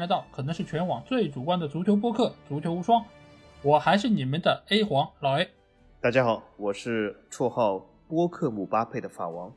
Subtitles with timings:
[0.00, 3.02] 来到可能是全网最主观的足球播客《足球无双》，
[3.62, 5.46] 我还是你们的 A 黄老 A。
[6.00, 9.52] 大家好，我是绰号播客姆巴佩的法王。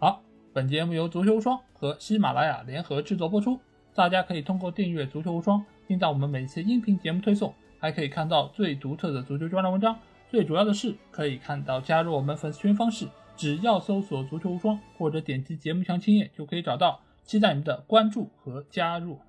[0.00, 0.20] 好，
[0.52, 3.56] 本节目由足球无双和喜马拉雅联合制作播出，
[3.94, 9.96] 大家可以通过订阅足球无双，听到我们每期音频节目推送，还可以看到最独特的足球专栏文章。
[10.28, 17.00] 最主要的是，可以看到加入我们粉丝群方式，只要搜索“足球无双”或者点击节目详情页就可以找到。
[17.22, 19.20] 期待你们的关注和加入。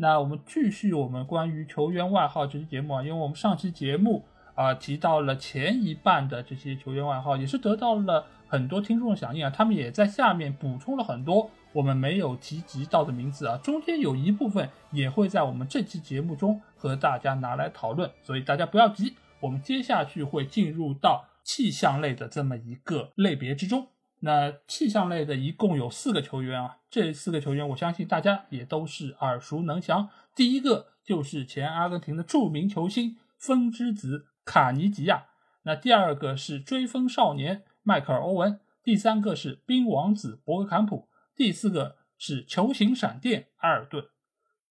[0.00, 4.24] 那我们继续我们关于球员外号这期节目啊，因为我们上期节目
[4.54, 9.50] 啊提到了前一半的这些球员外号，也是得到了很多听众的响应啊。
[9.50, 23.88] 他们也在下面补充了很多我们没有提及到的名字啊，中间有一部分也会在我们这期节目中和大家拿来讨论，所以大家不要急，我们接下去会进入到气象类的这么一个类别之中。
[24.20, 30.08] 那气象类的一共有四个球员啊，这四个球员我相信大家也都是耳熟能详。
[30.34, 35.26] 第一个就是前阿根廷的著名球星风之子卡尼吉亚，
[35.62, 44.06] 那第二个是追风少年迈克尔欧文，第三个是冰王子博格坎普，第四个是球形闪电埃尔顿。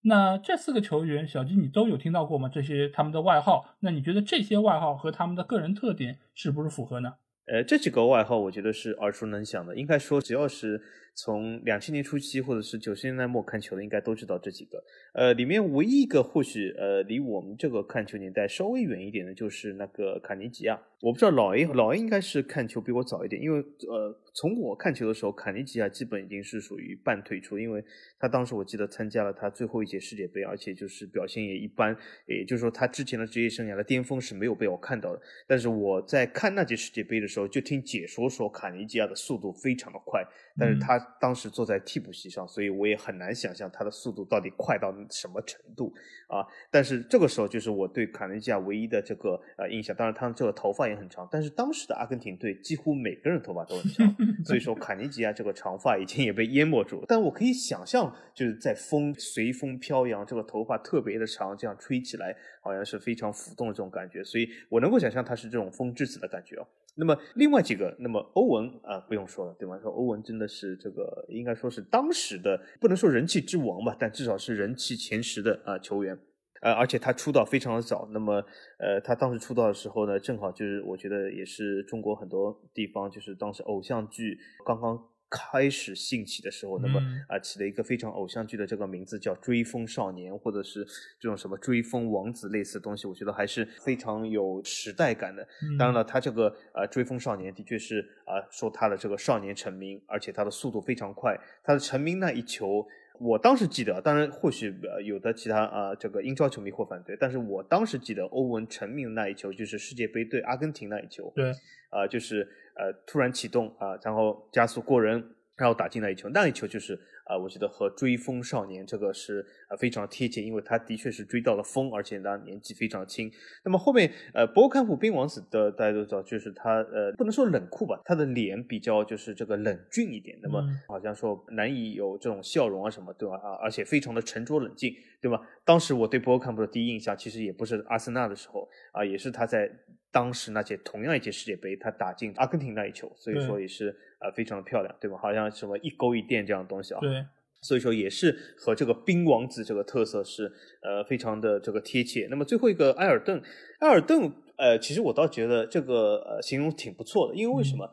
[0.02, 2.50] 那这四个球员，小金你都有听到过吗？
[2.50, 7.16] 这些他们的外号，那你觉得这些外号和他们的个人特点是不是符合呢？
[7.48, 10.82] 呃，这几个外号我觉得是耳熟能详的，应该说只要是
[11.18, 14.84] 从两千年初期或者是九十年代末看球的，应该都知道这几个。
[15.14, 20.80] 呃，里面唯一一个或许呃离我们这个看球年代稍微远一点的，就是那个卡尼吉亚。
[21.02, 24.16] 我不知道老 A 老 A 应该是看球比我早一点，因为呃。
[24.40, 27.84] 从我看球的时候，卡尼吉亚基本已经是属于半退出，因为
[28.20, 31.98] 他当时我记得参加了他最后一届世界杯，而且就是表现也一般，
[32.28, 35.20] 也就是说他之前的职业生涯的巅峰是没有被我看到的。
[35.48, 40.24] 但是我在看那届世界杯的时候，就听解说说卡尼吉亚的速度非常的快。
[40.60, 45.94] 但是他当时坐在替补席上，所以我也很难想象他的速度到底快到什么程度
[46.28, 46.46] 啊！
[46.72, 49.96] 但是这个时候就是我对卡内基亚唯一的这个呃印象。
[49.96, 54.16] 当然，他这个头发也很长，但是当时的阿根廷队几乎每个人头发都很长，
[54.46, 57.06] 所以说卡尼吉亚这个长发已经也被淹没住了。
[57.08, 66.68] 但我可以想象，就是在风随风飘扬，这个头发特别的长，这样吹起来好像是非常浮动的这种感觉，所以我能够想象他是这种风之子的感觉哦。
[66.98, 69.78] 那么另外几个，那么欧文啊，不用说了，对吧？
[69.80, 76.18] 说欧文真的是这个，应该说是当时的不能说人气之王吧，但至少是人气前十的啊球员，
[76.62, 78.10] 呃，而且他出道非常的早。
[78.12, 78.44] 那么，
[78.80, 85.00] 呃，他当时出道的时候呢，正好就是我觉得也是中国很多地方就是当时偶像剧刚刚。
[85.30, 90.86] 开始兴起的时候，那么啊起了一个非常偶像剧的这个名字叫《追风少年》，或者是
[91.20, 95.46] 这种什么《追风王子》类似的东西，我觉得还是非常有时代感的。
[95.78, 101.38] 当然了，他这个呃《追风少年》的确是啊说他的这个少年成名，而且他的速度非常快。
[101.62, 102.88] 他的成名那一球，
[103.20, 104.74] 我当时记得，当然或许
[105.04, 111.34] 有的其他啊这个英超球迷会反对，但是我当时记得欧文成名的那一球就是世界杯对阿根廷那一球。
[111.36, 111.52] 对，
[111.90, 112.48] 啊就是。
[112.78, 116.94] 呃，突然启动啊，然后加速过人，然后打进那一球，那一球就是
[117.26, 123.30] 啊，我觉得和追风少年这个是啊非常贴切，因为他的确是追到了风，而且他年纪非常轻。
[123.66, 133.36] 那么后面呃，博坎普冰王子的大家都知道，就是他呃不能说冷酷吧，他的脸比较就是这个冷峻一点，那么好像说难以有这种笑容啊什么，对吧？
[133.38, 135.42] 啊，而且非常的沉着冷静，对吧？
[135.66, 139.68] 当时我对博坎普的第一印象其实也不是阿森纳的时候啊，也是他在。
[140.12, 145.18] 当时那届同样一届世界杯，他打进阿根廷那一球，所以说也是呃非常的漂亮，对吧？
[145.18, 147.00] 好像什么一勾一垫这样的东西啊。
[147.02, 147.26] 对，
[147.62, 150.52] 所以说也是和这个冰王子这个特色是
[150.82, 152.28] 呃非常的这个贴切。
[152.32, 153.40] 那么最后一个埃尔顿，
[153.82, 157.88] 埃尔顿呃，其实我倒觉得这个呃形容挺不错的，因为为什么？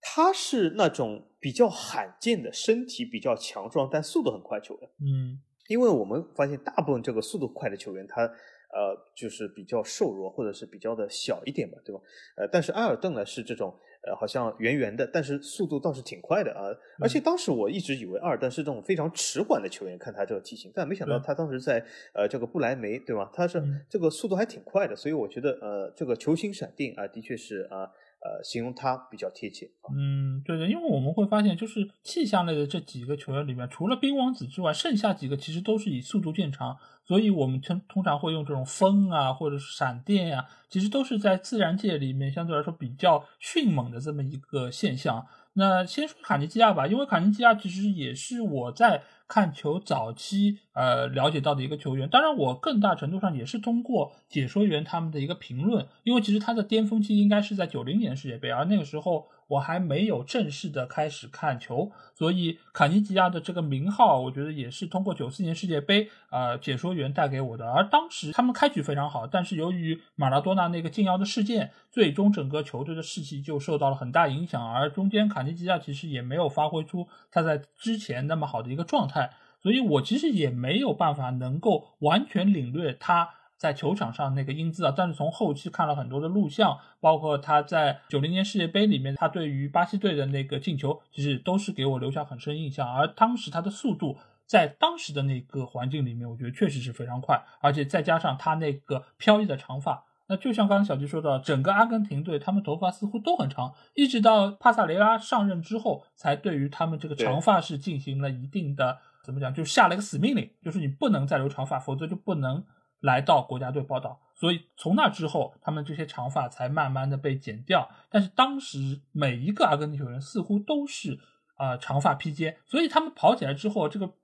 [0.00, 4.90] 他是那种比较罕见的身体比较强壮但速度很快球员。
[5.00, 5.38] 嗯，
[5.68, 8.28] 因为我们发现大部分这个速度快的球员他。
[8.72, 12.00] 呃，就是比较瘦弱，或者是比较的小一点吧，对吧？
[12.36, 13.72] 呃，但是埃尔顿呢是这种，
[14.06, 16.64] 呃，好像圆圆的，但是速度倒是挺快的啊。
[16.98, 21.84] 而且当时我一直以为埃尔顿是这种非常迟缓的球员，看他这个体型，但没想到他当时在
[22.14, 23.30] 呃这个不莱梅，对吧？
[23.32, 27.82] 他是这个速度还挺快的，所以我觉得呃这个球星闪电啊，的确是啊。
[27.82, 27.90] 呃，
[28.24, 29.70] 呃形容他比较贴切。
[29.94, 45.26] 嗯，对的，因为我们会发现，就是气象类的这几个球员里面，除了冰王子之外，剩下几个其实都是以速度见长，所以我们通通常会用这种风啊，或者是闪电呀，其实都是在自然界里面相对来说比较迅猛的这么一个现象。
[45.54, 52.06] 那先说卡尼基亚吧，因为卡尼基亚其实也是我在看球早期呃了解到的一个球员。
[52.06, 59.28] 当然，我更大程度上也是通过解说员他们的一个评论，因为其实他的巅峰期应该是在九零年世界杯，而那个时候。
[59.52, 67.70] 我还没有正式的开始看球，所以卡尼吉亚的这个名号，我觉得也是通过九四年世界杯啊解说员带给我的。
[67.70, 74.72] 而当时他们开局非常好，但是由于马拉多纳那个禁药的事件，最终整个球队的士气就受到了很大影响。
[74.72, 79.32] 而中间卡尼吉亚其实也没有发挥出他在之前那么好的一个状态，
[79.62, 83.34] 所以我其实也没有办法能够完全领略他。
[83.62, 92.92] 在球场上那个英姿啊，但是从后期看了很多的录像，包括他在九零年世界杯里面，他对于巴西队的那个进球，其实都是给我留下很深印象。
[92.92, 112.64] 而当时他的速度，在当时的那个环境里面，我觉得确实是非常快，而且再加上他那个飘逸的长发，那就像刚刚小吉说的，整个阿根廷队他们头发似乎都很长，一直到帕萨雷拉上任之后，才对于他们这个长发是进行了一定的怎么讲，就下了一个死命令，就是你不能再留长发，否则就不能。
[113.02, 117.90] 来到国家队报道，所以从那之后，他们这些长发才慢慢的被剪掉。
[118.08, 121.18] 但是当时每一个阿根廷球员似乎都是
[121.56, 124.14] 啊长发披肩，所以他们跑起来之后，这个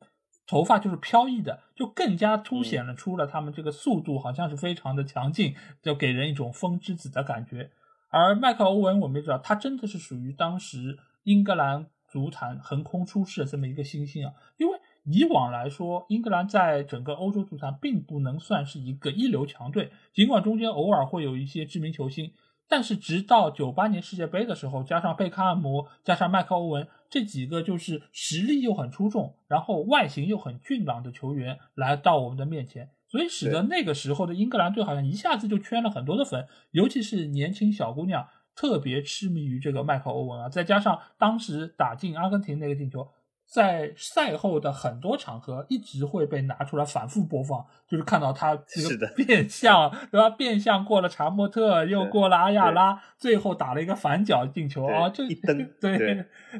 [0.47, 7.73] 头发就是飘逸的，就更加凸显了出了他们这个速度好像是非常的强劲，就给人一种风之子的感觉。
[8.11, 14.79] 而迈克·欧文，我们也知道，他真的是属于当时英格兰足坛横空出世的这么一个新星啊，因为。
[15.11, 22.33] 以往来说，英格兰在整个欧洲足坛并不能算是一个一流强队，尽管中间偶尔会有一些知名球星，
[22.69, 43.09] 但是直到九八年世界杯的时候，加上贝克汉姆，加上麦克欧文这几个就是实力又很出众，然后外形又很俊朗的球员来到我们的面前，所以使得那个时候的英格兰队好像一下子就圈了很多的粉，尤其是年轻小姑娘特别痴迷于这个麦克欧文啊，再加上当时打进阿根廷那个进球。
[43.51, 50.29] 在赛后的很多场合，一直会被拿出来反复播放，就是看到他这个变相， 对吧？
[50.29, 55.09] 变相过了查莫特，又过了阿亚拉，最后打了一个反脚进球啊！
[55.09, 55.97] 就一蹬， 对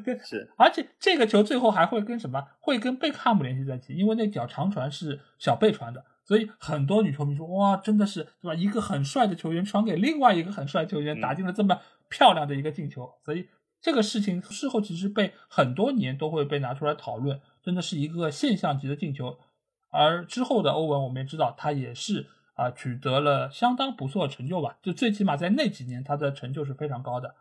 [0.03, 0.51] 对是。
[0.57, 2.43] 而且这个球最后还会跟什么？
[2.59, 8.55] 会跟贝克汉姆联系在一起，因为那脚长传是小贝传的，所以很多女球迷说：“哇，真的是，对吧？
[8.55, 13.47] 一个很帅的球员传给另外一个很帅球员，打进了这么漂亮的一个进球。”所以。
[13.81, 19.37] 这个事情事后其实被很多年都会被拿出来讨论，真的是一个现象级的进球。
[19.89, 27.35] 而之后的欧文，我们也知道他也是啊取得了相当不错的成就吧，就最起码在那几年他的成就是非常高的。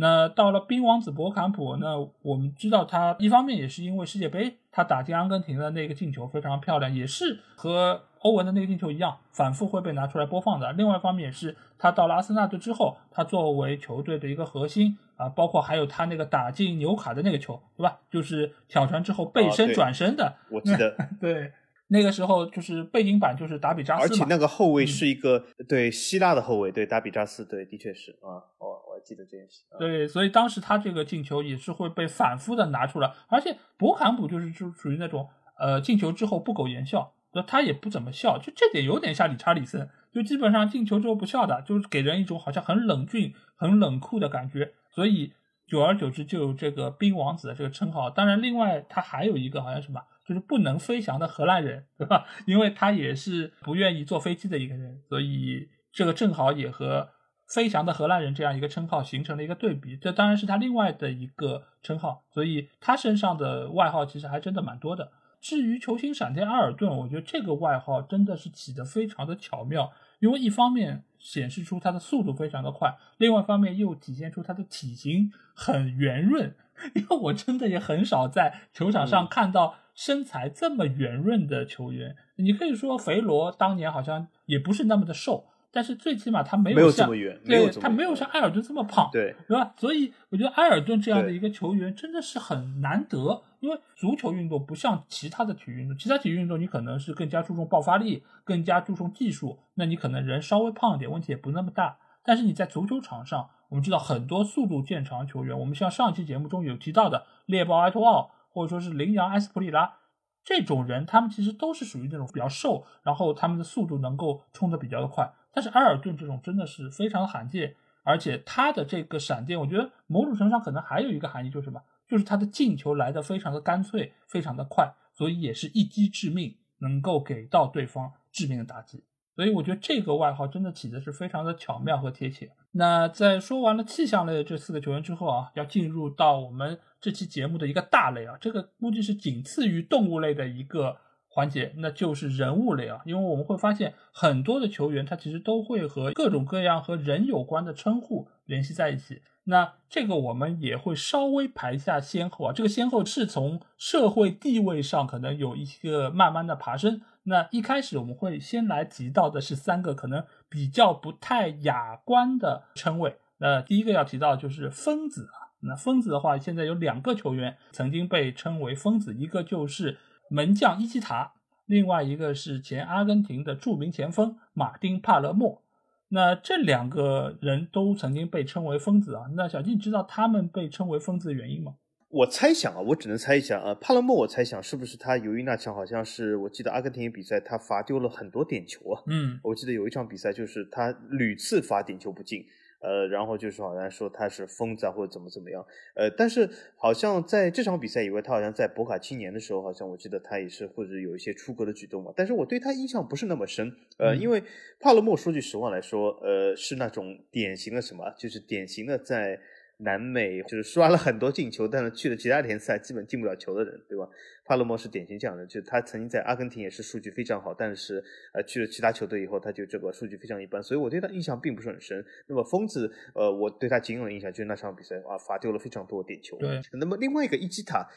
[0.00, 10.72] 那到了冰王子博坎普，那我们知道他一方面也是因为世界杯，他打进阿根廷的那个进球非常漂亮，也是和欧文的那个进球一样，反复会被拿出来播放的。
[10.74, 17.98] 另外一方面也是他到了阿森纳队之后，他作为球队的一个核心啊，包括还有他那个打进纽卡的那个球，对吧？
[18.08, 21.52] 就是挑传之后背身转身的，我记得， 对。
[21.90, 29.62] 那个时候就是背景板就是达比扎斯而且那个后卫是一个对希腊的后卫，对达比扎斯，对，的确是啊，我我还记得这件事。
[29.78, 35.26] 对，所以当时他这个进球也是会被反复的拿出来，而且博坎普就是就属于那种
[35.58, 37.14] 呃进球之后不苟言笑，
[37.46, 45.32] 他也不怎么笑，就这点有点像理查里森，就基本上进球之后不笑的，就是给人一种好像很冷峻、很冷酷的感觉，所以
[45.66, 48.10] 久而久之就有这个冰王子的这个称号。
[48.10, 50.02] 当然，另外他还有一个好像什么。
[50.28, 52.26] 就是不能飞翔的荷兰人，对吧？
[52.44, 57.08] 因为他也是不愿意坐飞机的一个人，所以这个正好也和
[57.48, 59.96] 飞翔的荷兰人这样一个称号形成了一个对比。
[59.96, 65.10] 这当然是他另外的一个称号，所以他身上的外号其实还真的蛮多的。
[65.40, 76.54] 至于球星闪电阿尔顿，我觉得这个外号真的是起得非常的巧妙，因为一方面显示出他的速度非常的快，另外一方面又体现出他的体型很圆润。
[76.94, 79.76] 因为我真的也很少在球场上看到。
[79.98, 89.74] 身材这么圆润的球员，你可以说肥罗当年好像也不是那么的瘦，但是最起码他没有像对他没有像埃尔顿这么胖，对，对吧？
[89.76, 101.98] 所以我觉得埃尔顿这样的一个球员真的是很难得，因为足球运动不像其他的体育运动，其他体育运动你可能是更加注重爆发力，更加注重技术，那你可能人稍微胖一点问题也不那么大。
[102.22, 108.30] 但是你在足球场上，我们知道很多速度见长球员，我们像上期节目中有提到的猎豹埃托奥。
[108.58, 109.98] 或者说是羚羊埃斯普里拉
[110.42, 115.32] 这种人，他们其实都是属于那种比较瘦，然后他们的速度能够冲的比较的快。
[115.52, 121.80] 但是埃尔顿这种真的是非常罕见，而且他的这个闪电，我觉得某种程度上可能还有一个含义，就是什么？
[122.08, 129.04] 就是他的进球来的非常的干脆，非常的快，所以也是一击致命，能够给到对方致命的打击。
[129.38, 132.50] 所以我觉得这个外号真的起的是非常的巧妙和贴切。
[132.72, 140.96] 那在说完了气象类的这四个球员之后啊，要进入到我们这期节目的一个大类啊，这个估计是仅次于动物类的一个
[141.28, 143.00] 环节，那就是人物类啊。
[143.04, 149.22] 因为我们会发现很多的球员他其实都会和各种各样和人有关的称呼联系在一起。
[149.44, 157.02] 那这个我们也会稍微排一下先后啊，这个先后是从社会地位上可能有一个慢慢的爬升。
[157.28, 163.16] 那一开始我们会先来提到的是三个可能比较不太雅观的称谓。
[163.38, 169.98] 那第一个要提到就是疯子啊，那疯子的话，现在有两个球员曾经被称为疯子，一个就是
[170.30, 171.34] 门将伊基塔，
[171.66, 175.62] 另外一个是前阿根廷的著名前锋马丁帕勒莫。
[176.08, 179.24] 那这两个人都曾经被称为疯子啊。
[179.36, 181.74] 那小金，知道他们被称为疯子的原因吗？
[182.10, 183.74] 我猜想啊，我只能猜一下啊。
[183.74, 189.02] 帕勒莫，我猜想是不是他由于那场好像是我记得阿根廷比赛，他罚丢了很多点球啊。
[189.06, 192.46] 嗯，我记得有一场比赛就是他屡次罚点球不进。
[192.80, 195.66] 呃，然后就是好像说他是疯子啊，或者怎么怎么样。
[195.96, 202.12] 呃，但是好像在这场比赛以外，他好像在博卡青年的时候，好像我记得他也是或者有一些出格的举动嘛。
[202.16, 203.70] 但是我对他印象不是那么深。
[203.98, 204.42] 呃，因为
[204.78, 209.38] 帕勒莫说句实话来说，呃，是那种典型的什么，就是典型的在。
[209.78, 214.08] 南美就是刷了很多进球，但是去了其他联赛基本进不了球的人，对吧？
[214.44, 222.04] 帕洛莫是典型这样的，就他曾经在阿根廷也是数据非常好，但是呃去了其他球队以后，他就这个数据非常一般，所以我对他印象并不是很深。
[222.26, 226.36] 那么疯子，呃，我对他仅有的印象就是那场比赛啊，罚丢了非常多点球。
[226.38, 227.88] 对，那么另外一个伊基塔。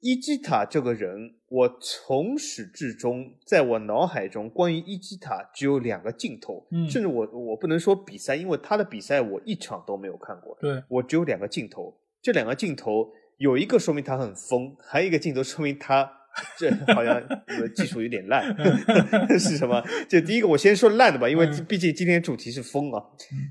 [0.00, 10.56] 伊基塔这个人，我从始至终在我脑海中关于伊基塔只有两个镜头，甚至我我不能说比赛，因为他的比赛我一场都没有看过。
[10.60, 16.08] 对我只有两个镜头，这两个镜头有一个说明他很疯，还有一个镜头说明他
[16.58, 17.20] 这好像
[17.74, 18.54] 技术有点烂，
[19.40, 19.82] 是什么？
[20.08, 23.02] 就第一个我先说烂的吧，因为毕竟今天主题是疯啊。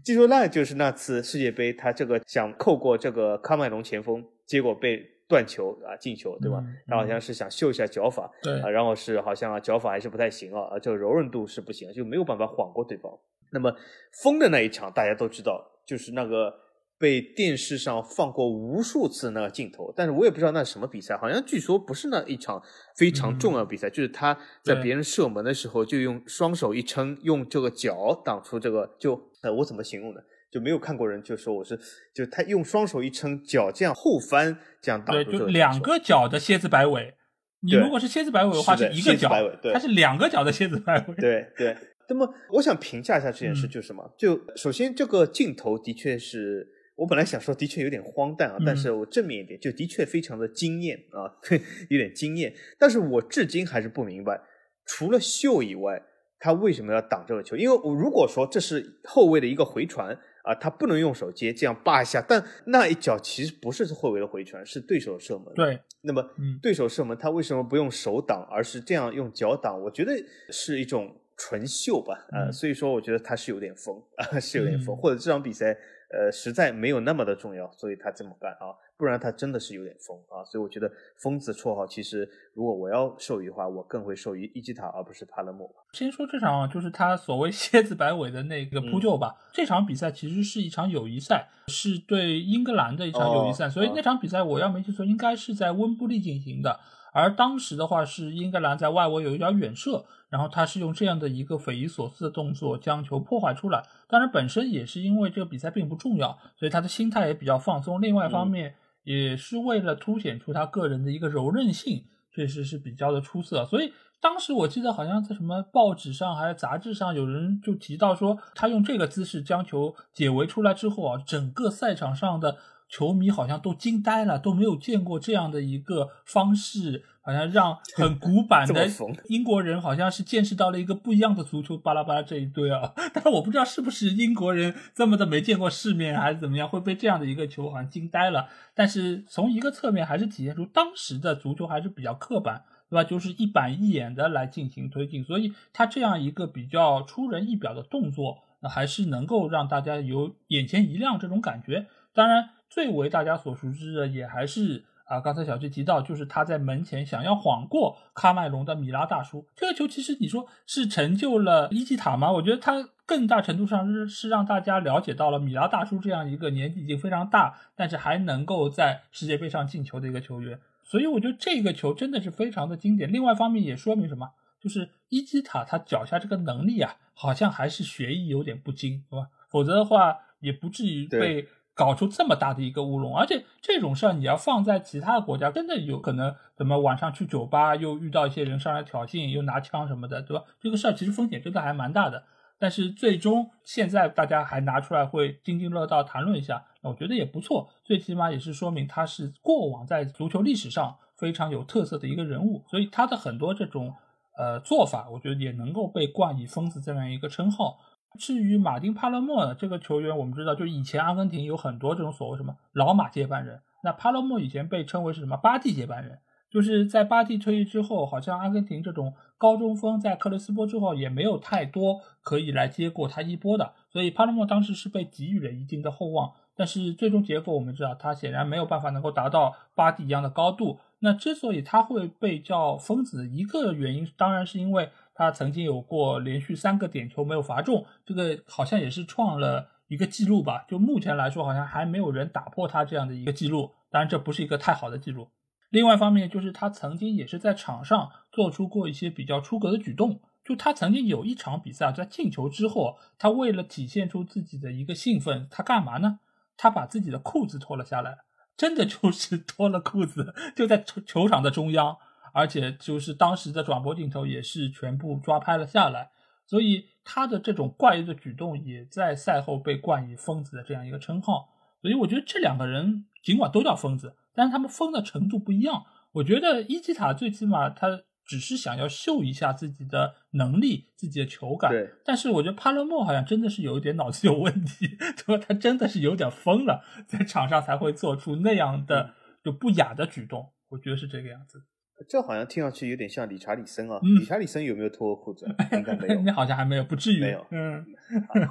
[0.03, 5.14] 技术烂就是那次世界杯，他这个想扣过这个喀麦隆前锋，结果被。
[5.27, 6.63] 断球啊，进球对吧？
[6.87, 13.11] 他好像是想秀一下脚法，对啊，然后是好像脚法还是不太行啊，啊，这个柔韧度是不行，就没有办法晃过对方。
[13.51, 13.73] 那么
[14.21, 16.53] 疯的那一场大家都知道，就是那个
[16.97, 22.61] 被电视上放过无数次那个镜头，但是我也不知道那是什么比赛，好像据说不是那一场
[22.95, 30.21] 非常重要比赛，就是他在别人射门的时候就用双手一撑，用这个脚挡出这个，就呃，我怎么形容呢？
[30.55, 31.77] 就没有看过人就说我是，
[32.13, 37.13] 就他用双手一撑，脚这样后翻，这样打对，就两个脚的蝎子摆尾。
[37.59, 39.29] 你如果是蝎子摆尾的话，是一个脚，
[39.73, 41.15] 它是两个脚的蝎子摆尾。
[41.15, 41.75] 对对。
[42.07, 44.09] 那么我想评价一下这件事，就是什么？
[44.17, 51.27] 就首先这个镜头的确是我本来想说的确有点荒诞啊，但是我正面一点，就的确非常的惊艳啊，
[51.91, 52.53] 有点惊艳。
[52.79, 54.39] 但是我至今还是不明白，
[54.85, 56.01] 除了秀以外，
[56.39, 57.57] 他为什么要挡这个球？
[57.57, 60.17] 因为我如果说这是后卫的一个回传。
[60.45, 65.53] 啊，他不能用手接，这样扒一下，但那一脚其实不是霍维的回传，是对手射门。
[65.55, 66.23] 对，那么
[66.61, 69.81] 对手射门，他为什么不用手挡，而是这样用脚挡？
[69.81, 70.11] 我觉得
[70.49, 75.75] 是一种纯秀吧，啊，所以说我觉得他是有点疯啊， 是有点疯，或者这场比赛。
[76.07, 80.43] 呃，实在没有那么的重要，所以他这么干啊，不然他真的是有点疯啊。
[80.45, 85.69] 所以我觉得疯子绰号，其实如果我要授予的话，我更会授予伊基塔，而不是帕勒莫。
[85.93, 89.35] 先说这场就是他所谓蝎子摆尾的那个扑救吧。
[89.53, 96.79] 这场比赛其实是一场友谊赛，是对英格兰的一场友谊赛，所以那场比赛我要没记错，应该是在温布利进行的。
[97.13, 103.81] 而当时的话是英格兰在外围有一脚远射，然后他是用这样的一个匪夷所思的动作将球破坏出来。
[104.09, 108.01] 当然，本身也是因为这个比赛并不重要，所以他的心态也比较放松。
[108.01, 108.75] 另外一方面，
[109.05, 113.65] 也是为了凸显出他个人的一个柔韧性，确实是比较的出色。
[113.65, 122.57] 所以当时我记得好像在什么报纸上还是杂志上，有人就提到说，他用这个姿势将球解围出来之后啊，整个赛场上的。
[122.95, 128.87] 球迷好像都惊呆了，都没有见过这样的一个方式，好像让很古板的
[129.27, 132.93] 英国人好像是见识到了一个不一样的足球，巴拉巴拉这一堆啊。
[133.13, 138.47] 但是我不知道是不是英国人这么的没见过世面，还是怎么样，会被这样的一个球好像惊呆了。
[138.73, 143.03] 但是从一个侧面还是体现出当时的足球还是比较刻板，对吧？
[143.03, 151.87] 就是一板一眼的来进行推进，所以他这样一个比较出人意表的动作，那还是能够让大家有眼前一亮这种感觉。
[152.13, 152.51] 当然。
[152.69, 159.45] 最为大家所熟知的，也还是啊，刚才小七提到，就是他在门前想要晃过喀麦隆的米拉大叔。
[159.55, 162.31] 这个球其实你说是成就了伊基塔吗？
[162.31, 170.59] 我觉得他更大程度上是是让大家了解到了米拉大叔这样一个年纪已经非常大，但是还能够在世界杯上进球的一个球员。
[170.83, 173.11] 所以我觉得这个球真的是非常的经典。
[173.11, 174.31] 另外一方面也说明什么？
[174.59, 179.27] 就是伊基塔他脚下这个能力啊，好像还是学艺有点不精，对吧？
[179.49, 181.47] 否则的话也不至于被。
[181.75, 190.45] 搞出这么大的一个乌龙，而且这种事儿你要放在其他的国家，真的有可能怎么晚上去酒吧又遇到一些人上来挑衅，又拿枪什么的，对吧？
[190.61, 192.23] 这个事儿其实风险真的还蛮大的。
[192.57, 203.93] 但是最终现在大家还拿出来会津津乐道谈论一下，那我觉得也不错，最起码也是说明他是过往在足球历史上非常有特色的一个人物，所以他的很多这种
[204.37, 207.77] 呃做法，我觉得也能够被冠以疯子这样一个称号。
[208.17, 216.19] 至于马丁帕勒莫呢，这个球员，我们知道，就以前阿根廷有很多这种所谓什么老马接班人，那帕勒莫以前被称为是什么巴蒂接班人，
[216.49, 230.79] 就是在巴蒂退役之后，好像阿根廷这种高中锋在克雷斯波之后也没有太多可以来接过他衣钵的，所以帕勒莫当时是被给予了一定的厚望，但是最终结果我们知道，他显然没有办法能够达到巴蒂一样的高度。
[230.99, 234.89] 那之所以他会被叫疯子，一个原因当然是因为。
[235.15, 240.65] 他曾经有过连续三个点球没有罚中，这个好像也是创了一个记录吧？
[240.67, 243.71] 就目前来说，好像还没有人打破他这样的一个记录。
[243.89, 245.29] 当然，这不是一个太好的记录。
[245.69, 250.19] 另外一方面，就是他曾经也是在场上做出过一些比较出格的举动。
[250.43, 256.19] 就他曾经有一场比赛，在进球之后，他为了体现出自己的一个兴奋，他干嘛呢？
[256.57, 258.19] 他把自己的裤子脱了下来，
[258.55, 261.97] 真的就是脱了裤子，就在球场的中央。
[262.35, 266.11] 而且就是当时的转播镜头也是全部抓拍了下来，
[266.45, 271.47] 所以他的这种怪异的举动也在赛后被冠以“疯子”的这样一个称号。
[271.81, 275.85] 所以我觉得这两个人尽管都叫疯子，但是他们疯的程度不一样。
[276.11, 281.71] 我觉得伊基塔最起码他只是想要秀一下自己的能力、自己的球感。
[281.71, 281.89] 对。
[282.03, 284.87] 但是我觉得帕勒莫好像真的是有一点脑子有问题，
[285.25, 285.45] 对吧？
[285.47, 290.51] 他真的是有点疯了，在场上才会做出那样的就不雅的举动。
[290.67, 291.63] 我觉得是这个样子。
[292.07, 295.47] 这好像听上去有点像理查里森啊，理查里森有没有脱过裤子？
[295.71, 296.19] 应该没有。
[296.21, 297.21] 你好像还没有，不至于。
[297.21, 297.85] 没有，嗯，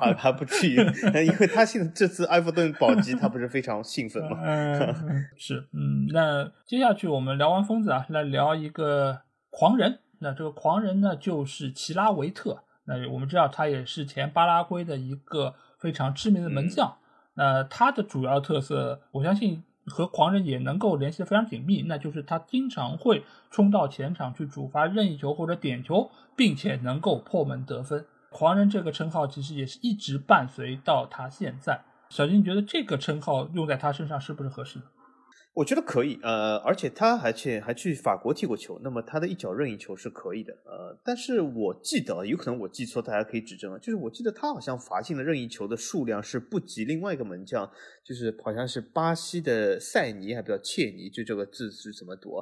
[0.00, 0.76] 还还不至于，
[1.26, 4.38] 因为他现在这次埃弗顿保级，他不是非常兴奋吗？
[4.42, 4.94] 嗯，
[5.36, 9.98] 是，嗯，那接下去我们聊完疯子啊，来聊一个狂人。
[10.20, 12.62] 那这个狂人呢，就是齐拉维特。
[12.86, 16.96] 那我们知道他也是前巴拉圭的一个非常知名的门将。
[17.34, 19.62] 那他的主要特色，我相信。
[19.86, 28.06] 和狂人也能够联系的非常紧密，那就是他经常会冲到前场去主罚任意球或者点球，并且能够破门得分。
[28.30, 31.84] 狂人这个称号其实也是一直伴随到他现在。
[32.08, 34.80] 小金，觉得这个称号用在他身上是不是合适？
[35.54, 47.70] 我觉得可以，呃，而且他还去还去法国踢过球，那么他的一脚任意球是可以的，呃，但是我记得有可能我记错，大家可以指正啊，就是我记得他好像罚进的任意球的数量是不及另外一个门将，
[48.04, 52.32] 就是好像是巴西的塞尼还比较切尼，就这个字是怎么读？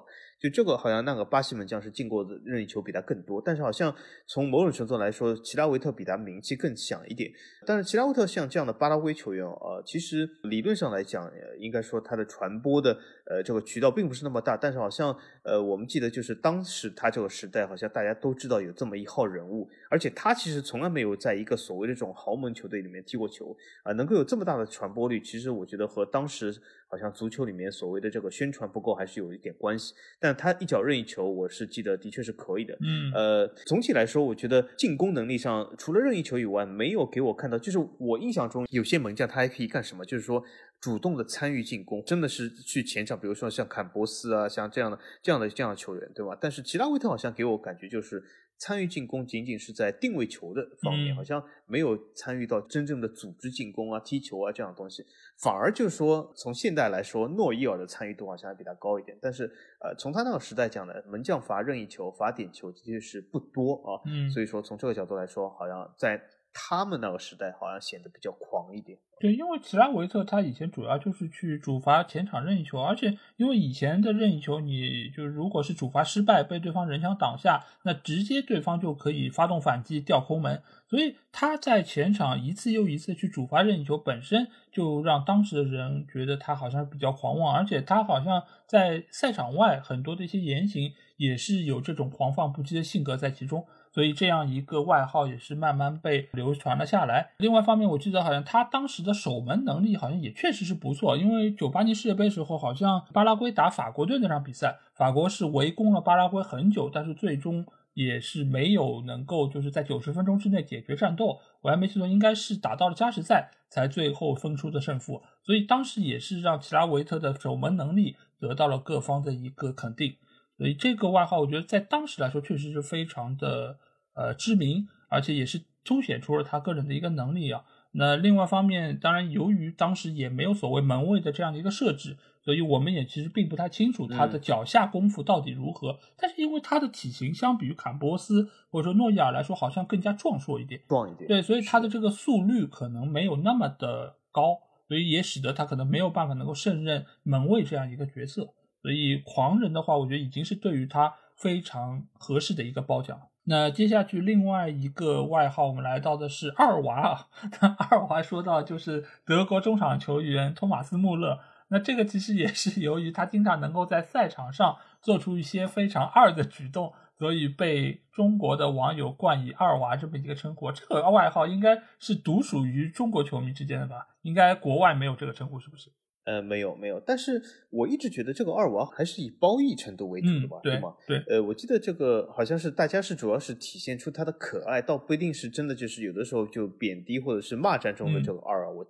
[0.42, 3.94] 就这个好像那个巴西门将是进过的任意球比他更多，但是好像
[4.26, 7.30] 从某种程度来说，齐拉维特比他名气更响一点。
[7.64, 14.56] 但是齐拉维特像这样的巴拉圭球员啊，其实理论上来讲，应该说他的传播的呃这个渠道并不是那么大。
[14.56, 26.60] 但是好像呃我们记得就是当时他这个时代，好像大家都知道有这么一号人物，而且他其实从来没有在一个所谓的这种豪门球队里面踢过球啊，能够有这么大的传播率，其实我觉得和当时。
[26.92, 29.94] 好像足球里面所谓的这个宣传不够，还是有一点关系。
[30.20, 32.76] 但他一脚任意球，我是记得的确是可以的。
[32.82, 37.58] 嗯，呃，总体来说，我觉得进攻能力上，除了任意球以外，没有给我看到。
[37.58, 40.04] 就是我印象中，有些门将他还可以干什么？
[40.04, 40.44] 就是说，
[40.82, 46.36] 主动的参与进攻，真的是去前场，比如说像坎博斯啊，像这样的、这样的、这样的球员，对吧？
[46.38, 48.22] 但是齐拉维特好像给我感觉就是。
[48.58, 55.04] 参与进攻仅仅是在定位球的方面，好像没有参与到真正的组织进攻啊、踢球啊这样的东西。
[55.36, 59.18] 反而就是说，从现代来说，诺伊尔的参与度好像还比他高一点。
[59.20, 59.46] 但是，
[59.80, 63.98] 呃，从他那个时代讲呢，门将罚任意球、罚点球的确是不多啊。
[64.06, 66.22] 嗯，所以说从这个角度来说，好像在。
[66.52, 68.98] 他们那个时代好像显得比较狂一点。
[69.18, 80.60] 对，因为齐拉维特他以前主要就是去主罚前场任意球，而且因为以前的任意球，你就如果是主罚失败，被对方人墙挡下，那直接对方就可以发动反击吊空门，
[80.90, 93.64] 所以他在前场一次又一次去主罚任意球，本身就让当时的人觉得他好像比较狂妄，而且他好像在赛场外很多的一些言行也是有这种狂放不羁的性格在其中。
[93.92, 97.32] 所以这样一个外号也是慢慢被流传了下来。
[97.36, 101.16] 另外一方面，我记得好像他当时的守门能力好像也确实是不错。
[101.16, 111.38] 因为九八年世界杯时候，好像巴拉圭打法国队那场比赛，法国是围攻了巴拉圭很久，但是最终也是没有能够就是在九十分钟之内解决战斗。
[111.60, 115.22] 我还没记错，应该是打到了加时赛才最后分出的胜负。
[115.42, 120.16] 所以当时也是让齐拉维特的守门能力得到了各方的一个肯定。
[120.62, 123.78] 所以这个外号，我觉得在当时来说确实是非常的
[124.14, 127.64] 呃知名，而且也是凸显出了他个人的一个能力啊。
[127.94, 135.98] 那另外方面，当然由于当时也没有所谓门卫的这样的一个设置，所以我们也其实并不太清楚他的脚下功夫到底如何。
[136.16, 141.26] 但是因为他的体型相比于坎波斯或者说诺伊尔来说，好像更加壮硕一点，壮一点。
[141.26, 148.54] 对，所以他的这个速率可能没有那么的高，所以也使得他可能没有办法能够胜任门卫这样一个角色。
[148.82, 153.18] 所以狂人的话，我觉得已经是对于他非常合适的一个褒奖。
[153.44, 157.28] 那接下去另外一个外号，我们来到的是二娃啊。
[157.60, 170.70] 那二娃说到就是德国中场球员托马斯穆勒，那这个其实也是由于他经常能够在赛场上做出一些非常二的举动，所以被中国的网友冠以二娃这么一个称呼。
[170.70, 174.06] 这个外号应该是独属于中国球迷之间的吧？
[174.22, 175.90] 应该国外没有这个称呼，是不是？
[176.24, 180.94] 呃，没有没有，但是我一直觉得这个二娃还是以褒义程度为主的吧，对吗？
[181.06, 188.86] 对，呃，我记得这个好像是大家是主要是体现出他的可爱，倒不一定是真的就是有的时候就贬低或者是骂战中的这个二啊，我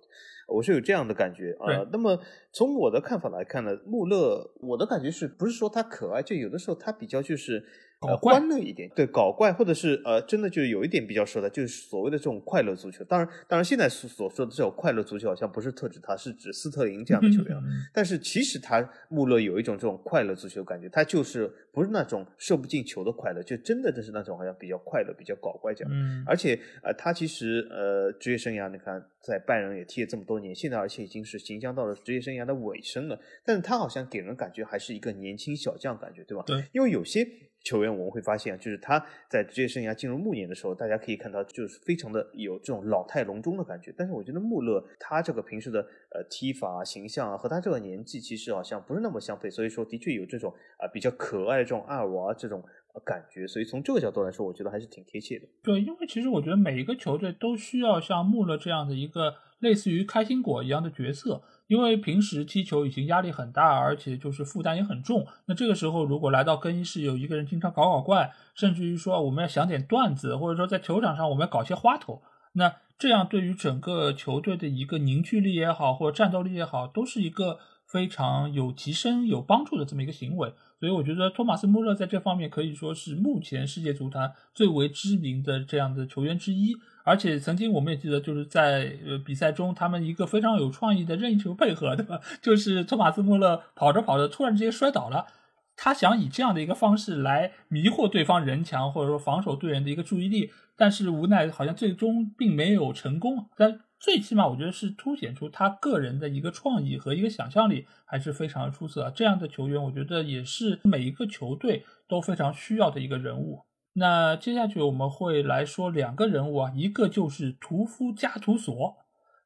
[0.47, 1.87] 我是有这样的感觉啊。
[1.91, 2.19] 那么
[2.51, 7.65] 从我的看法来看呢，穆勒，我的感觉是不是说他可爱，就有的时候他比较就是。
[8.07, 13.03] 呃，欢乐一点，对，搞怪，或者是呃，真的就有一点比较说的，就是所谓的这种快乐足球。
[13.05, 17.57] 当然，当然，现在所所说的这种快乐足球，好像不是特指他，是指斯特林这样的球员。
[17.93, 25.91] 但是其实他穆勒有一种这种快乐足球感觉，他就是不是那种射不进球的快乐，就真的就是那种好像比较快乐、比较搞怪这样。
[25.93, 36.43] 嗯，而且呃，他其实呃，职业生涯你看在拜仁也踢了这么多年，现在而且已经是行将到了职业生涯的尾声了，但是他好像给人感觉还是一个年轻小将感觉，对吧？
[36.45, 37.27] 对，因为有些。
[37.63, 43.93] 球员我们会发现，就是他在职业生涯进入暮年的时候，大家可以看到，就是非常的有这种老态龙钟的感觉。
[43.97, 45.79] 但是我觉得穆勒他这个平时的
[46.11, 52.61] 呃踢法啊形象啊，和他这个年纪其实好像不是那么相配，所以说的确有这种啊比较可爱的这种二娃这种
[53.05, 53.47] 感觉。
[53.47, 55.47] 所以从这个角度来说，我觉得还是挺贴切的。
[55.63, 61.41] 对，因为其实我觉得每一个球队都需要像穆勒这样的一个类似于开心果一样的角色。
[61.67, 65.25] 因为平时踢球已经压力很大，而且就是负担也很重。
[65.45, 72.21] 那这个时候如果来到更衣室，有一个人经常搞搞怪，甚至于说我们要想点段子，或者说在球场上我们要搞些花头，
[72.53, 80.53] 那这样对于整个球队的一个凝聚力也好，或者战斗力也好，都是一个非常有提升、有帮助的这么一个行为。
[80.79, 86.75] 所以我觉得托马斯·穆勒在这方面可以说是目前世界足坛最为知名的这样的球员之一。
[87.03, 92.19] 而且曾经我们也记得，就是在呃比赛中，他们一个非常有创意的任意球配合，对吧？
[92.41, 95.27] 就是托马斯穆勒跑着跑着突然之间摔倒了，
[95.75, 103.49] 他想以这样的一个方式来迷惑对方人墙或者说防守队员的一个注意力，但是无奈好像最终并没有成功。
[103.57, 109.11] 但最起码我觉得是凸显出他个人的一个创意和一个想象力还是非常出色。
[109.15, 113.61] 这样的球员，我觉得也是每一个球队都非常需要的一个人物。
[113.95, 118.95] 那接下去我们会来说两个人物啊，一个就是屠夫加图索，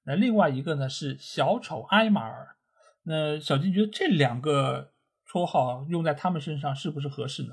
[0.05, 2.55] 那另外一个呢是小丑埃马尔。
[3.03, 4.91] 那小金觉得这两个
[5.29, 7.49] 绰号用在他们身上是不是合适呢？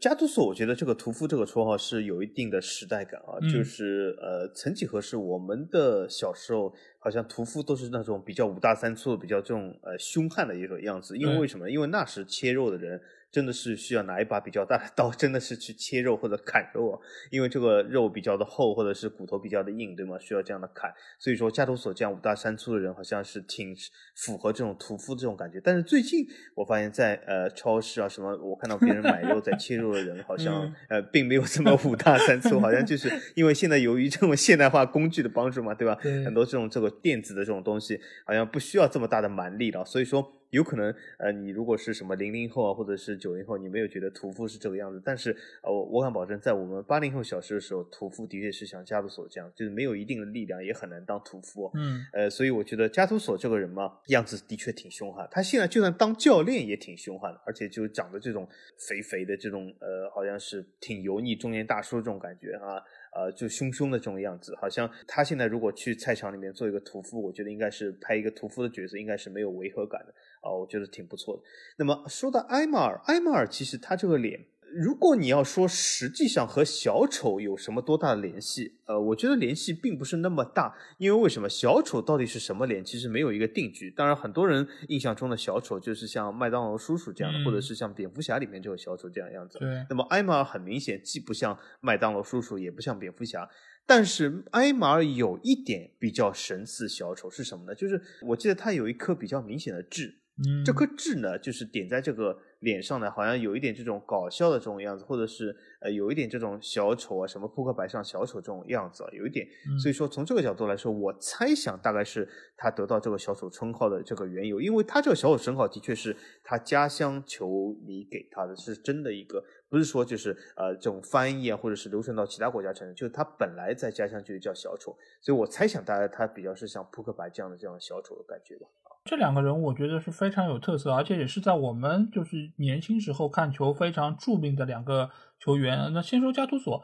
[0.00, 11.70] 加图索，我觉得这个屠夫这个绰号是有一定的时代感啊，就是呃，曾几何时，我们的小时候好像屠夫都是那种比较五大三粗、比较这种呃凶悍的一种样子，因为为什么？
[11.70, 13.00] 因为那时切肉的人。
[13.34, 17.00] 真的是需要拿一把比较大的刀，真的是去切肉或者砍肉啊，
[17.32, 20.16] 因为这个肉比较的厚，或者是骨头比较的硬，对吗？
[20.20, 20.94] 需要这样的砍。
[21.18, 23.74] 所以说，加图索这样五大三粗的人，好像是挺
[24.14, 25.60] 符合这种屠夫这种感觉。
[25.60, 35.98] 但是最近我发现，在呃超市啊什么，我看到别人买肉在切肉的人，好像 呃并没有这么五大三粗，好像就是因为现在由于这种现代化工具的帮助嘛，对吧？
[36.24, 39.84] 很多这种这个电子的这种东西，好像不需要这么大的蛮力了。
[39.84, 40.32] 所以说。
[40.54, 45.02] 有可能，呃，你如果是什么零零后啊，或者是九零后，你没有觉得屠夫是这个样子。
[45.04, 51.68] 但是，呃，我敢保证，在我们八零后小时的时候，屠夫的确是像加图索这样，就是没有一定的力量，也很难当屠夫。
[51.74, 55.26] 嗯，呃，所以我觉得加图索这个人嘛，样子的确挺凶悍。
[55.28, 62.80] 他现在就算当教练也挺凶悍的，而且就长得这种肥肥的这种，呃，好像是挺油腻中年大叔这种感觉啊。
[63.14, 71.42] 呃，就凶凶的这种样子，好像他现在如果去菜场里面做一个屠夫，我觉得应该是拍一个屠夫的角色，应该是没有违和感的啊，我觉得挺不错的。
[71.78, 74.44] 那么说到艾玛尔，艾玛尔其实他这个脸。
[74.74, 83.90] 如果你要说实际上和小丑有什么多大的联系，呃，我觉得联系并不是那么大，因为为什么小丑到底是什么脸，其实没有一个定局。
[83.90, 89.58] 当然，很多人印象中的小丑就是像麦当劳叔叔这样的，或者是像蝙蝠侠里面这个小丑这样样子。
[89.58, 89.86] 对。
[89.88, 93.48] 那么艾玛尔很明显既不像麦当劳叔叔，也不像蝙蝠侠，
[93.86, 97.74] 但是艾玛尔有一点比较神似小丑是什么呢？
[97.74, 100.16] 就是我记得他有一颗比较明显的痣。
[100.36, 109.46] 嗯，这颗痣呢，就是点在这个脸上呢，好像有一点这种搞笑的这种样子，或者是呃有一点这种小丑啊，什么扑克牌上小丑这种样子啊，有一点。
[109.80, 128.66] 所以说从这个角度来说，我猜想大概是他得到这个小丑称号的这个缘由，因为他这个小丑称号的确是他家乡球迷给他的，是真的一个，不是说就是呃这种翻译啊，或者是流传到其他国家产生，就是他本来在家乡就叫小丑，所以我猜想大概他比较是像扑克牌这样的这样小丑的感觉吧。
[129.04, 135.92] 这两个人我觉得是非常有特色，而且也是在我们就是年轻时候看球非常著名的两个球员。
[135.92, 136.82] 那先说加图索，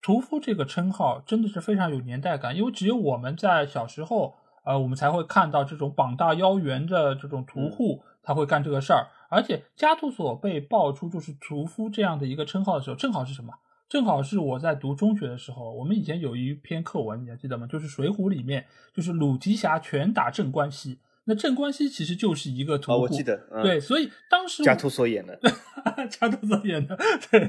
[0.00, 9.08] 屠夫这个称号真的是非常有年代感，因为只有我们在小时候，呃，我们才会看到这种膀大腰圆的这种屠户，他会干这个事儿。
[9.30, 13.54] 而且加图索被爆出就是屠夫这样的一个称号的时候，正好是什么？
[13.88, 17.66] 正好是我在读中学的时候，我们以前有一篇课文，你还记得吗？
[17.66, 20.98] 就是《水浒》里面，就是鲁提辖拳打镇关西。
[21.24, 25.38] 那镇关西其实就是一个屠户，我记得，对，所以当时加图索演的，
[26.08, 26.96] 加图索演的，
[27.30, 27.48] 对，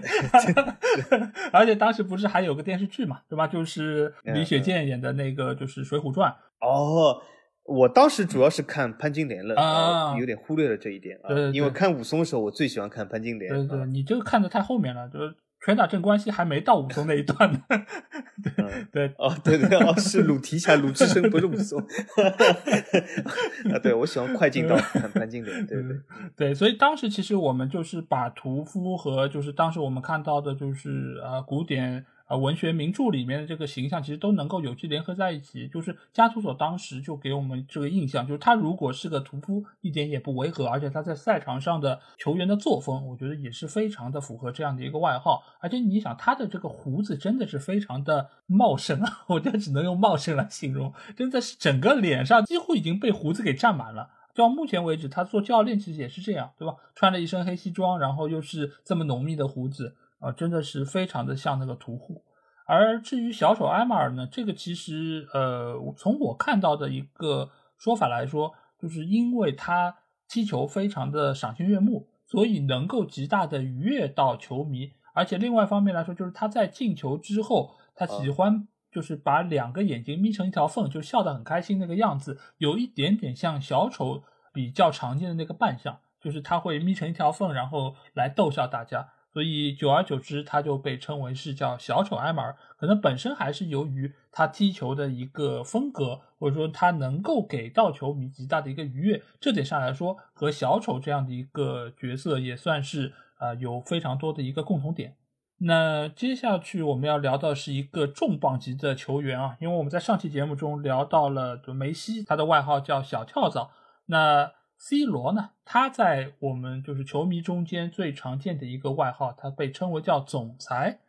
[1.54, 3.48] 而且当时不是还有个电视剧嘛，对吧？
[3.48, 6.32] 就是李雪健演的那个，就是《水浒传》。
[6.60, 7.22] 哦，
[7.64, 13.54] 我当时主要是看潘金莲了，啊，有点忽略了这一点啊，因为看武松的时候，我最喜欢看潘金莲。
[13.54, 15.36] 对对，你这个看的太后面了，就是。
[15.64, 17.62] 拳打镇关西还没到武松那一段呢，
[18.42, 21.80] 对对哦对对哦是鲁提辖鲁智深不是武松，
[23.72, 25.96] 啊对我喜欢快进到看潘金莲，对对
[26.36, 32.08] 对，所以当时其实我们就是把屠夫和就是当时我们看到的就是啊古典。
[32.32, 35.68] 啊，文学名著里面的这个形象其实都能够有机联合在一起。
[35.68, 45.44] 就是加图索当时就给我们这个印象，就是他如果是个屠夫，一点也不违和，而且他在赛场上的球员的作风，我觉得也是非常的符合这样的一个外号。
[45.60, 54.10] 而且你想，他的这个胡子真的是非常的茂盛啊，我觉得只能用茂盛来形容，真的是整个脸上几乎已经被胡子给占满了。
[54.34, 56.76] 到目前为止，他做教练其实也是这样，对吧？
[56.96, 59.98] 穿了一身黑西装，然后又是这么浓密的胡子。
[60.22, 62.24] 啊，真的是非常的像那个屠户。
[62.66, 69.98] 而至于小丑埃马尔呢，这个其实呃，从我看到的一个说法来说，就是因为他
[70.30, 74.94] 踢球非常的赏心悦目，所以能够极大的愉悦到球迷。
[75.14, 89.10] 而且另外一方面来说，就是他在进球之后，他喜欢就是把两个眼睛眯成一条缝，就笑得很开心那个样子，有一点点像小丑比较常见的那个扮相，就是他会眯成一条缝，然后来逗笑大家。
[89.34, 92.56] 所以久而久之，他就被称为是叫小丑埃马尔。
[92.78, 105.16] 可能本身还是由于他踢球的一个风格，或者说他能够给到球迷极大的一个愉悦，这点上来说，和小丑这样的一个角色也算是啊有非常多的一个共同点。
[105.64, 113.70] 那接下去我们要聊到是一个重磅级的球员啊，因为我们在上期节目中聊到了梅西，他的外号叫小跳蚤。
[114.08, 114.52] 那
[114.84, 115.52] C 罗呢？
[115.64, 121.02] 他在我们就是球迷中间最常见的一个外号，他被称为叫总裁。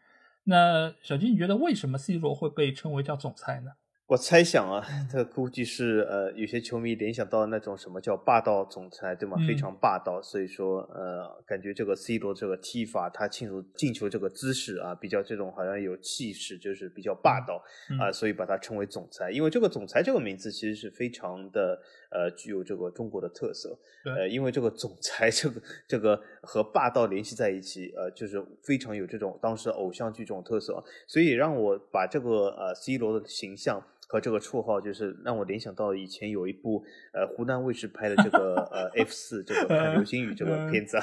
[0.44, 3.70] 那小金，你觉得为什么 C 罗会被称为叫总裁呢？
[4.08, 9.38] 我猜想啊， 这估计是呃，有些球迷联想到那种什么叫霸道总裁，对吗？
[9.48, 17.64] 非常霸道，所以说呃，感觉这个 C 罗这个踢法，他进入进球这个姿势啊，比较这种好像有气势，就是比较霸道
[17.98, 19.30] 啊，所以把他称为总裁。
[19.30, 21.80] 因为这个总裁这个名字其实是非常的
[22.12, 23.76] 呃，具有这个中国的特色。
[24.04, 33.82] 呃，因为这个总裁这个这个和霸道联系在一起，呃，就是非常有这种当时偶像剧这种特色，所以让我把这个呃 C 罗的形象。
[34.12, 40.98] 和这个绰号就是让我联想到以前有一部呃湖南卫视拍的这个呃 F 四这个看流星雨这个片子，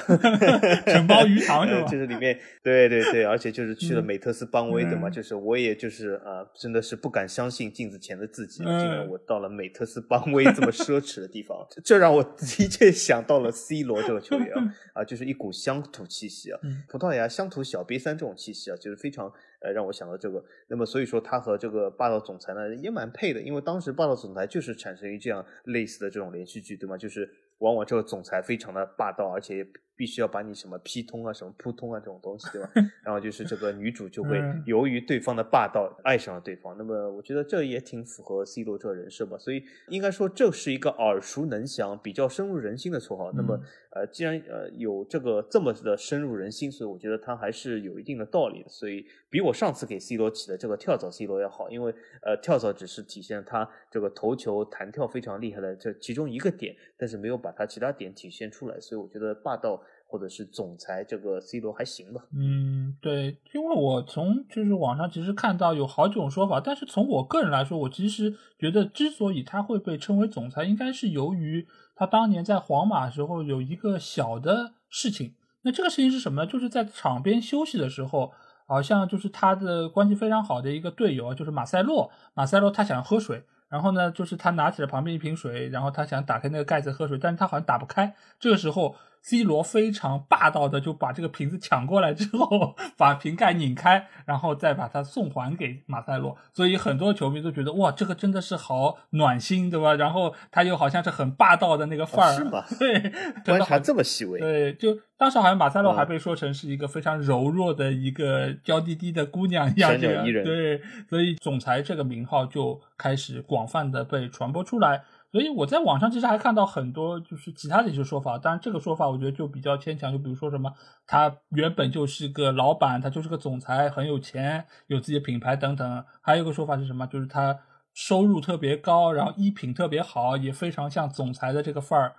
[0.86, 1.88] 承包鱼塘是吧？
[1.90, 19.32] 就是里面对对对，而且就是去了美特斯邦威的嘛，就是我也就是啊，真的是不敢相信镜子前的自己，竟然我到了美特斯邦威这么奢侈的地方， 这让我的确想到了 C 罗这个球员啊，啊，就是一股乡土气息啊，葡萄牙乡土小瘪三这种气息啊，就是非常。
[19.60, 26.96] 呃，让我想到这个，那么所以说他和这个霸道总裁呢也蛮配的，因为当时霸道总裁就是产生于这样类似的这种连续剧，对吗？
[26.96, 29.66] 就是往往这个总裁非常的霸道，而且。
[30.00, 32.70] 必须要把你什么劈通啊，什么扑通啊这种东西，对吧？
[33.04, 36.74] 然后就是这个女主就会由于对方的霸道爱上了对方。
[36.78, 39.36] 那么我觉得这也挺符合 C 罗这个人设吧。
[39.36, 43.30] 所以应该说这是一个耳熟能详、比较深入人心的绰号。
[43.32, 43.60] 那么
[43.90, 48.68] 呃，既然呃有这个这么的深入人心，所以我觉得他还是有一定的道理的。
[48.70, 58.80] 所以比我上次给 C 罗起的这个跳蚤 C 罗要好，因为呃跳蚤只是体现他这个头球弹跳非常厉害的这其中一个点，但是没有把他其他点体现出来。
[58.80, 59.82] 所以我觉得霸道。
[60.10, 62.20] 或者是总裁，这个 C 罗还行吧？
[62.36, 75.34] 嗯，对，因为我从就是网上其实看到有好几种说法，但是从我个人来说，我其实觉得之所以他会被称为总裁，应该是由于他当年在皇马时候有一个小的事情。
[75.62, 76.50] 那这个事情是什么呢？
[76.50, 78.32] 就是在场边休息的时候，
[78.66, 83.44] 好像就是他的关系非常好的一个队友，就是马塞洛，马塞洛他想喝水。
[83.68, 88.12] 然后呢，就是他拿起了旁边一瓶水，然后他想打开那个盖子喝水，但是他好像打不开。
[88.40, 96.36] 这个时候，C 罗非常霸道的就把这个瓶子抢过来之后，把瓶盖拧开，然后再把它送还给马塞洛。
[96.52, 99.94] 所以很多球迷都觉得，哇，这个真的是好暖心，对吧？
[99.94, 102.64] 然后他又好像是很霸道的那个范儿，是吗？
[102.80, 103.12] 对，
[103.46, 104.40] 观察这么细微。
[104.40, 110.24] 对，就当时好像马塞洛还被说成是一个非常柔弱的一个娇滴滴的姑娘一样，这样。
[110.24, 113.60] 对，所以总裁这个名号就开始广。
[113.60, 120.72] 广泛的被传播出来，所以我在网上其实还看到很多就是其他的一些说法，当然这个说法我觉得就比较牵强，就比如说什么
[121.06, 126.04] 他原本就是个老板，他就是个总裁，很有钱，有自己的品牌等等。
[126.20, 127.06] 还有一个说法是什么？
[127.06, 127.60] 就是他
[127.94, 132.16] 收入特别高，然后衣品特别好，也非常像总裁的这个范儿。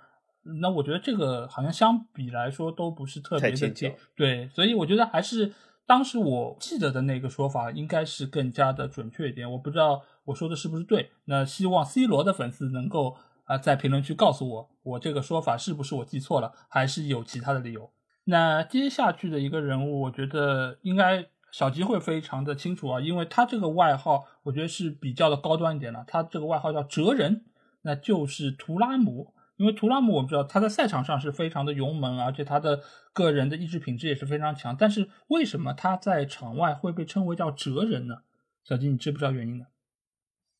[0.60, 5.52] 那我觉得这个好像相比来说都不是特别的近，对，所以我觉得还是
[5.86, 9.52] 当时我记得的那个说法应该是更加的准确一点。
[9.52, 10.02] 我不知道。
[10.24, 11.10] 我说的是不是对？
[11.24, 17.90] 那希望 C 罗的粉丝能够啊在评论区告诉我，我这个说法是不是我记错了，还是有其他的理由？
[18.24, 27.44] 那接下去的一个人物，我觉得应该小吉会非常的清楚啊，因为他这个外号我觉得是比较的高端一点了，他这个外号叫哲人，
[27.82, 29.34] 那就是图拉姆。
[29.58, 32.80] 因为图拉姆我们知道他在赛场上是非常的勇猛，而且他的
[33.12, 38.22] 个人的意志品质也是非常强，但是为什么他在场外会被称为叫哲人呢？
[38.64, 39.66] 小吉，你知不知道原因呢？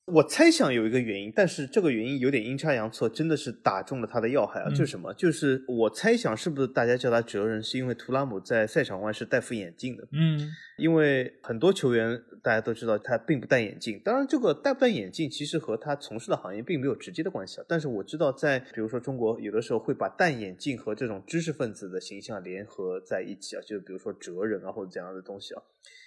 [0.06, 4.68] 我猜想有一个原因，但是这个原因有点阴差阳错，真的是打中了他的要害啊！
[4.70, 5.14] 就是什么？
[5.14, 10.08] 就是我猜想是不是大家叫他哲人，是因为图拉姆在赛场外是戴副眼镜的。
[10.10, 17.64] 嗯，因为很多球员大家都知道他并不戴眼镜，当然这个戴不戴眼镜其实和他从事的行业并没有直接的关系啊。
[17.68, 25.62] 但是我知道在比如说中国，有的时候会把戴眼镜和这种知识分子的形象联合在一起啊，就比如说哲人啊或者这样的东西啊。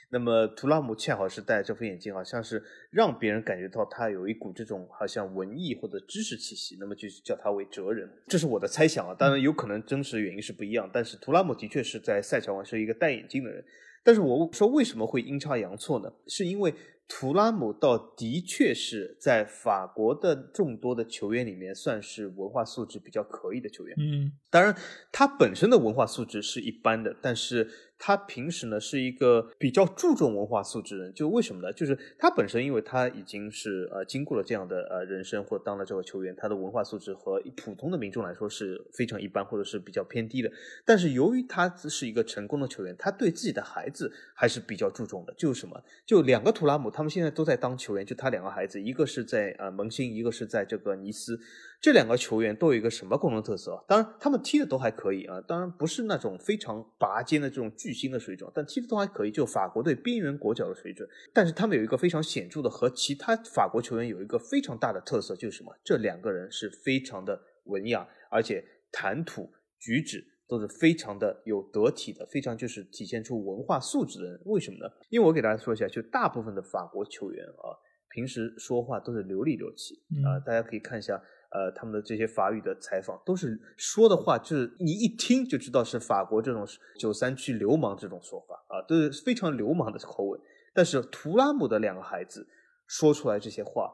[0.09, 8.09] 那么图拉姆恰好是戴这副眼镜，好像是让别人感觉到他有一股这种好像文艺或者知识气息，那么就叫他为哲人。
[8.27, 10.89] 这是我的猜想啊，当然有可能真实原因是不一样。
[10.93, 13.63] 但是图拉姆的确是在赛场上是一个戴眼镜的人。
[14.03, 16.13] 但是我说为什么会阴差阳错呢？
[16.27, 16.71] 是因为
[17.07, 23.95] 图拉姆倒的确是在法国的众多的球员里面算是文化素质比较可以的球员。
[23.99, 24.75] 嗯，当然
[25.11, 27.69] 他本身的文化素质是一般的，但是。
[27.97, 31.71] 他平时呢是一个比较注重文化素质的人，就为什么呢？
[31.71, 40.51] 就是他本身，因为他已经是呃经过了这样的呃人生，或当了这个球员，他的文化素质和普通的民众来说是非常一般，或者是比较偏低的。
[40.83, 45.33] 但是由于他是一个成功的球员，他对自己的孩子还是比较注重的。
[45.37, 45.81] 就是什么？
[46.05, 51.37] 就两个图拉姆，他们现在都在当球员，就他两个孩子，一个是在呃蒙辛，一个是在这个尼斯。
[51.81, 53.83] 这两个球员都有一个什么共同特色？
[53.85, 55.41] 当然，他们踢的都还可以啊。
[55.41, 61.05] 当然不是那种非常拔尖的这种巨星的水准，但踢的都还可以，就法国队边缘国脚的水准。
[61.33, 65.75] 但是他们有一个非常显著的和其他法国球员有一个非常大的特色，就是什么？
[65.83, 74.41] 这两个人是非常的文雅，而且谈吐举止都是非常的有得体的，非常就是体现出文化素质的人。
[74.45, 74.85] 为什么呢？
[75.09, 77.73] 因为我给大家说一下，就大部分的法国球员啊，
[78.09, 81.21] 平时说话都是流里流气啊，大家可以看一下。
[81.51, 86.67] 呃，他们的这些法语的采访都是说的话，就是你一听就知道是法国这种
[86.99, 90.41] 九三区流氓这种说法啊，都是非常流氓的口吻。
[90.73, 92.45] 但是图拉姆的两个孩子
[92.87, 93.89] 说出来这些话，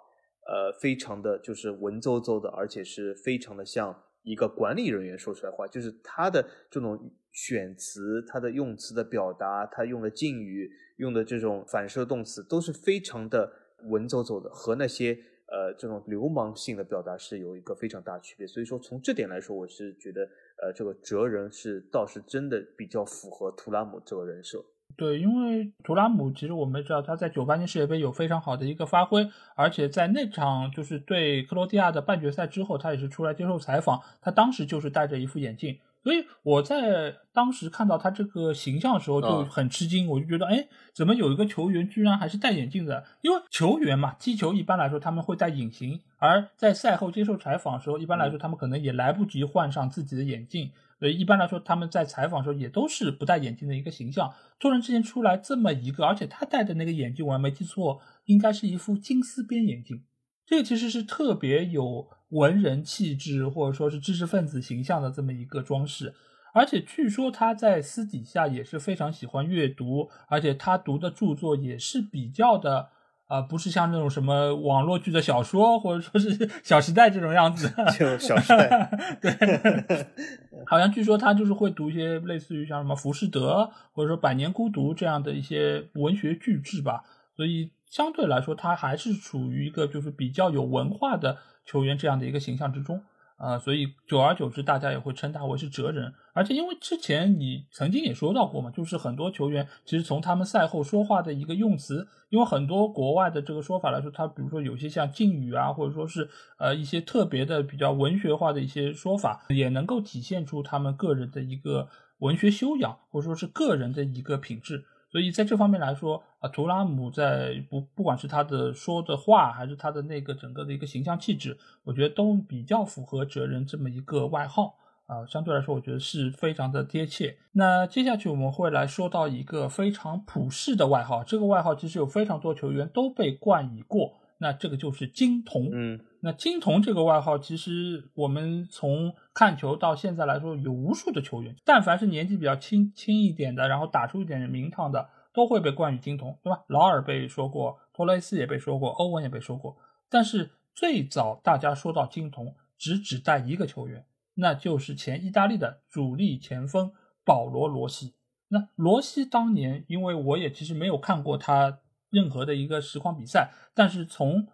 [0.47, 13.51] 呃，非常的就是文绉绉的，而且是非常的像一个管理人员说出来话，就是他的这种选词、他的用词的表达、他用的敬语、用的这种反射动词，都是非常的
[13.85, 15.17] 文绉绉的，和那些。
[15.53, 20.21] 呃，这种流氓性的表达是有一个非常大区别，所以说从这点来说，我是觉得，
[20.63, 24.63] 呃，这个哲人是倒是真的比较符合图拉姆这个人设。
[24.97, 35.77] 对，因为图拉姆其实我们知道他在九八年世界杯有非常好的一个发挥，而且在那场就是对克罗地亚的半决赛之后，他也是出来接受采访，他当时就是戴着一副眼镜。
[36.03, 43.03] 所以我在当时看到他这个形象的时候就很吃惊，我就觉得，哎，怎么有一个球员居然还是戴眼镜的？
[43.21, 50.71] 因为球员嘛，踢球一般来说他们会戴隐形，而在赛后接受采访的时候，一般来说他们可能也来不及换上自己的眼镜，
[51.01, 54.33] 所以一般来说他们在采访的时候也都是不戴眼镜的一个形象。
[54.61, 60.05] 突然之间出来这么一个，而且他戴的那个眼镜，我还没记错，应该是一副金丝边眼镜，
[60.45, 62.07] 这个其实是特别有。
[62.31, 66.15] 文人气质或者说是知识分子形象的这么一个装饰，
[66.53, 72.87] 而且据说他在私底下也是非常喜欢阅读，而且他读的著作也是比较的。
[73.31, 80.05] 啊，不是像那种什么网络剧的小说，或者说是 《小时代》这种样子， 就《小时代》对，
[80.67, 83.61] 好像据说他就是会读一些类似于像什么《浮士德》
[83.93, 87.03] 或者说《百年孤独》这样的一些文学巨制吧，
[87.37, 93.01] 所以相对来说，他还是处于一个就是比较有文化的球员这样的一个形象之中。
[93.41, 96.13] 啊，所以久而久之，大家也会称他为是哲人。
[96.31, 106.29] 而且因为之前你曾经也说到过嘛，就是很多球员其实从他们赛后说话的一个用词，因为很多国外的这个说法来说，他比如说有些像敬语啊，或者说是
[106.59, 111.89] 呃一些特别的比较文学化的一些说法，也能够体现出他们个人的一个
[112.19, 114.85] 文学修养，或者说是个人的一个品质。
[115.11, 124.75] 所以在这方面来说，啊，图拉姆在不不管是他的说的话，还是他的那个整个的一个形象气质，我觉得都比较符合哲人这么一个外号
[125.07, 125.25] 啊。
[125.25, 127.37] 相对来说，我觉得是非常的贴切。
[127.51, 134.20] 那接下去我们会来说到一个非常普世的外号，这个外号其实有非常多球员都被冠以过。
[134.43, 146.63] 那这个就是金童，嗯，那金童这个外号，其实我们从看球到现在来说，有无数的球员，但凡是年纪比较轻轻一点的，然后打出一点名堂的，都会被冠以金童，对吧？
[146.69, 149.77] 劳尔被说过，托雷斯也被说过，欧文也被说过。
[150.09, 156.91] 但是最早大家说到金童，只指代一个球员，那就是前意大利的主力前锋
[157.23, 158.15] 保罗·罗西。
[158.47, 161.77] 那罗西当年，因为我也其实没有看过他。
[162.11, 164.47] 任何的一个实况比赛，但是从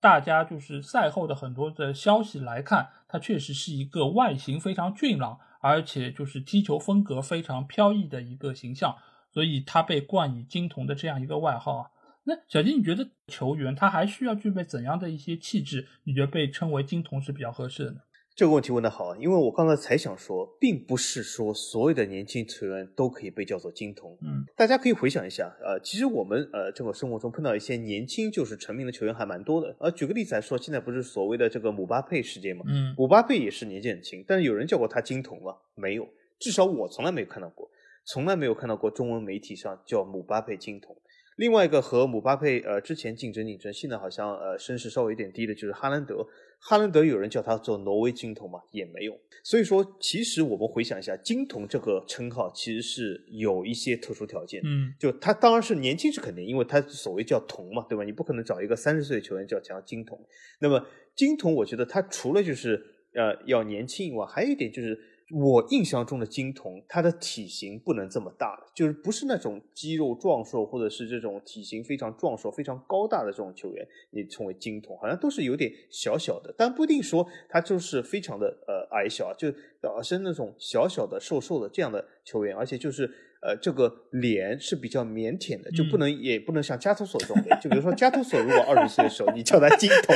[0.00, 8.96] 大家就是赛后的很多的消息来看，他确实是一个外形非常俊朗，而且就是踢球风格非常飘逸的一个形象，
[9.32, 11.90] 所以他被冠以金童的这样一个外号啊。
[12.24, 15.86] 那小金，你觉得球员他还需要具备怎样的一些气质？
[16.04, 18.00] 你觉得被称为金童是比较合适的呢？
[18.34, 24.16] 这个问题问得好，因为我刚才才想说，并不是说所有的年轻球员都可以被叫做金童。
[24.22, 29.76] 嗯，大家可以回想一下，呃，其实我们呃这个生活中碰到一些年轻就是成名的球员还蛮多的。
[29.78, 32.64] 呃，举个例子来说，现在不是所谓的这个姆巴佩事件吗？
[32.66, 35.54] 嗯，姆巴佩也是年纪很轻，但是有人叫过他金童吗？
[35.74, 36.08] 没有，
[36.38, 37.70] 至少我从来没有看到过，
[38.06, 40.96] 从来没有看到过中文媒体上叫姆巴佩金童。
[41.36, 46.26] 另外一个和姆巴佩呃之前竞争竞争，现在好像呃声势稍微有点低的，就是哈兰德。
[46.64, 48.60] 哈兰德有人叫他做挪威金童嘛？
[48.70, 49.18] 也没有。
[49.42, 54.60] 所以说，其实我们回想一下，金童这个称号其实是有一些特殊条件。
[54.64, 58.04] 嗯，就他当然是年轻是肯定，因为他所谓叫童嘛，对吧？
[58.04, 60.20] 你不可能找一个三十岁的球员叫叫金童。
[60.60, 62.80] 那么金童，我觉得他除了就是
[63.14, 64.96] 呃要年轻以外，还有一点就是。
[65.34, 79.48] 我印象中的金童，他的体型不能这么大，就是不是那种肌肉壮硕，或者是这种体型非常壮硕、非常高大的这种球员，你称为金童，好像都是有点小小的，但不一定说他就是非常的呃矮小，就
[79.80, 83.10] 而是那种小小的、瘦瘦的这样的球员，而且就是。
[83.42, 87.58] 呃，这个脸是比较腼腆的，就不能也不能像加图索这种脸。
[87.60, 90.14] 就比如说加图索，如果二十岁的时候你叫他金童，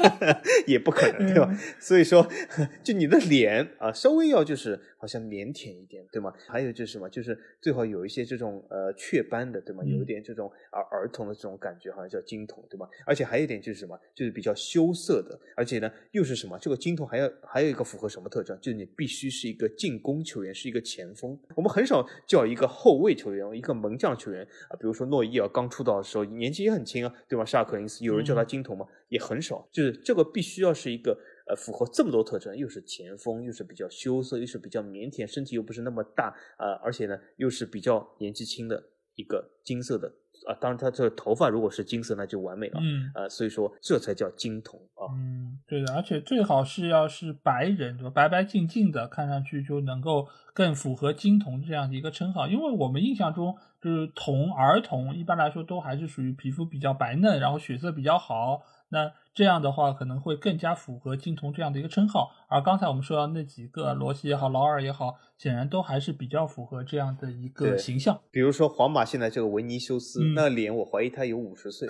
[0.68, 1.50] 也不可能，对吧？
[1.80, 2.28] 所以说，
[2.84, 6.30] 就你的脸啊，稍微要就是好像腼腆一点，对吗？
[6.46, 9.82] 还有就是什么，就是最好有一些这种呃雀斑的，对吗？
[9.82, 12.86] 有一点这种儿儿童的这种感觉，好像叫金童，对吗？
[13.06, 16.58] 而且还有一点就是什么，就是比较羞涩的，而且呢又是什么？
[16.58, 18.54] 这个金童还要还有一个符合什么特征？
[18.60, 21.38] 就是你必须是一个进攻球员，是一个前锋。
[21.56, 22.50] 我们很少叫。
[22.50, 27.44] 一个后卫球员，一个门将球员啊，比如说诺伊尔刚出道的时候年纪也很轻啊，对吧？
[27.44, 28.84] 沙克林斯有人叫他金童吗？
[29.08, 31.16] 也很少，就是这个必须要是一个
[31.50, 38.80] 呃符合这么多特征，又是前锋，又是比较羞涩，又是比较腼腆，身体又不是那么大啊，而且呢又是比较年纪轻的
[39.16, 40.12] 一个金色的。
[40.48, 42.80] 啊，当然，他这个头发如果是金色，那就完美了。
[42.80, 45.04] 嗯，呃，所以说这才叫金童啊。
[45.14, 48.10] 嗯，对的，而且最好是要是白人，对吧？
[48.10, 52.48] 白白净净的，看上去就能够更符合金童这样的一个称号。
[52.48, 58.62] 因为我们印象中，就是童儿童一般来说都还是属于皮肤比较白嫩，然后血色比较好。
[58.90, 68.20] 那这样的话可能会更加符合金童这样的一个称号，而刚才我们说到那几个罗西也好，劳尔也好，显然都还是比较符合这样的一个形象。
[68.30, 71.88] 比如说皇马现在这个维尼修斯，那脸我怀疑他有五十岁，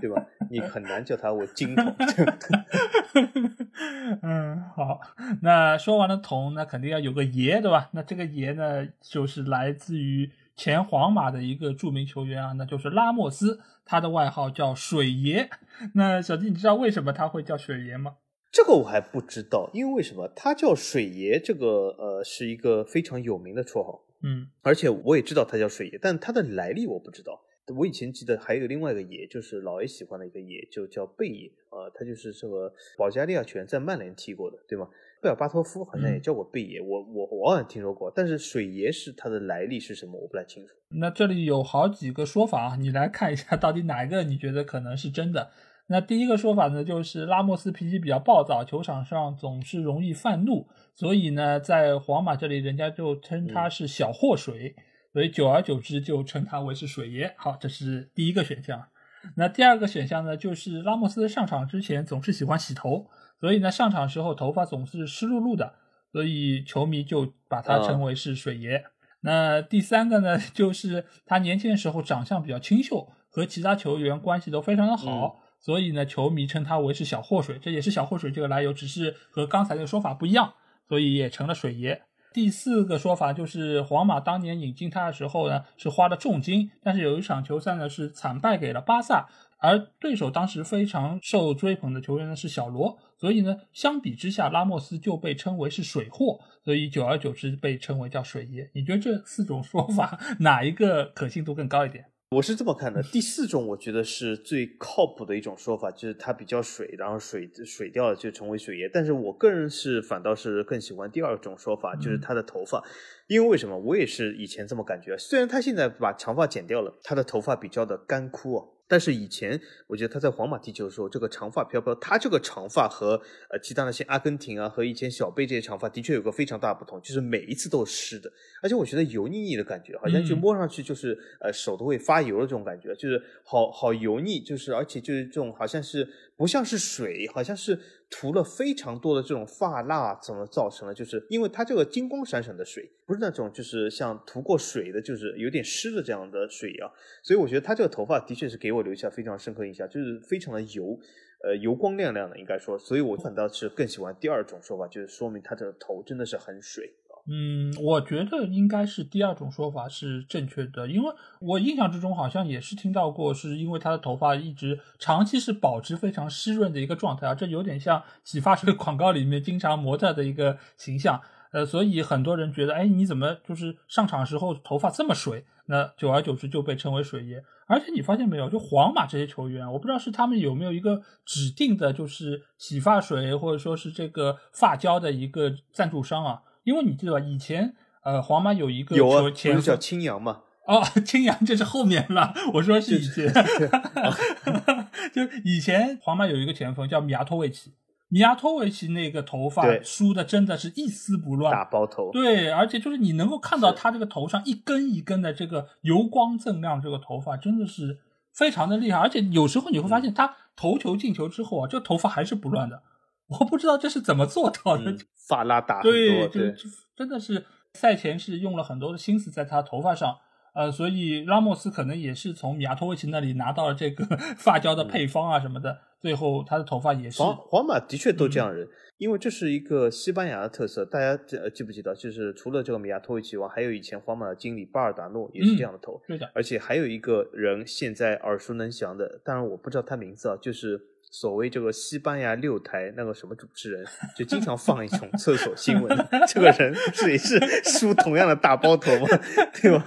[0.00, 0.24] 对吧？
[0.50, 1.94] 你很难叫他为金童。
[4.22, 5.00] 嗯，好，
[5.42, 7.88] 那说完了童，那肯定要有个爷，对吧？
[7.92, 10.30] 那这个爷呢，就是来自于。
[10.56, 15.50] 前皇马的一个著名球员啊，那就是拉莫斯，他的外号叫水爷。
[15.94, 18.16] 那小弟，你知道为什么他会叫水爷吗？
[18.50, 21.40] 这个我还不知道，因为为什么他叫水爷？
[21.40, 27.42] 这个呃是一个非常有名的绰号，嗯，而且我也知道他叫水爷，但他的来历我不知道。
[27.74, 34.88] 我以前记得还有另外一个爷，就是老 A 喜欢的一个爷，就叫贝爷，呃，他就是这个保加利亚球员，在曼联踢过的，对吗？
[35.24, 40.74] 贝尔巴托夫好像也嗯叫过贝爷，我我我好像听说过，但是水爷是他的来历是什么，我不太清楚。
[41.00, 45.50] 那这里有好几个说法啊，你来看一下到底哪一个你觉得可能是真的。
[45.86, 54.76] 那第一个说法呢，就是拉莫斯脾气比较暴躁，球场上总是容易犯怒，所以呢，在皇马这里人家就称他是小祸水，
[55.14, 57.32] 所以久而久之就称他为是水爷。
[57.38, 58.88] 好，这是第一个选项。
[59.36, 63.06] 那第二个选项呢，就是拉莫斯上场之前总是喜欢洗头，
[63.44, 65.74] 所以呢上场时候头发总是湿漉漉的，
[66.10, 68.82] 所以球迷就把他称为是水爷。
[69.20, 80.54] 那第三个呢， 就是他年轻的时候长相比较清秀，和其他球员关系都非常的好，所以呢，球迷称他为是小祸水，这也是小祸水这个来由，只是和刚才的说法不一样，
[80.88, 82.00] 所以也成了水爷。
[82.32, 89.28] 第四个说法就是皇马当年引进他的时候呢，是花了重金，但是有一场球赛呢是惨败给了巴萨，
[89.58, 98.70] 而对手当时非常受追捧的球员呢是小罗，所以呢，相比之下，拉莫斯就被称为是水货，所以久而久之被称为叫水爷。
[98.74, 102.06] 你觉得这四种说法哪一个可信度更高一点？
[102.30, 108.90] 我是这么看的，第四种我觉得是最靠谱的一种说法，就是他比较水，然后水水掉了就成为水爷。
[108.92, 112.82] 但是我个人是反倒是更喜欢第二种说法，就是他的头发，
[113.28, 113.78] 因为为什么？
[113.78, 118.66] 我也是以前这么感觉，虽然他现在把长发剪掉了，他的头发比较的干枯啊。
[118.86, 123.20] 但是以前我觉得他在皇马踢球的时候，这个长发飘飘，他这个长发和
[123.50, 128.30] 呃其他那些阿根廷啊和以前小贝这些长发的确有个非常大的不同，就是每一次都是湿的，
[128.62, 130.38] 而且我觉得油腻腻的感觉，好像就嗯。
[130.38, 136.06] 摸上去就是呃手都会发油的这种感觉，就是好好油腻，就是而且就是这种好像是
[136.36, 137.80] 不像是水，好像是
[138.10, 140.94] 涂了非常多的这种发蜡，怎么造成了？
[140.94, 146.90] 就是因为它这个金光闪闪的水，不是那种就是像涂过水的，就是有点湿的这样的水啊，
[147.22, 150.98] 所以我觉得他这个头发的确是给我留下非常深刻印象，就是非常的油，
[151.42, 156.94] 呃，油光亮亮的，应该说，所以我反倒是更喜欢第二种说法，就是说明他这个头真的是很水。
[157.26, 161.10] 嗯，我觉得应该是第二种说法是正确的，因为
[161.40, 171.18] 我印象之中好像也是听到过，是因为他的头发一直长期是保持非常湿润的一个状态啊，这有点像洗发水广告里面经常模特的一个形象，
[171.52, 175.46] 呃，所以很多人觉得，哎，你怎么就是上场时候头发这么水？
[175.66, 177.42] 那久而久之就被称为水爷。
[177.66, 186.42] 而且你发现没有，就皇马这些球员，我不知道是他们有没有一个指定的，就是洗发水或者说是这个发胶的一个赞助商啊。
[186.64, 189.30] 因为你记得吧，以前呃，皇马有一个有啊，
[189.62, 190.40] 叫青阳嘛？
[190.66, 193.30] 哦，青阳这是后面了，我说是以前，
[195.12, 197.74] 就以前皇马有一个前锋叫米亚托维奇，
[198.08, 202.10] 米亚托维奇那个头发梳的真的是一丝不乱，大包头。
[202.12, 207.98] 对，而且就是你能够看到他这个头上一根一根的这个油光锃亮，这个头发真的是
[208.32, 208.98] 非常的厉害。
[208.98, 212.82] 而且有时候你会发现他头球进球之后啊，这个头发还是不乱的。
[213.28, 214.98] 我不知道这是怎么做到的，嗯，
[215.28, 216.54] 发拉大很对，多，对，
[216.96, 217.44] 真的是
[217.74, 220.18] 赛前是用了很多的心思在他头发上。
[220.54, 224.04] 呃，所以拉莫斯可能也是从米亚托维奇那里拿到了这个
[224.38, 228.68] 发胶的配方啊什么的，最后他的头发也是皇皇马的确都这嗯样人，
[228.98, 230.84] 因为这是一个西班牙的特色。
[230.84, 231.92] 大家记呃记不记得？
[231.96, 236.00] 就是除了这个米亚托维奇外，还有以前皇马的经理巴尔达诺也是这样的头。
[236.06, 240.80] 对的，而且还有一个人现在耳熟能详的，当然我不知道他名字啊，就是
[241.16, 243.86] 所谓这个西班牙六台那个什么主持人，
[244.16, 245.96] 就经常放一种厕所新闻。
[246.26, 249.06] 这个人不是也是梳同样的大包头吗？
[249.54, 249.84] 对吧？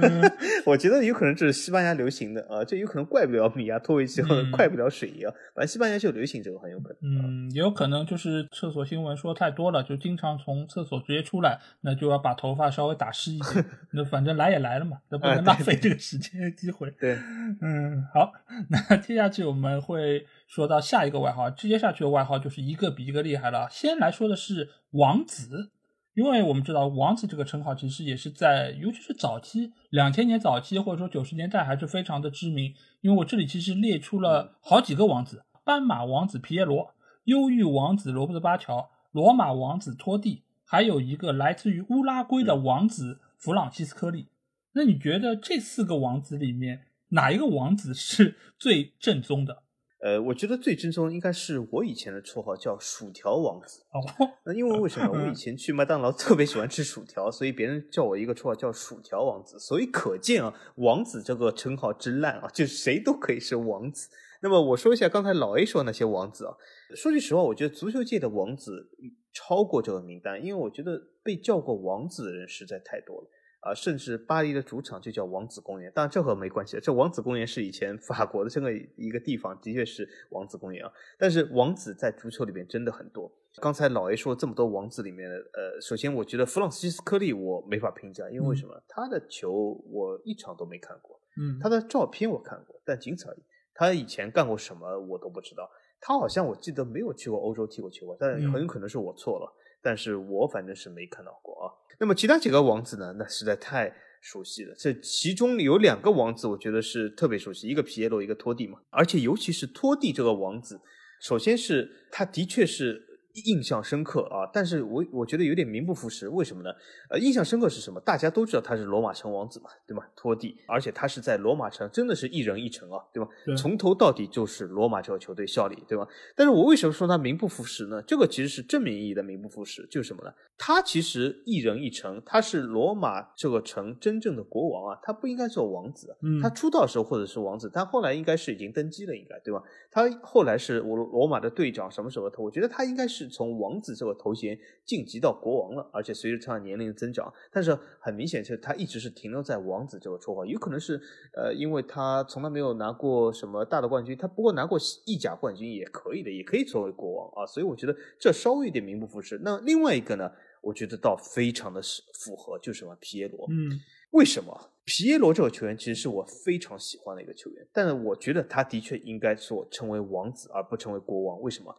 [0.64, 5.34] 我觉得有可能这是西班牙流行的啊，这有可能怪不了米亚托维奇，或者嗯怪不了水爷啊。
[5.54, 7.18] 反正西班牙就流行这个，很有可能。
[7.18, 13.62] 啊嗯，也有可能就是厕所新闻说太多了，就经常从厕所直接出来，那就要把头发稍微打湿一些。
[13.92, 16.90] 那反正来也来了嘛，那不能浪费这个时间机会。
[16.98, 17.18] 对，
[17.60, 18.32] 嗯，好，
[18.70, 23.66] 那接下去我们会说到下一个外号，接下去的外号就是一个比一个厉害了。
[23.70, 25.70] 先来说的是王子，
[26.12, 32.74] 因为我们知道王子这个称号其实也是在，尤其是早期两千年早期或者说九十年代还是非常的知名。
[33.00, 36.94] 因为我这里其实列出了好几个王子：斑马王子皮耶罗、
[37.24, 44.28] 忧郁王子罗伯特巴乔、罗马王子托蒂，还有一个来自于乌拉圭的王子弗朗西斯科利。
[44.74, 49.62] 那你觉得这四个王子里面哪一个王子是最正宗的？
[50.02, 53.82] 呃，我觉得最正宗应该是我以前的绰号叫薯条王子。
[53.92, 54.02] 哦，
[54.44, 55.08] 那因为为什么？
[55.14, 59.60] 我以前去麦当劳特别喜欢吃薯条，所以别人叫我一个绰号叫薯条王子。
[59.60, 64.08] 所以可见啊，王子这个称号之烂啊，就谁都可以是王子。
[64.40, 66.56] 那么我说一下刚才老 A 说那些王子啊，
[66.96, 68.90] 说句实话，我觉得足球界的王子
[69.32, 73.28] 超过这个名单，因为我觉得被叫过王子的人实在太多了。
[73.62, 76.78] 啊，甚至巴黎的主场就叫王子公园，当然这和没关系。
[76.82, 80.92] 这王子公园是以前法国的这个一个地方，的确是王子公园啊。
[81.16, 88.82] 但是王子在足球里面真的很多，刚才老 A 说这么多王子里面，呃，首先我觉得弗朗西斯科利我没法评价，因为为什么？
[88.88, 93.42] 他的球我一场都没看过，嗯，他的照片我看过，但仅此而已。
[93.74, 95.70] 他以前干过什么我都不知道。
[96.00, 99.46] 他好像我记得没有去过欧洲踢过球吧，但很有可能是我错了。
[99.82, 101.72] 但是我反正是没看到过啊。
[101.98, 103.14] 那么其他几个王子呢？
[103.18, 104.74] 那实在太熟悉了。
[104.78, 108.78] 这其中有两个王子，我觉得是特别熟悉，一个皮耶罗，一个托蒂嘛。
[108.90, 110.80] 而且尤其是托蒂这个王子，
[111.20, 113.08] 首先是他的确是。
[113.46, 116.70] 印象深刻啊，但是我我觉得有点名不副实，为什么呢？
[117.08, 117.98] 呃，印象深刻是什么？
[118.00, 120.04] 大家都知道他是罗马城王子嘛，对吗？
[120.14, 123.28] 托蒂，而且他是在罗马城，真的是一人一城啊，对吧？
[123.56, 126.06] 从头到底就是罗马这个球队效力，对吧？
[126.36, 128.02] 但是我为什么说他名不副实呢？
[128.02, 130.32] 这个其实是正面意义的名不副实，就是什么呢？
[130.58, 139.62] 他其实一人一城，他是罗马这个城真正的国王啊，他不应该做王子，他出道时候或者是王子，但后来应该是已经登基了，应该对吧？
[139.90, 143.21] 他后来是我罗马的队长，什么什么的，我觉得他应该是。
[143.22, 151.00] 是从王子这个头衔晋级到国王了，而且随着他的年龄的增长，但是很明显是他一直是停留在王子这个绰号，有可能是
[151.34, 159.40] 呃，因为他从来没有拿过什么大的冠军，他不过拿过意甲冠军也可以的，也可以作为国王啊，所以我觉得这稍微有点名不副实。
[159.42, 161.80] 那另外一个呢，我觉得倒非常的
[162.14, 163.78] 符合，就是什么皮耶罗，嗯，
[164.10, 171.74] 为什么皮耶罗这个球员其实是我非常喜欢的一个球员，但是我觉得他的确应该说成为王子而不成为国王，为什么？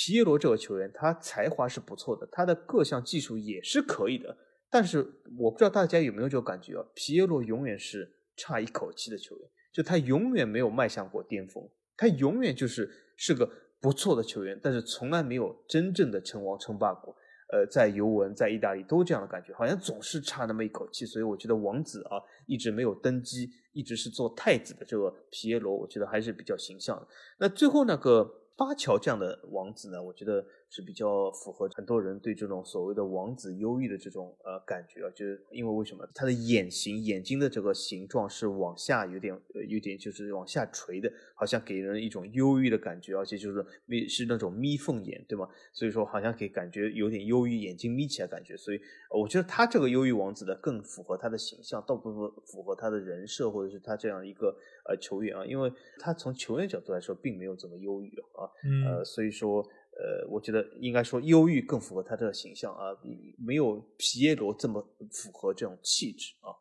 [0.00, 4.36] 皮耶罗这个球员，他才华是不错的，他的各项技术也是可以的。
[4.70, 5.04] 但是
[5.36, 6.86] 我不知道大家有没有这种感觉啊？
[6.94, 17.12] 皮耶罗永远是差一口气的球员，就他永远没有迈向过巅峰，他永远就是是个不错的球员，但是从来没有真正的称王称霸过。
[17.52, 21.04] 呃，在尤文，在意大利都这样的感觉，好像总是差那么一口气。
[21.06, 27.08] 所以我觉得王子啊，一直没有登基，一直是做太子的这个皮耶罗，我觉得还是比较形象的。
[27.40, 28.32] 那最后那个。
[28.58, 45.48] 巴乔这样的王子呢，我觉得是比较符合很多人对这种所谓的王子忧郁的这种呃感觉啊，就是因为为什么他的眼型眼睛的这个形状是往下有点呃有点就是往下垂的，好像给人一种忧郁的感觉，而且就是眯是那种眯缝眼，对吗？
[45.72, 52.12] 所以说好像给感觉有点忧郁，眼睛眯起来感觉，所以我觉得他这个忧郁王子的更符合他的形象，倒不
[52.44, 54.54] 符合他的人设或者是他这样一个
[54.88, 58.44] 呃球员啊，因为他从球员角度来说并没有这么忧郁啊。
[58.84, 59.66] 呃，所以说，
[59.98, 62.94] 呃，我觉得应该说忧郁更符合他这个形象啊，
[63.36, 64.80] 没有皮耶罗这么
[65.10, 66.54] 符合这种气质啊。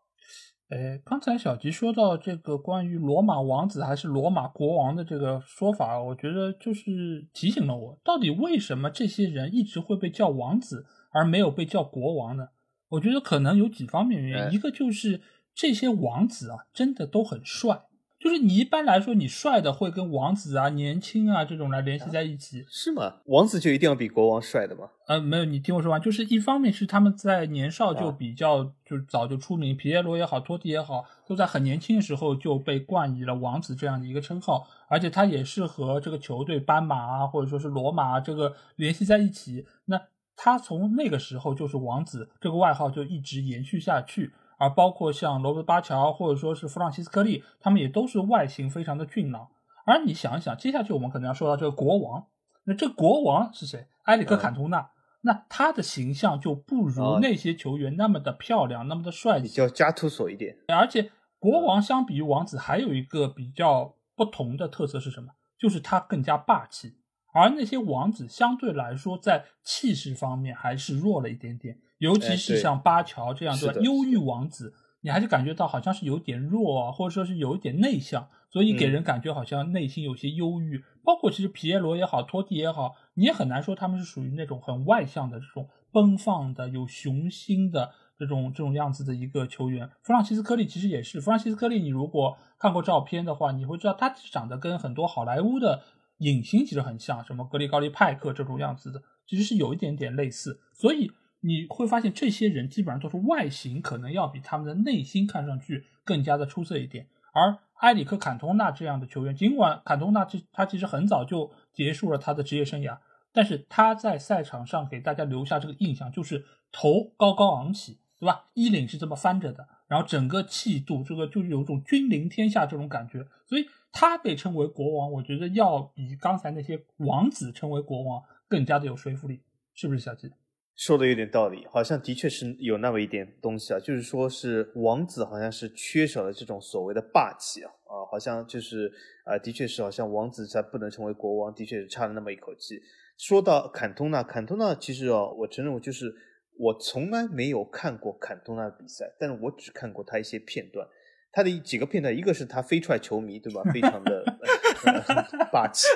[0.69, 12.49] 哎，刚才小吉说到这个关于罗马王子还是罗马国王的这个说法，我觉得就是提醒了我，到底为什么这些人一直会被叫王子，而没有被叫国王呢？
[12.89, 15.21] 我觉得可能有几方面原因，一个就是
[15.53, 17.83] 这些王子啊，真的都很帅。
[18.19, 23.17] 就是你一般来说，你帅的会跟王子啊、年轻啊这种来联系在一起，是吗？
[23.25, 24.89] 王子就一定要比国王帅的吗？
[25.07, 26.01] 呃，没有，你听我说完。
[26.01, 39.65] 就是一方面是他们在年少就比较，就早就出名，皮耶罗也好，托蒂也好，都在很年轻的时候就被冠以了王子这样的一个称号，而且他也是和这个球队斑马啊，或者说是罗马啊这个联系在一起。
[39.85, 40.01] 那
[40.35, 44.33] 他从那个时候就是王子这个外号就一直延续下去。
[44.57, 49.47] 而包括像罗伯巴乔或者说是弗朗西斯科利，他们也都是外形非常的俊朗。
[49.85, 52.27] 而你想一想，接下去我们可能要说到这个国王，
[52.65, 53.87] 那这国王是谁？
[54.03, 54.89] 埃里克坎通纳，
[55.21, 60.57] 那他的形象就不如那些球员那么的漂亮，那么的帅气，比较加图索一点。
[60.67, 65.33] 而且国王相比于王子还有一个比较不同的特色是什么？
[65.59, 66.97] 就是他更加霸气。
[67.33, 71.77] 而那些王子相对来说在气势方面还是弱了一点点。
[71.99, 80.83] 尤其是像巴乔这样的忧郁王子，你还是感觉到好像是有点弱，或者说是有一点内向，所以给人感觉好像内心有些忧郁。
[81.03, 89.89] 包括其实皮耶罗也好，托蒂也好，你也很难说他们是属于那种很外向的这种奔放的、有雄心的这种这种样子的一个球员。
[90.03, 95.81] 弗朗西斯科利其实也是，弗朗西斯科利，你如果看过照片的话，你会知道他长得跟很多好莱坞的
[96.19, 101.11] 影星其实很像，什么格里高利派克这种样子的，其实是有一点点类似，所以。
[101.47, 107.07] 你会发现，这些人基本上都是外形可能要比他们的内心看上去更加的出色一点。
[107.31, 112.97] 而埃里克·坎通纳这样的球员，尽管坎通纳这他其实很早就结束了他的职业生涯，
[113.31, 118.49] 但是他在赛场上给大家留下这个印象，就是头高高昂起，对吧？
[118.53, 123.25] 衣领是这么翻着的，然后整个气度，这个就有种君临天下这种感觉。
[123.45, 129.41] 所以他被称为国王，我觉得要比刚才那些王子称为国王更加的有说服力，
[129.73, 130.31] 是不是小吉？
[130.77, 138.91] 说的有点道理，好像的确是有那么一点东西啊，就是说是王子好像是缺少了这种所谓的霸气啊啊，好像就是
[139.25, 142.79] 啊，的确是好像王子才不能成为国王，的确是差了那么一口气。
[143.17, 146.13] 说到坎通纳，坎通纳其实哦，我承认我就是
[146.59, 150.87] 我从来没有看过坎通纳的比赛，但是我只看过他一些片段。
[151.29, 153.61] 他的几个片段，一个是他飞踹球迷，对吧？
[153.71, 154.23] 非常的
[155.51, 155.87] 霸气，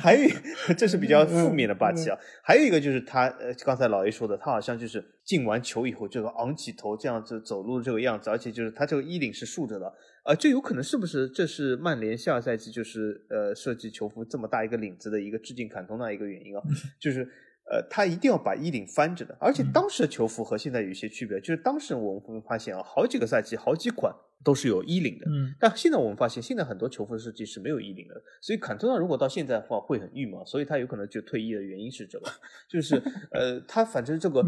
[0.00, 0.28] 还有
[0.76, 2.18] 这是比较负面的霸气啊。
[2.42, 9.92] 还有一个就是他，呃，刚才老 A 说的，他好像就是进完球以后，这个昂起头这样子走路这个样子，而且就是他这个衣领是竖着的，
[10.24, 16.62] 呃，这有可能是不是这是曼联下赛季就是呃设计球服这么大一个领子的一个致敬坎通纳一个原因啊？
[17.00, 17.28] 就是。
[17.70, 24.14] 呃，他一定要把衣领翻着的，而且当时的球服和现在有一些区别，就是当时我们会发现啊，好几个赛季，好几款。
[24.42, 32.26] 都是有衣领的，嗯，但现在我们发现，现在很多球服设计是没有衣领的，所以坎特纳如果到现在的话会很郁闷，所以他有可能就退役的原因是这个，
[32.66, 32.96] 就是
[33.32, 34.42] 呃，他反正这个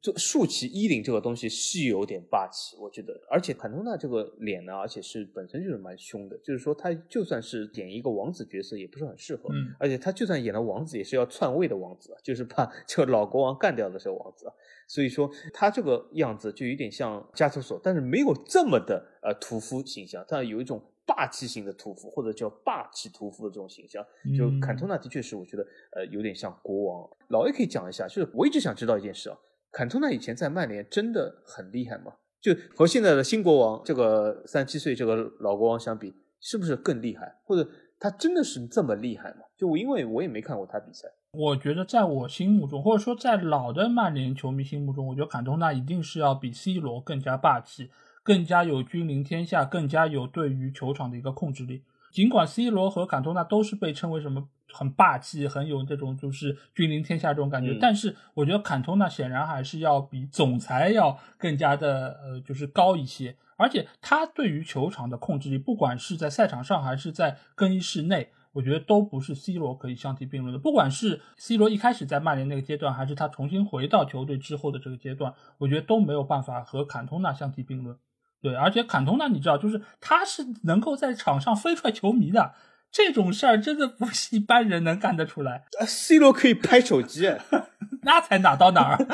[0.00, 14.46] 就竖起衣领这个东西是有点霸气，我觉得，而且坎通纳这个脸呢，而且是本身就是蛮凶的，就是说他就算是演一个王子角色也不是很适合，嗯，而且他就算演了王子也是要篡位的王子，就是把这个老国王干掉的这个王子。
[14.88, 24.04] 所以说他这个样子就有点像加图索，但是没有这么的呃屠夫形象，他有一种霸气型的屠夫，或者叫霸气屠夫的这种形象。
[24.38, 27.10] 就坎通纳的确是我觉得呃有点像国王。
[27.30, 29.36] 老 A 可以讲一下，就是我一直想知道一件事啊，
[29.72, 32.12] 坎通纳以前在曼联真的很厉害吗？
[32.40, 37.40] 就和现在的新国王这个三七岁这个老国王相比，是不是更厉害？
[37.44, 39.40] 或者他真的是这么厉害吗？
[39.56, 41.08] 就我因为我也没看过他比赛。
[41.36, 47.90] 我觉得在我心目中，或者说在老的曼联球迷心目中，我觉得坎通纳一定是要比 C 罗更加霸气，
[48.22, 51.82] 更加有君临天下，更加有对于球场的一个控制力。
[52.10, 68.30] 尽管 C 罗和坎通纳都是被称为什么很霸气，很有这种就是君临天下这种感觉，但是我觉得坎通纳显然还是要比总裁要更加的呃就是高一些，而且他对于球场的控制力，不管是在赛场上还是在更衣室内。
[68.56, 70.58] 我觉得都不是 C 罗可以相提并论的。
[70.58, 77.98] 不管是 C 罗一开始在曼联那个阶段，还是他重新回到球队之后的这个阶段，我觉得都没有办法和坎通纳相提并论。
[78.40, 82.54] 对，而且坎通纳你知道，就是他是能够在场上飞踹球迷的，
[82.90, 85.66] 这种事儿真的不是一般人能干得出来。
[85.86, 87.30] C 罗可以拍手机，
[88.04, 89.06] 那才哪到哪儿。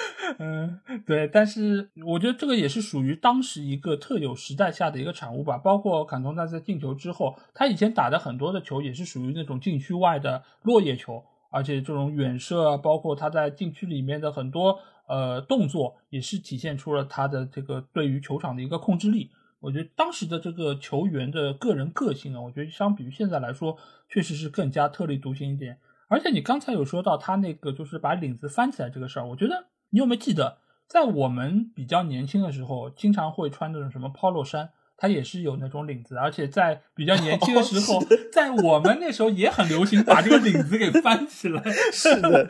[0.38, 5.58] 嗯，对，但是我觉得这个也是属于当时一个特有时代下的一个产物吧。
[5.58, 19.30] 包括坎通纳在进球之后，他以前打的很多的球也是属于那种禁区外的落叶球，而且这种远射，包括他在禁区里面的很多呃动作，也是体现出了他的这个对于球场的一个控制力。
[19.58, 23.76] 我觉得当时的这个球员的个人个性啊，我觉得相比于现在来说，
[24.08, 25.78] 确实是更加特立独行一点。
[26.08, 29.66] 而且你刚才有说到他那个就是把领子翻起来这个事儿，我觉得。
[29.90, 38.00] 你有没有记得，在我们比较年轻的时候，经常会穿那种什么 polo 衫，它也是有那种领子，而且在比较年轻的时候，
[38.32, 41.62] 在我们那时候也很流行把这个领子给翻起来。
[41.92, 42.46] 是的，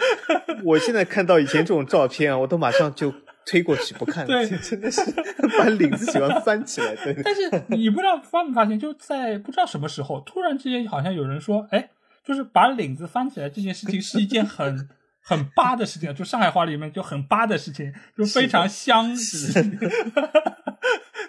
[0.64, 3.12] 我现在看到以前这种照片啊，我都马上就
[3.46, 4.26] 推过去不看。
[4.26, 5.00] 对，真的是
[5.58, 6.94] 把领子喜欢翻起来。
[6.96, 7.14] 对。
[7.22, 11.90] 但是 你不知道发没发现，就在不知道什么时候，突然之间好像有人说，哎，
[12.24, 14.88] 就是把领子翻起来这件事情是一件很。
[15.22, 19.14] 很巴的事情，就上海话里面就很巴的事情，就非常香。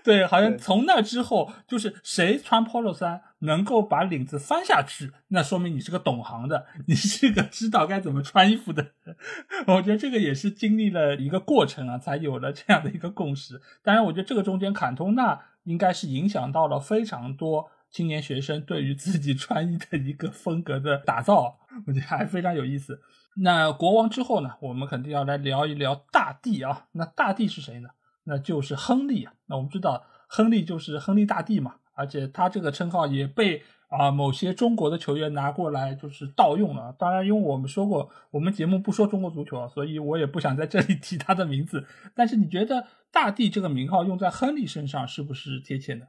[0.04, 9.16] 对，好像从那之后，就是谁穿 polo 衫能够把领子翻下去，那说明你是个懂行的，你是个知道该怎么穿衣服的人。
[9.68, 13.62] 我觉得这个也是经历了一个过程啊，才有了这样的一个共识。
[13.84, 23.00] 当然，我觉得这个中间坎通纳应该是影响到了非常多青年学生对于自己穿衣的一个风格的打造，我觉得还非常有意思。
[23.36, 24.56] 那国王之后呢？
[24.60, 26.88] 我们肯定要来聊一聊大帝啊。
[26.92, 27.90] 那大帝是谁呢？
[28.26, 29.34] 那就是亨利啊。
[29.48, 31.76] 那我们知道，亨利就是亨利大帝嘛。
[31.94, 36.96] 而且他这个称号也被啊某些中国的球员拿过来就是盗用了。
[36.98, 41.86] 当然，因为我们说过，我们节目不说中国足球，所以我也不想在这里提他的名字。
[42.16, 46.08] 但是你觉得大帝这个名号用在亨利身上是不是贴切呢？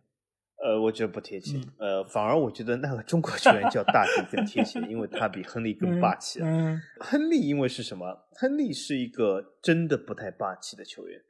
[0.64, 1.58] 呃，我觉得不贴切。
[1.76, 6.80] 呃，反而我觉得那个中国球员叫大帝更贴切，因为他比亨利更霸气啊。
[7.00, 8.28] 亨利因为是什么？
[8.36, 11.20] 亨利是一个真的不太霸气的球员。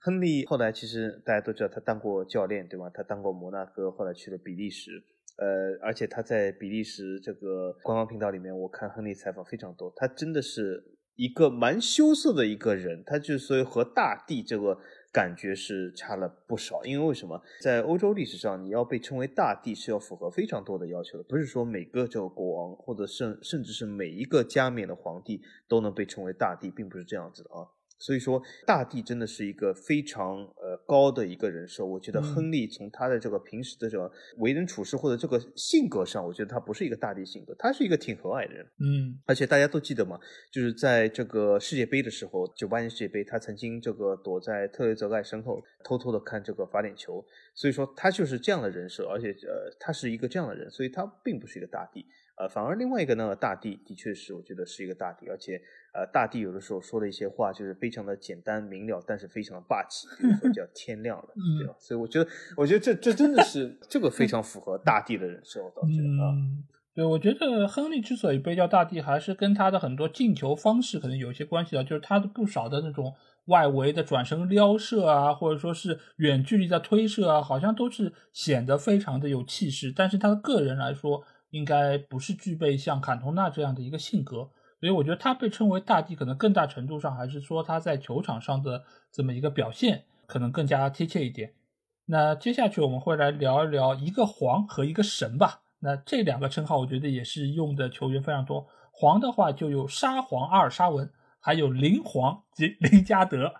[0.00, 2.90] 亨利后来其实大家都知道，他当过教练，对吧？
[2.92, 5.02] 他当过摩纳哥，后来去了比利时。
[5.38, 9.90] 呃，而且他在比利时这个官方频道里面，我看亨利采访非常多。
[9.96, 10.84] 他真的是
[11.16, 14.78] 一个蛮羞涩的一个人，他就所以和大帝这个。
[15.14, 27.70] 感觉是差了不少，因为为什么在欧洲历史上，你要被称为大帝是要符合非常多的要求的，不是说每个这个国王或者甚甚至是每一个加冕的皇帝都能被称为大帝，并不是这样子的啊。
[27.98, 31.84] 所以说，大帝真的是一个非常呃高的一个人设。
[31.84, 38.64] 我觉得亨利从他的这个平时的这个为人处事或者这个性格上，我觉得他不是一个大帝性格，他是一个挺和蔼的人。
[38.80, 40.18] 嗯，而且大家都记得嘛，
[40.52, 47.24] 就是在这个世界杯的时候，九八年世界杯，他曾经这个躲在特雷泽盖身后，偷偷的看这个罚点球。
[47.54, 52.04] 所以说，他就是这样的人设，而且呃，他是一个这样的人，所以他并不是一个大帝。
[52.36, 55.60] 呃，反而另外一个呢，大帝的确是我觉得是一个大帝，而且
[55.92, 61.28] 呃，大帝有的时候说的一些话就是非常的简单明了，但是非常的霸气，比如说叫 天亮了，
[61.60, 61.76] 对吧？
[61.78, 66.34] 所以我觉得，我觉得这这真的是这个非常符合大帝的人设，我倒觉得啊。
[66.92, 73.14] 对，我觉得亨利之所以被叫大帝，还是跟他的很多进球方式可能有一些关系的，就是他的不少的那种
[73.46, 81.24] 外围的转身撩射啊，或者说是远距离的推射啊，好像都是显得非常的有气势，但是他的个人来说。
[81.54, 84.50] 应该不是具备像坎通纳这样的一个性格，
[84.80, 88.82] 所以我觉得他被称为大帝，可能更大程度上还是说他在球场上的
[89.12, 91.54] 这么一个表现可能更加贴切一点。
[92.06, 95.60] 那接下去我们会来聊一聊一个皇和一个神吧。
[95.78, 98.66] 那这两个称号我觉得也是用的球员非常多。
[98.90, 103.54] 皇的话就有沙皇阿尔沙文，还有灵皇及 林加德。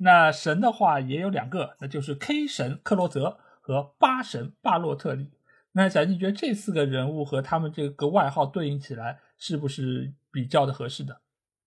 [0.00, 5.30] 那神的话也有两个，那就是 K 神克洛泽和八神巴洛特利。
[5.78, 11.20] 那小你觉得这四个人物和他们这个外号对应起来，是不是比较的合适的？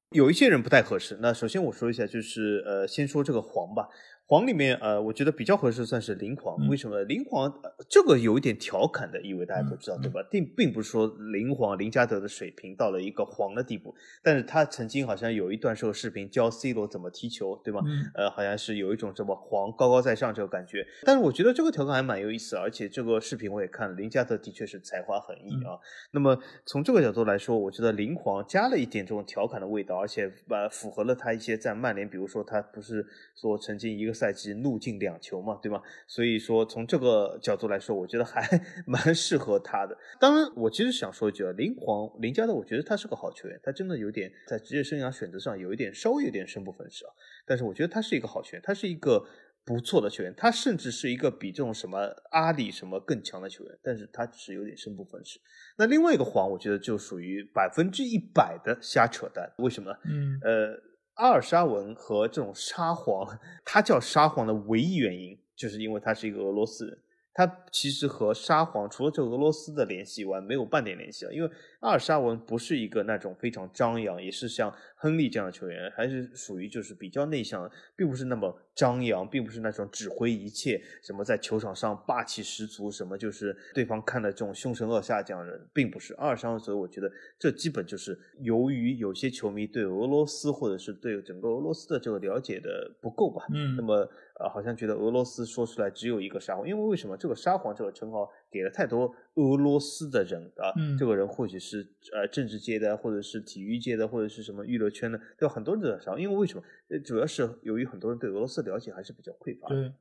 [0.10, 1.18] 有一些人不太合适。
[1.22, 3.88] 那首先我说一下，就是呃，先说这个黄吧。
[4.32, 6.56] 皇里面，呃，我觉得比较合适算是灵皇。
[6.70, 7.04] 为什么？
[7.04, 7.54] 灵皇
[7.90, 10.26] 这个有一点调侃的意味，大家都知道，对吧？
[10.32, 17.82] 并并不是说灵皇林加德的水平到了一个黄的地步，但是他曾经好像有一段时候视频教 C 罗怎么踢球，对吗？
[18.16, 20.88] 呃，好像是有一种什么黄高高在上这个感觉。
[21.04, 25.76] 但是我觉得这个调侃还蛮有意思，而且这个视频我也看了，林加德的确是才华横溢啊。
[26.14, 33.06] 那么从这个角度来说，我觉得灵皇加了一点这种调侃的味道，而且呃符合了他一些在曼联，比如说他不是
[33.36, 34.21] 说曾经一个。
[34.22, 35.82] 赛季怒进两球嘛，对吗？
[36.06, 38.40] 所以说从这个角度来说，我觉得还
[38.86, 39.98] 蛮适合他的。
[40.20, 47.10] 当然，我其实想说一句啊，林皇林加德，我觉得他是个好球员，他真的有点在职业生涯选择上有一点稍微有点生不逢时啊。
[47.48, 49.26] 但是我觉得他是一个好球员，他是一个
[49.66, 51.98] 不错的球员，他甚至是一个比这种什么
[52.30, 55.40] 阿里什么更强的球员，但是他是有点生不逢时。
[55.80, 59.52] 那另外一个黄，我觉得就属于百分之一百的瞎扯淡。
[59.58, 59.92] 为什么？
[60.06, 60.91] 嗯，呃。
[61.22, 66.98] 阿尔沙文和这种沙皇，他叫沙皇的唯一原因，就是因为他是一个俄罗斯人。
[67.32, 71.32] 他其实和沙皇除了这俄罗斯的联系以外，没有半点联系了。
[71.32, 71.50] 因为
[71.82, 86.60] 阿尔沙文不是一个那种非常张扬，也是像亨利这样的球员，还是属于就是比较内向，并不是那么张扬，并不是那种指挥一切，什么在球场上霸气十足，什么就是对方看的这种凶神恶煞这样的人，并不是阿尔沙文。
[86.60, 93.44] 所以我觉得这基本就是由于有些球迷对俄罗斯或者是对整个俄罗斯的这个了解的不够吧。
[93.52, 94.08] 嗯，那么。
[94.40, 100.74] 呃，好像觉得俄罗斯说出来只有一个沙皇，因为为什么这个沙皇这个称号给了太多俄罗斯的人啊？
[101.00, 105.56] 这个人或许是呃政治界的，或者是体育界的，或者是什么娱乐圈的，对吧？
[105.56, 106.64] 很多人都沙皇，因为为什么？
[106.90, 109.70] 呃，主要是由于很多人对俄罗斯了解还是比较匮乏。
[109.70, 109.92] 对。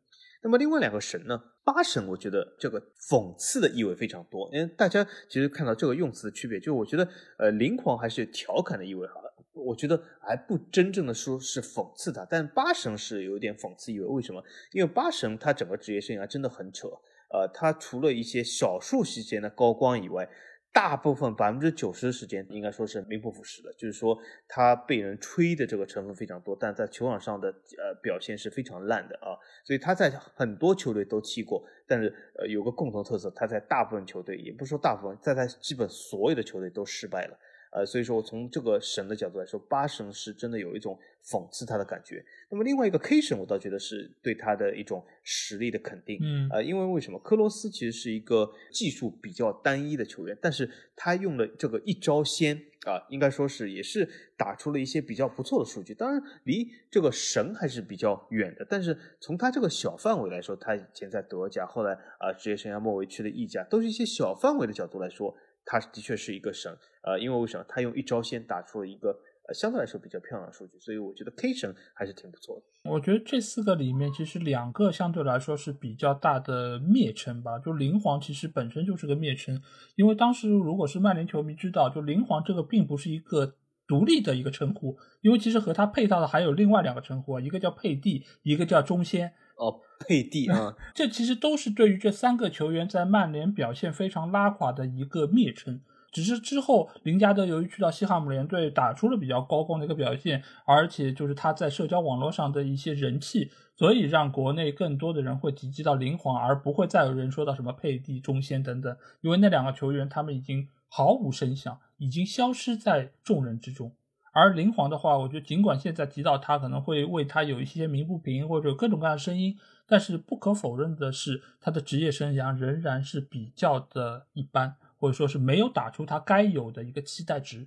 [0.42, 1.38] 那么另外两个神呢？
[1.62, 7.06] 八神，我觉得这个讽刺的意味非常多，因为大家其实看到这个用词的区别，就我觉得
[7.38, 9.30] 呃灵狂还是调侃的意味好了。
[9.52, 14.06] 我觉得还不真正的说是讽刺他，但八神是有点讽刺意味。
[14.06, 14.42] 为什么？
[14.72, 16.88] 因为八神他整个职业生涯真的很扯。
[17.32, 20.28] 呃，他除了一些少数时间的高光以外，
[20.72, 23.72] 大部分百分之九十的时间应该说是名不副实的。
[23.72, 24.16] 就是说
[24.46, 29.34] 他被人吹的这个成分非常多，但在球场上的呃表现是非常烂的啊。
[29.64, 37.36] 所以他在很多球队都踢过，但是呃有个共同特色，他在大部分球队，也不说大部分，在他基本所有的球队都失败了。
[37.70, 42.24] 呃，所以说我从这个神的角度来说，八神是真的有一种讽刺他的感觉。
[42.50, 46.18] 那么另外一个 K 神，我倒觉得是对他的一种实力的肯定。
[46.20, 47.18] 嗯，呃，因为为什么？
[47.20, 55.94] 科罗斯其实是一个技术比较单一的球员，但是他用了这个一招鲜啊，应该说是也是打出了一些比较不错的数据。
[55.94, 65.36] 当然离这个神还是比较远的，但是从他这个小范围来说，他以前在德甲，后来啊职业生涯末尾去了意甲，都是一些小范围的角度来说。
[65.70, 67.64] 他的确是一个神，呃，因为为什么？
[67.68, 69.10] 他用一招先打出了一个
[69.46, 72.90] 呃相对来说比较漂亮的数据，所以我觉得 K 神还是挺不错的。
[72.90, 77.56] 我觉得这四个里面，其实两个相对来说是比较大的蔑称吧。
[77.60, 79.62] 就灵皇其实本身就是个蔑称，
[79.94, 83.54] 因为当时如果是曼联球迷知道，就灵皇这个并不是一个
[83.86, 89.34] 独立的一个称呼，因为其实和他配套的还有另外两个称呼，一个叫佩蒂，一个叫中仙。
[89.60, 95.82] 哦，佩蒂啊，这其实都是对于这三个球员在曼联表现非常拉垮的一个蔑称。
[96.10, 113.92] 只是之后林加德由于去到西汉姆联队，打出了比较高光的一个表现，而且就是他在社交网络上的一些人气，所以让国内更多的人会提及到林皇，而不会再有人说到什么佩蒂、中仙等等，因为那两个球员他们已经毫无声响，已经消失在众人之中。
[114.32, 119.58] 而林皇的话，我觉得尽管现在提到他可能会为他有一些鸣不平或者各种各样的声音，
[119.88, 127.66] 但是不可否认的是，他的职业生涯仍然是比较的一般，或者说是没有打出他该有的一个期待值。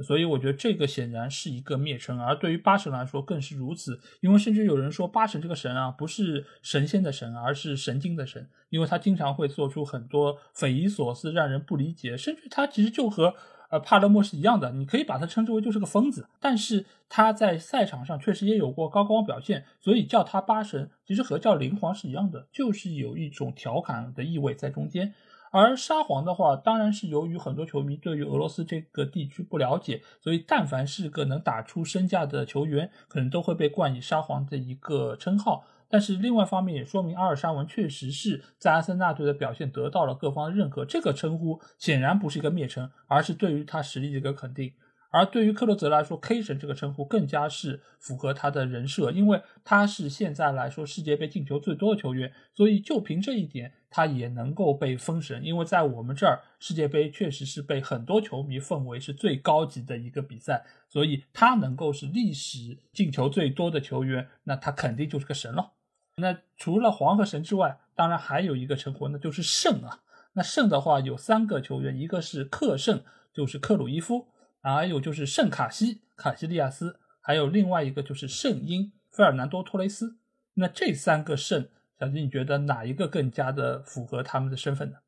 [0.00, 13.34] 所以我觉得这个显然是一个灭称，而对于八神来说更是如此，因为甚至有人说八神这个神啊，不是神仙的神，而是神经的神，因为他经常会做出很多匪夷所思、让人不理解，甚至他其实就和。
[13.68, 25.14] 呃，帕勒莫是一样的，你可以把他称之为就是个疯子，但是他在赛场上确实也有过高光表现，所以叫他八神，其实和叫灵皇是一样的，就是有一种调侃的意味在中间。
[25.50, 35.64] 而沙皇的话，当然是由于很多球迷对于俄罗斯这个地区不了解，所以但凡是个能打出身价的球员，可能都会被冠以沙皇的一个称号。
[35.90, 44.72] 但是另外一方面也说明阿尔沙文确实是在阿森纳队的表现得到了各方的认可，这个称呼显然不是一个蔑称，而是对于他实力的一个肯定。
[45.10, 55.42] 而对于克洛泽来说，K 神这个称呼更加是符合他的人设，因为他是现在来说世界杯进球最多的球员，所以就凭这一点，他也能够被封神。
[55.42, 65.72] 因为在我们这儿，世界杯确实是被很多球迷奉为是最高级的一个比赛，所以他能够是历史进球最多的球员，那他肯定就是个神了。
[66.18, 70.02] 那除了黄和神之外，当然还有一个称呼，那就是圣啊。
[70.34, 73.02] 那圣的话有三个球员，一个是克圣，
[73.32, 74.26] 就是克鲁伊夫，
[74.60, 80.18] 还有就是圣卡西，卡西利亚斯，还有另外一个就是圣婴，费尔南多托雷斯。
[80.54, 84.98] 那这三个圣，小金你觉得哪一个更加的符合他们的身份呢？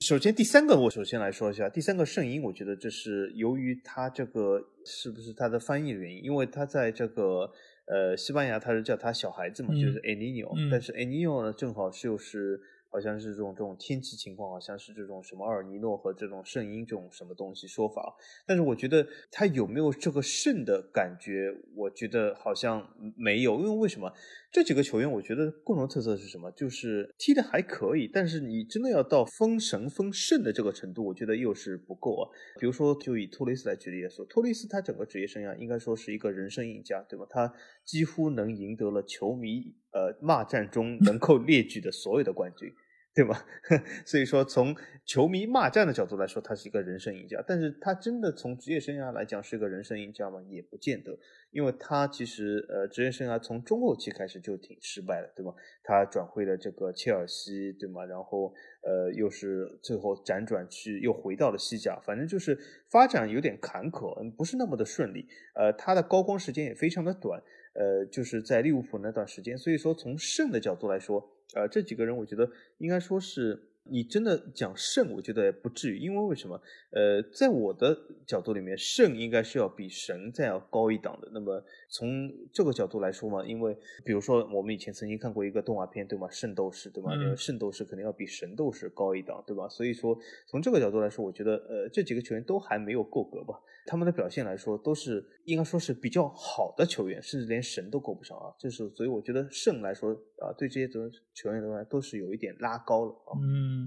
[0.00, 7.50] 首先，第三个我首先来说一下，第三个圣婴，我觉得这是由于他这个是不是他的翻译的原因，因为他在这个。
[7.90, 12.60] 呃，西班牙他是叫他小孩子嘛，就是 Anino，但是 Anino 呢，正好是又是。
[12.90, 18.16] 好像是这种这种天气情况，好像是这种什么阿尔尼诺和这种圣婴这种什么东西说法。
[18.46, 22.82] 但是我觉得他有没有这个圣的感觉，我觉得好像
[23.14, 23.60] 没有。
[23.60, 24.10] 因为为什么
[24.50, 26.50] 这几个球员，我觉得共同特色是什么？
[26.52, 32.30] 就是踢的还可以，但是你真的要到封神封圣的这个程度，我觉得又是不够啊。
[32.58, 37.26] 比如说，就以托雷斯来举例来说，托雷斯他整个职业生涯应该说是一个人生赢家，对吧？
[37.28, 37.52] 他
[37.84, 39.74] 几乎能赢得了球迷。
[39.90, 42.70] 呃，骂战中能够 列举的所有的冠军，
[43.18, 43.44] 对吧？
[44.06, 47.42] 所以说，从球迷骂战的角度来说，他是一个人生赢家。
[47.44, 50.40] 但是他真的从职业生涯来讲是一个人生赢家吗？
[50.48, 51.18] 也不见得，
[51.50, 55.52] 因为他其实呃，职业生涯从中后期开始就挺失败的，对吗？
[55.82, 58.04] 他转会了这个切尔西，对吗？
[58.04, 62.56] 然后呃，又是最后辗转去又回到了西甲，反正就是
[62.88, 65.26] 发展有点坎坷，不是那么的顺利。
[65.56, 67.42] 呃，他的高光时间也非常的短。
[67.78, 71.24] 呃，就是在利物浦那段时间，所以说从胜的角度来说，
[71.54, 73.62] 呃，这几个人我觉得应该说是。
[73.90, 76.60] 你真的讲圣，我觉得不至于，因为为什么？
[76.90, 81.28] 呃，在我的角度里面，圣应该是要比神再要高一档的。
[81.32, 86.28] 那么从这个角度来说嘛，因为比如说我们以前曾经看过一个动画片，对吗？
[86.30, 87.14] 圣斗士，对吗？
[87.14, 89.68] 那个圣斗士肯定要比神斗士高一档，对吧？
[89.68, 93.60] 所以说从这个角度来说，我觉得呃这几个球员都还没有够格吧。
[93.86, 98.52] 他们的表现来说，都是应该说是比较好的球员，甚至连神都够不上啊。
[98.58, 103.36] 就是所以我觉得圣来说啊，对这些球球员来说都是有一点拉高了啊。
[103.42, 103.77] 嗯。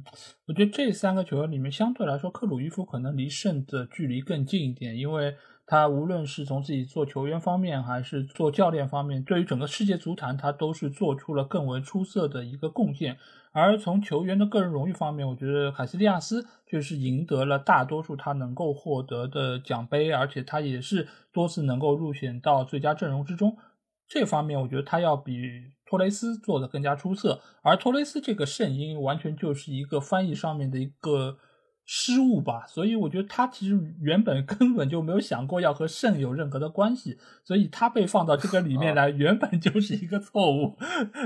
[0.48, 5.36] 我觉得这三个球员里面，相对来说，克鲁伊夫可能离胜的距离更近一点，因为
[5.66, 13.18] 他无论是从自己做球员方面，还是做教练方面，对于整个世界足坛，他都是做出了更为出色的一个贡献。
[13.54, 23.58] 而从球员的个人荣誉方面，我觉得卡西利亚斯就是赢得了大多数他能够获得的奖杯，而且他也是多次能够入选到最佳阵容之中。
[24.08, 25.34] 这方面，我觉得他要比。
[25.92, 31.38] 托雷斯做的更加出色，而托雷斯这个圣音完全就是一个翻译上面的一个
[31.86, 40.78] 失误吧，所以我觉得他其实原本 根本就没有想过要和圣有任何的关系，所以他被放到这个里面来，原本就是一个错误。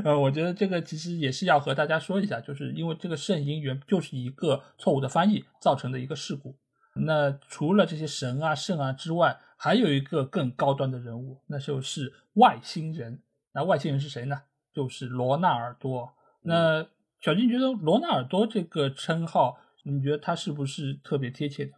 [0.03, 6.55] 呃，我觉得这个其实也是要和大家说一下，就是因为这个圣音原就是一个错误的翻译造成的一个事故。
[6.95, 13.21] 那除了这些神啊圣啊之外，还有一个更高端的人物，那就是外星人。
[13.53, 14.41] 那外星人是谁呢？
[14.75, 16.13] 就是罗纳尔多。
[16.41, 16.85] 那
[17.21, 21.71] 小金觉得罗纳尔多这个称号，你觉得他是不是特别贴切的？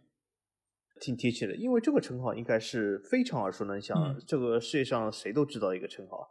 [1.00, 6.28] 挺贴切的，因为这个称号应该是非常耳熟能详，这个世界上谁都知道一个称号。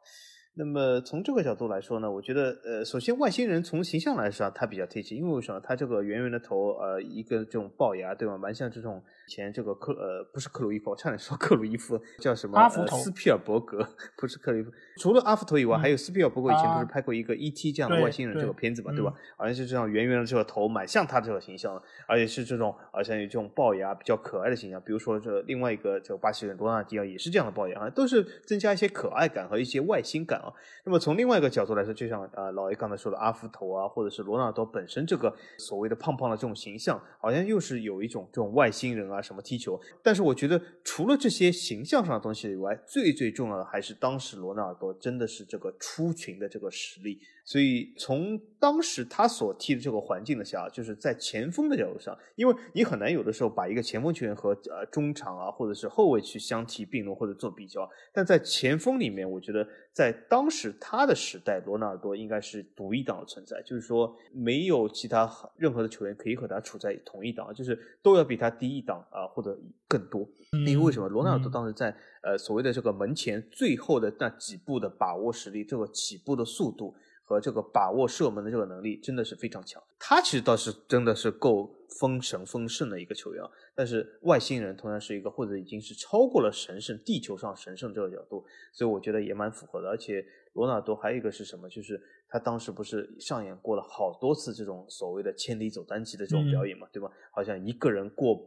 [0.59, 5.59] 那么从这个角度来说呢，我觉得呃，首先外星人从形象来说啊，他比较贴切，因为为什么？
[5.59, 8.35] 他这个圆圆的头，呃，一个这种龅牙，对吧？
[8.35, 12.57] 蛮像这种以前这个克呃，不是克鲁伊夫，我差点说克鲁伊夫，叫什么？
[12.57, 13.87] 阿福头斯皮尔伯格，
[14.17, 14.71] 不是克鲁伊夫。
[14.99, 17.71] 除了阿福头以外，还有斯皮尔伯格以前不是拍过一个 E.T.
[17.71, 19.13] 这样的外星人这个片子嘛，对吧？
[19.37, 24.81] 好像是这样圆圆的这个头，蛮像他这个形象，而且是这种好像有这种龅牙比较可爱的形象。
[24.81, 30.41] 比如说这另外一个这个巴西人罗纳尔迪奥也是这样的龅牙，好像都是增加一些可爱感和一些外星感
[30.85, 39.79] 那么从另外一个角度来说，就像呃老 A 刚才说的阿福头啊，或者是罗纳尔多本身这个所谓的胖胖的这种形象，好像又是有一种这种外星人啊什么踢球。
[40.03, 47.19] 但是我觉得除了这些形象上的东西以外，最最重要的还是当时罗纳尔多真的是这个出群的这个实力。
[47.47, 70.27] 所以从当时他所踢的这个环境的下，就是在前锋的角度上，因为你很难有的时候把一个前锋球员和呃中场啊或者是后卫去相提并论或者做比较，但在前锋里面，我觉得在当时他的时代，罗纳尔多应该是独一档的存在，就是说没有其他任何的球员可以和他处在同一档，就是都要比他低一档啊或者更多。
[70.65, 76.93] 因为为什么罗纳尔多当时在呃所谓的这个门前最后的那几步的把握实力，这个起步的速度。
[77.27, 81.69] 和这个把握射门的这个能力真的是非常强，他其实倒是真的是够
[81.99, 83.43] 封神封圣的一个球员，
[83.75, 89.89] 但是外星人同样是一个或者已经是超过了神圣地球上神圣这个角度，所以我觉得也蛮符合的。
[89.89, 97.11] 而且罗纳尔多还有一个是什么，就是他当时不是上演过了好多次这种所谓的千里走单骑的这种表演嘛，对吧？
[97.29, 98.41] 好像一个人过，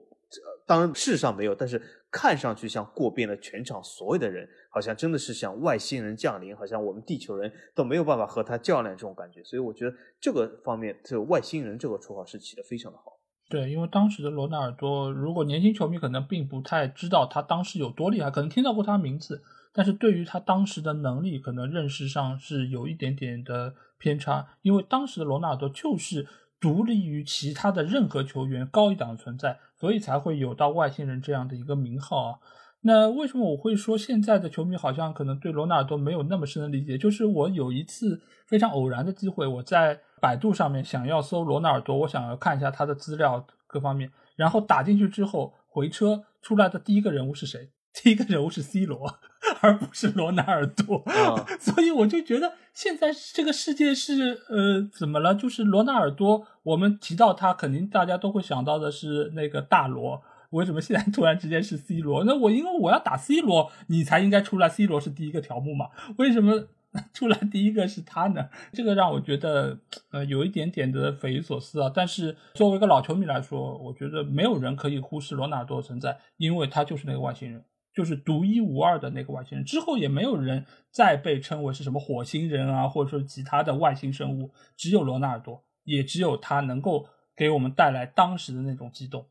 [0.67, 4.49] 当然事实上没有，但是看上去像过遍了全场所有的人。
[4.73, 13.19] 好像真的是像外星人降临，好像我们地球人都没有办法和他较量这种感觉，所以我觉得这个方面，这个外星人这个绰号是起的非常的好。
[13.49, 26.29] 对，因为当时的罗纳尔多，如果年轻球迷可能并不太知道他当时有多厉害，可能听到过他名字，但是对于他当时的能力，可能认识上是有一点点的偏差，因为当时的罗纳尔多就是
[26.61, 32.39] 独立于其他的任何球员高一档的存在，所以才会有到外星人这样的一个名号啊。
[32.83, 36.97] 那为什么我会说现在的球迷好像可能对罗纳尔多没有那么深的理解？
[36.97, 47.71] 就是我有一次非常偶然的机会，我在百度上面想要搜罗纳尔多，我想要看一下他的资料各方面，然后打进去之后回车出来的第一个人物是谁？
[47.93, 49.19] 第一个人物是 C 罗，
[49.61, 51.05] 而不是罗纳尔多。
[51.59, 55.35] 所以我就觉得现在这个世界是呃怎么了？
[55.35, 60.23] 就是罗纳尔多，我们提到他，肯定大家都会想到的是那个大罗。
[60.51, 62.25] 为什么现在突然之间是 C 罗？
[62.25, 64.69] 那我因为我要打 C 罗，你才应该出来。
[64.69, 65.91] C 罗是第一个条目嘛？
[66.19, 66.67] 为什么
[67.15, 68.49] 出来第一个是他呢？
[68.73, 69.79] 这个让我觉得
[70.11, 71.89] 呃有一点点的匪夷所思啊。
[71.95, 77.65] 但是作为一个老球迷来说，我觉得没有人可以忽视罗纳尔多的存在，因为他就是那个外星人，
[78.01, 79.63] 就是独一无二的那个外星人。
[79.63, 89.27] 之后也没有人再被称为是什么火星人啊，或者说其他的外星生物，只有罗纳尔多，也只有他能够给我们带来当时的那种激动。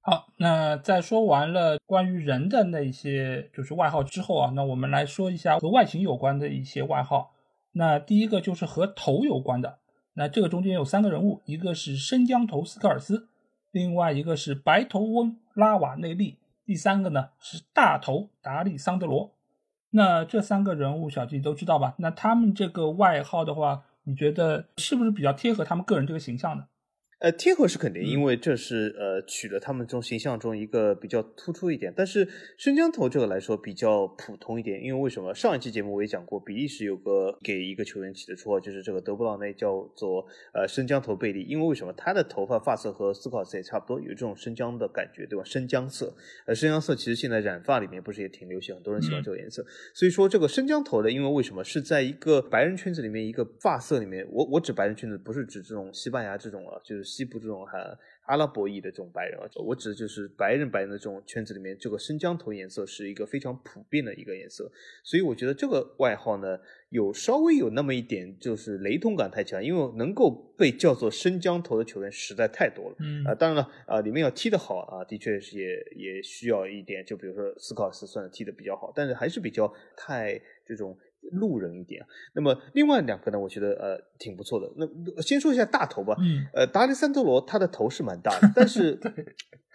[0.00, 7.30] 好，那在说完了关于人的那些就是外号之后啊，那我们来说一下和外形有关的一些外号。
[7.74, 9.78] 那第一个就是和头有关的，
[10.14, 13.28] 那这个中间有三个人物，一个是生姜头斯科尔斯，
[13.70, 16.38] 另外一个是白头翁拉瓦内利，
[16.70, 19.34] 第三个呢是大头达利桑德罗。
[19.90, 21.96] 那这三个人物小弟都知道吧？
[21.98, 26.66] 那他们这个外号的话，你觉得是不是比较贴合他们个人这个形象呢？
[27.20, 31.92] 呃，贴合是肯定，因为这是呃取了他们这种形象中一个比较突出一点。
[31.94, 35.34] 但是生姜头这个来说比较普通一点，因为为什么？
[35.34, 41.42] 上一期节目我也讲过，比利时有个给一个球员起的绰号，就是这个德布劳内叫做呃生姜头贝利。
[41.42, 41.92] 因为为什么？
[41.92, 45.44] 他的头发发色和斯考斯也差不多，有这种生姜的感觉，对吧？
[45.44, 46.16] 生姜色，
[46.46, 49.62] 呃，生姜色其实现在染发里面不是也挺流行，很多人喜欢这个颜色。
[49.92, 54.26] 所以说这个生姜头的，因为为什么是在一个白人圈子里面一个发色里面？
[54.30, 57.09] 我我指白人圈子不是指这种西班牙这种啊，就是。
[57.10, 57.72] 西部这种哈
[58.26, 64.70] 阿拉伯裔的这种白人啊，我指的就是白人白人的这种圈子里面，这个生姜头颜色是一个非常普遍的一个颜色，
[65.02, 66.58] 所以我觉得这个外号呢，
[66.90, 72.96] 有稍微有那么一点就是雷同感太强，因为能够被叫做生姜头的球员实在太多了。
[73.00, 80.96] 嗯啊，当然了啊，里面要踢得好啊，的确是也也需要一点，就比如说斯考斯算踢得比较好，但是还是比较太这种。
[81.32, 83.38] 路人一点，那么另外两个呢？
[83.38, 84.68] 我觉得呃挺不错的。
[84.76, 86.16] 那先说一下大头吧。
[86.20, 86.44] 嗯。
[86.52, 88.98] 呃，达利三德罗他的头是蛮大的， 但是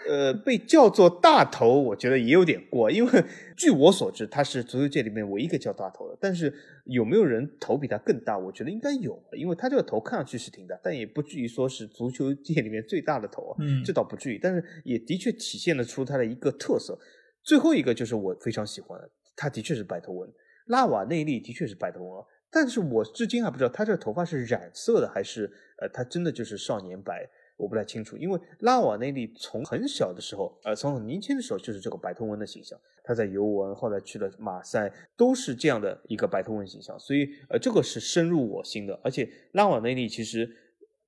[0.08, 2.92] 呃被叫做大头，我觉得也有点过。
[2.92, 3.24] 因为
[3.56, 6.18] 据我所知，他是足球界里面唯一一个叫大头的。
[6.20, 6.54] 但是
[6.86, 8.38] 有没有人头比他更大？
[8.38, 13.56] 我觉得应该有，因为他这个头看上去是挺大，但也不至于说是足球界里面最大的头啊。
[13.60, 13.84] 嗯。
[13.84, 17.00] 这倒不至于，但是也的确体现得出他的一个特色。
[17.44, 20.30] 最后一个就是我非常喜欢的，他的确是白头纹。
[20.66, 27.30] 拉瓦内利的确是白头翁，但是我至今还不知道他这个头发是染色的还是呃，他真的就是少年白。
[27.58, 32.78] 我不太清楚，因为拉瓦内利从很小的时候，呃，从很年轻的时候就是这个白头翁的形象。
[33.02, 39.00] 他在尤文，后来去了马赛，都是这样的一个白头翁形象，所以呃，这个是深入我心的。
[39.02, 40.50] 而且拉瓦内利其实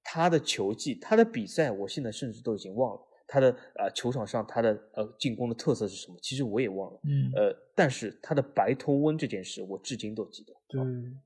[0.01, 3.01] 他的球技、他的比赛，我现在甚至都已经忘了。
[3.27, 6.17] 他的呃球场上他的呃进攻的特色是什么？
[6.21, 6.99] 其实我也忘了。
[7.03, 10.53] 嗯，呃，但是他的白头翁这件事，我至今都记得。
[10.69, 10.81] 对，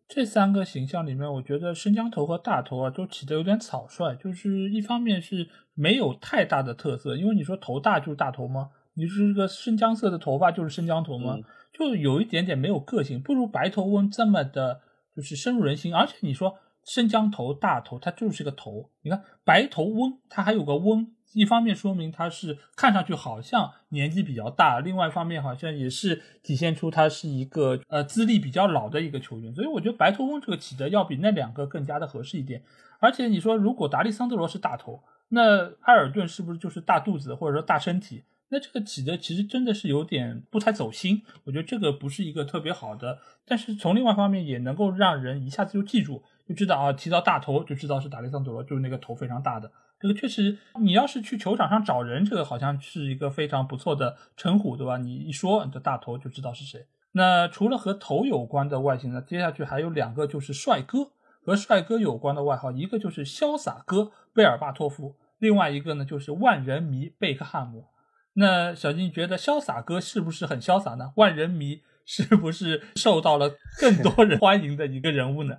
[0.07, 4.15] 这三个形象里面，我觉得生姜头和大头啊，都起的有点草率。
[4.15, 8.69] 就是一方面是没有太大的特色，因为你说头大就是大头吗？
[8.94, 11.38] 你是个生姜色的头发就是生姜头吗？
[11.73, 14.82] 就有一点点没有个性，不如白头翁这么的，
[15.15, 15.94] 就是深入人心。
[15.94, 18.90] 而且你说生姜头大头，它就是个头。
[19.02, 21.12] 你看白头翁，它还有个翁。
[21.34, 32.62] 一方面说明他是看上去好像年纪比较大，另外一方面好像也是体现出他是一个呃资历比较老的一个球员，所以我觉得白头翁这个起的要比那两个更加的合适一点。
[32.99, 38.26] 而且你说如果达利桑德罗是大头，那埃尔顿是不是就是大肚子或者说大身体？
[38.52, 49.72] 那这个起的其实真的是有点不太走心，我觉得这个不是一个特别好的，但是从另外方面也能够让人一下子就记住，就知道啊提到大头就知道是达利桑德罗，就是那个头非常大的。
[49.99, 54.98] 这个确实，你要是去球场上找人，这个好像是一个非常不错的称呼，对吧？
[54.98, 56.88] 你一说你的大头就知道是谁。
[57.14, 61.11] 那除了和头有关的外形呢，接下去还有两个就是帅哥
[61.41, 67.86] 和帅哥有关的外号，一个就是潇洒哥贝尔巴托夫，另外一个呢就是万人迷贝克汉姆。
[68.34, 71.12] 那小金觉得潇洒哥是不是很潇洒呢？
[71.16, 75.58] 万人迷是不是受到了更多人欢迎的一个人物呢？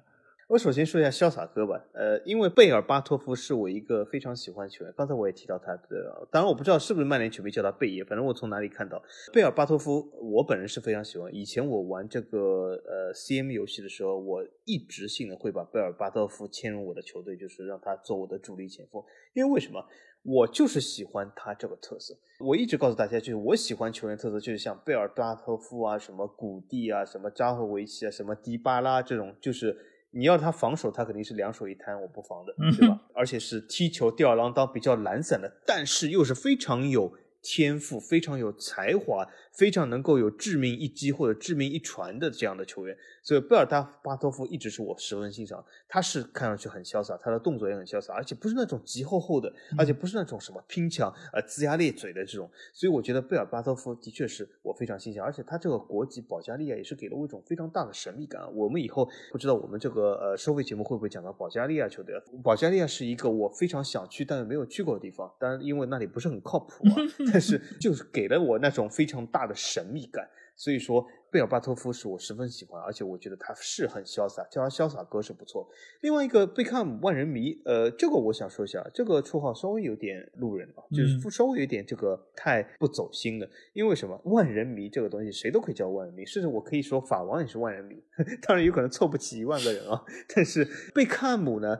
[0.53, 9.03] 我首先说一下潇洒哥吧，呃，因为贝尔巴托夫是我一个非常喜欢球员，刚才我也提到他的，当然我不知道是不是曼联球迷叫他贝爷，反正我从哪里看到
[9.33, 11.35] 贝尔巴托夫，我本人是非常喜欢。
[11.35, 19.03] 以前我玩这个呃 CM 游戏的时候，我一直性的会把贝尔巴托夫签入我的球队，就是让他做我的主力前锋，
[19.33, 19.83] 因为为什么？
[20.23, 22.15] 我就是喜欢他这个特色。
[22.39, 29.75] 我一直告诉大家，就是我喜欢球员特色，就是像贝尔巴托夫啊，什么古蒂啊，什么扎赫维奇啊，什么迪巴拉这种，就是。
[30.13, 33.01] 你要他防守，他肯定是两手一摊，我不防的，对吧？
[33.15, 37.13] 而且是踢球吊儿郎当、比较懒散的，但是又是非常有
[37.43, 42.97] 天赋、非常有才华、非常能够有致命一击或者致命一传的这样的球员。
[43.23, 52.51] 所以贝尔达巴托夫一直是我十分欣赏，他是看上去很潇洒，他的动作也很潇洒，而且不是那种急厚厚的，而且不是那种什么拼抢、呃龇牙咧嘴的这种。
[52.73, 58.43] 所以我觉得贝尔巴托夫的确是我非常欣赏，而且他这个国籍保加利亚也是给了我一种非常大的神秘感。
[58.55, 62.15] 我们以后不知道我们这个呃收费节目会不会讲到保加利亚球队？
[62.43, 66.95] 保加利亚是一个我非常想去但是没有去过的地方，当然因为那里不是很靠谱啊，
[67.33, 70.29] 但是就是给了我那种非常大的神秘感。
[70.55, 75.67] 所以说，贝尔巴托夫是我十分喜欢，而且我觉得他是很潇洒，叫他潇洒哥是不错。
[76.03, 83.49] 另外一个贝克汉姆万人迷，呃，这个我想说一下，这个绰号稍微有点路人啊，就是稍微有点这个太不走心了。
[83.73, 84.21] 因为什么？
[84.27, 87.97] 万人迷这个东西谁都可以叫万人迷，甚至我可以说法王也是万人迷，
[88.47, 90.05] 当然有可能凑不齐一万个人啊。
[90.35, 91.79] 但是贝克汉姆呢？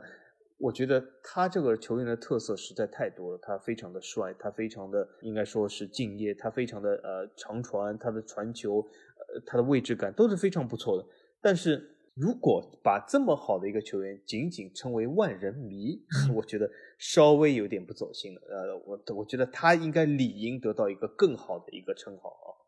[0.63, 11.05] 我觉得他这个球员的特色实在太多了，他非常的帅，他非常的应该说是敬业，他非常的呃长传，他的传球，呃他的位置感都是非常不错的。
[11.41, 16.01] 但是如果把这么好的一个球员仅仅称为万人迷，
[16.33, 18.41] 我觉得稍微有点不走心了。
[18.47, 22.62] 呃，我我觉得他应该理应得到一个更好的一个称号啊。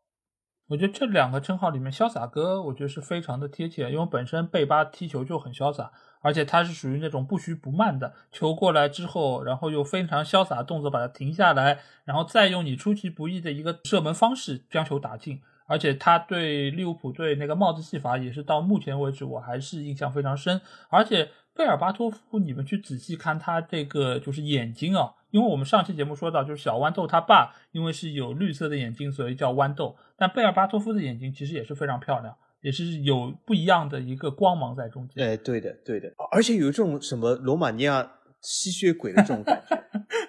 [0.68, 5.92] 我觉得这两个称号里面，潇洒哥我觉得是非常的贴切，因为本身贝巴踢球就很潇洒。
[6.22, 15.40] 而且他是属于那种不徐不慢的，球过来之后，然后又非常潇洒的动作把它停下来，然后再用你出其不意的一个射门方式将球打进。
[15.68, 20.60] 而且他对利物浦队那个帽子戏法也是到目前为止我还是印象非常深。
[20.88, 29.96] 而且贝尔巴托夫，你们去仔细看他这个就是眼睛啊，因为我们上期节目说到，就是小豌豆他爸因为是有绿色的眼睛，所以叫豌豆。
[30.16, 32.36] 但贝尔巴托夫的眼睛其实也是非常漂亮。
[32.62, 35.24] 也是有不一样的一个光芒在中间。
[35.24, 38.10] 哎，对的，对的，而且有一种什么罗马尼亚
[38.46, 39.76] 吸血鬼的这种感觉，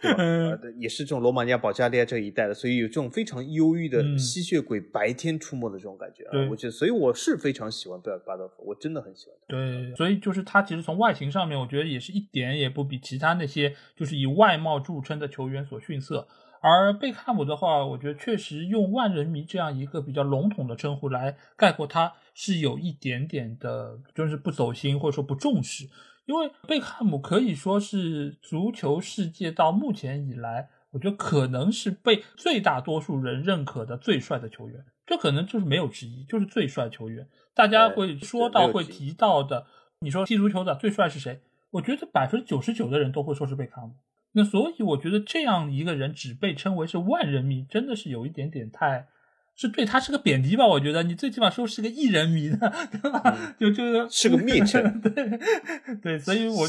[0.02, 0.58] 对吧？
[0.80, 6.50] 也是这种罗马尼亚、保加利亚这一带的，所以有这种非常忧郁的吸血鬼白天出没的这种感觉啊。
[6.50, 9.36] 我觉得，所以我是非常喜欢贝尔巴多夫，我真的很喜欢。
[9.48, 16.28] 对，所以就是他其实从外形上面，我觉得也是一点也不比其他那些就是以外貌著称的球员所逊色。
[16.60, 25.88] 而贝克汉姆的话，我觉得确实用“万人迷”这样一个比较笼统的称呼来概括他，是有一点点的，就是不走心或者说不重视。
[26.28, 37.28] 因为贝克汉姆可以说是足球世界到目前以来，我我觉得可能是被最大多数人认可的最帅的球员，这可能就是没有之一，就是最帅球员。
[37.54, 39.68] 大家会说到会提到的，
[40.00, 41.40] 你说踢足球的最帅是谁？
[41.70, 43.94] 我觉得百分之九十九的人都会说是贝克汉姆。
[44.32, 49.08] 那所以我觉得这样一个人只被称为是万人迷，真的是有一点点太。
[49.58, 50.66] 是对他是个贬低吧？
[50.66, 52.58] 我觉得你最起码说是个艺人迷呢，
[52.92, 53.56] 对吧？
[53.60, 55.12] 就就是 是个蔑称，对
[55.96, 56.66] 对，所以我。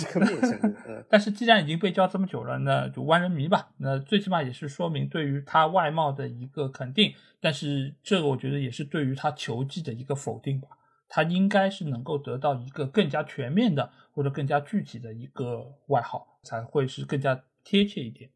[1.09, 3.69] 但是既然已经被叫这么久了，那就万人迷吧。
[3.77, 10.69] 那最起码也是说明对于他外貌的一个肯定，但是这个我觉得也是对于他球技的一个否定吧。
[11.10, 18.31] 他应该是能够得到一个更加全面的或者更加具体的一个外号，才会是更加贴切一点。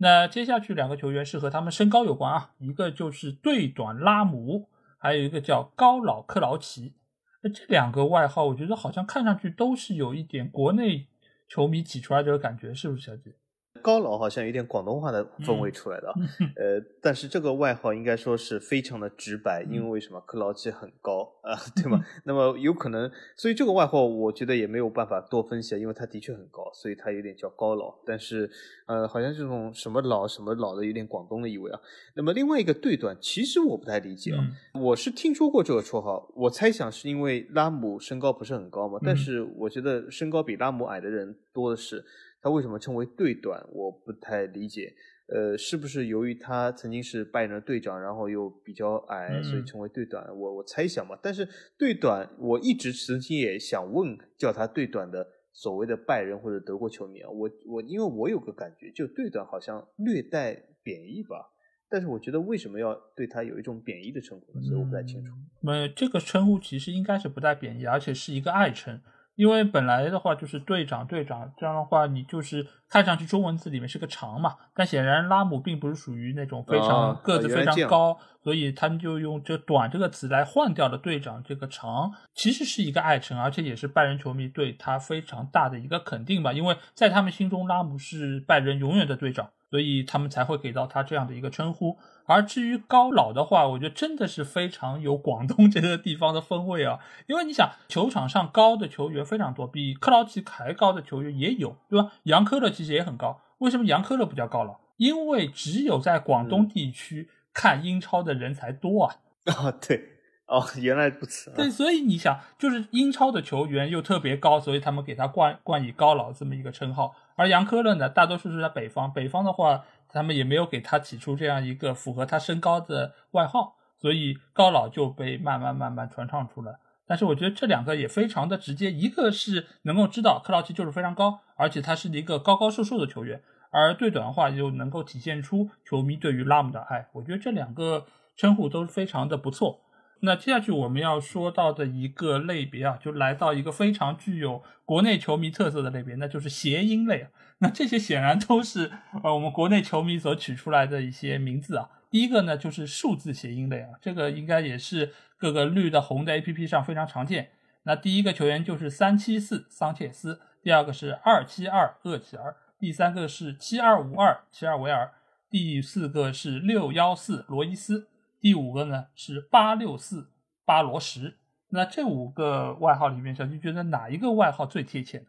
[0.00, 6.94] 那接下去两个球员是和他们身高有关啊，一个就是队短拉姆，还有一个叫高老克劳奇。
[7.42, 11.08] 那这两个外号，我觉得好像看上去都是有一点国内
[11.48, 13.34] 球迷挤出来这个感觉，是不是小姐？
[13.80, 16.12] 高老好像有点广东话的风味出来的，
[16.56, 22.04] 呃，但是这个外号应该说是非常的直白，因为为什么克劳奇很高啊， 对吗？
[22.24, 27.94] 那么有可能，所以这个外号我觉得也没有办法多分析，因为他的确很高，所以他有点叫高老。
[28.04, 28.50] 但是
[28.86, 31.80] 呃，好像这种什么老什么老的有点广东的意味啊。
[32.14, 42.04] 那么另外一个对短，其实我不太理解啊，我是听说过这个绰号，我猜想是因为拉姆身高不是很高嘛，但是我觉得身高比拉姆矮的人多的是。
[42.40, 43.64] 他为什么称为队短？
[43.72, 44.94] 我不太理解。
[45.30, 50.26] 呃，是不是由于他曾经是拜仁的队长，然后又比较矮，所以称为队短？
[50.34, 51.18] 我我猜想嘛。
[51.22, 51.46] 但是
[51.76, 57.28] 队短，我一直曾经也想问叫他队短的所谓的拜仁或者德国球迷啊。
[57.28, 61.52] 我我因为我有个感觉，就队短好像略带贬义吧。
[61.90, 64.62] 但是我觉得为什么要对他有一种贬义的称呼呢？
[64.62, 65.34] 所以我不太清楚。
[65.66, 68.98] 呃，这个称呼其实应该是不带贬义，而且是一个爱称。
[69.38, 91.98] 因为本来的话就是队长，队长这样的话，你就是看上去中文字里面是个长嘛，但显然拉姆并不是属于那种非常个子非常高，所以他们就用这短这个词来换掉了队长这个长，其实是一个爱称，而且也是拜仁球迷对他非常大的一个肯定吧，因为在他们心中拉姆是拜仁永远的队长，所以他们才会给到他这样的一个称呼。
[92.26, 96.98] 而至于高老的话，我觉得真的是非常有广东 这个地方的风味啊！
[97.26, 102.12] 因为你想，球场上高的球员非常多，比克劳奇还高的球员也有，对吧？
[102.24, 104.80] 杨科勒其实也很高，为什么杨科勒不叫高老？
[104.98, 109.16] 因为只有在广东地区看英超的人才多啊！
[109.46, 110.04] 啊， 对，
[110.48, 111.50] 哦，原来如此。
[111.52, 117.14] 对，所以你想，就是英超的球员又特别高，所以他们给他冠冠以高老这么一个称号。
[117.38, 119.86] 而杨科勒呢，大多数是在北方，北方的话。
[120.10, 126.78] 他们也没有给他起出这样一个符合他身高的外号，所以高老就被慢慢慢慢传唱出来。
[127.06, 137.08] 但是我觉得这两个也非常的直接，一个是能够知道克劳奇就是非常高，而且他是一个高高瘦瘦的球员，而对短的话又能够体现出球迷对于拉姆的爱。
[137.12, 139.80] 我觉得这两个称呼都是非常的不错。
[140.20, 147.30] 那接下去我们要说到的一个类别啊，就来到一个非常具有国内球迷特色的类别，那就是谐音类啊。
[147.58, 148.90] 那这些显然都是
[149.22, 151.88] 呃我们国内球迷所取出来的一些名字啊。
[152.10, 157.50] 第一个呢就是数字谐音类啊，这个应该也是各个绿的红的 A P P 上非常常见。
[157.84, 165.12] 那第一个球员就是三七四桑切斯，第二个是二七二厄齐尔，第三个是七二五二齐尔维尔，
[165.48, 168.08] 第四个是六幺四罗伊斯。
[168.40, 170.28] 第五个呢是八六四
[170.64, 171.34] 巴罗什，
[171.68, 175.26] 那这五个外号里面，小军觉得哪一个外号最贴切呢？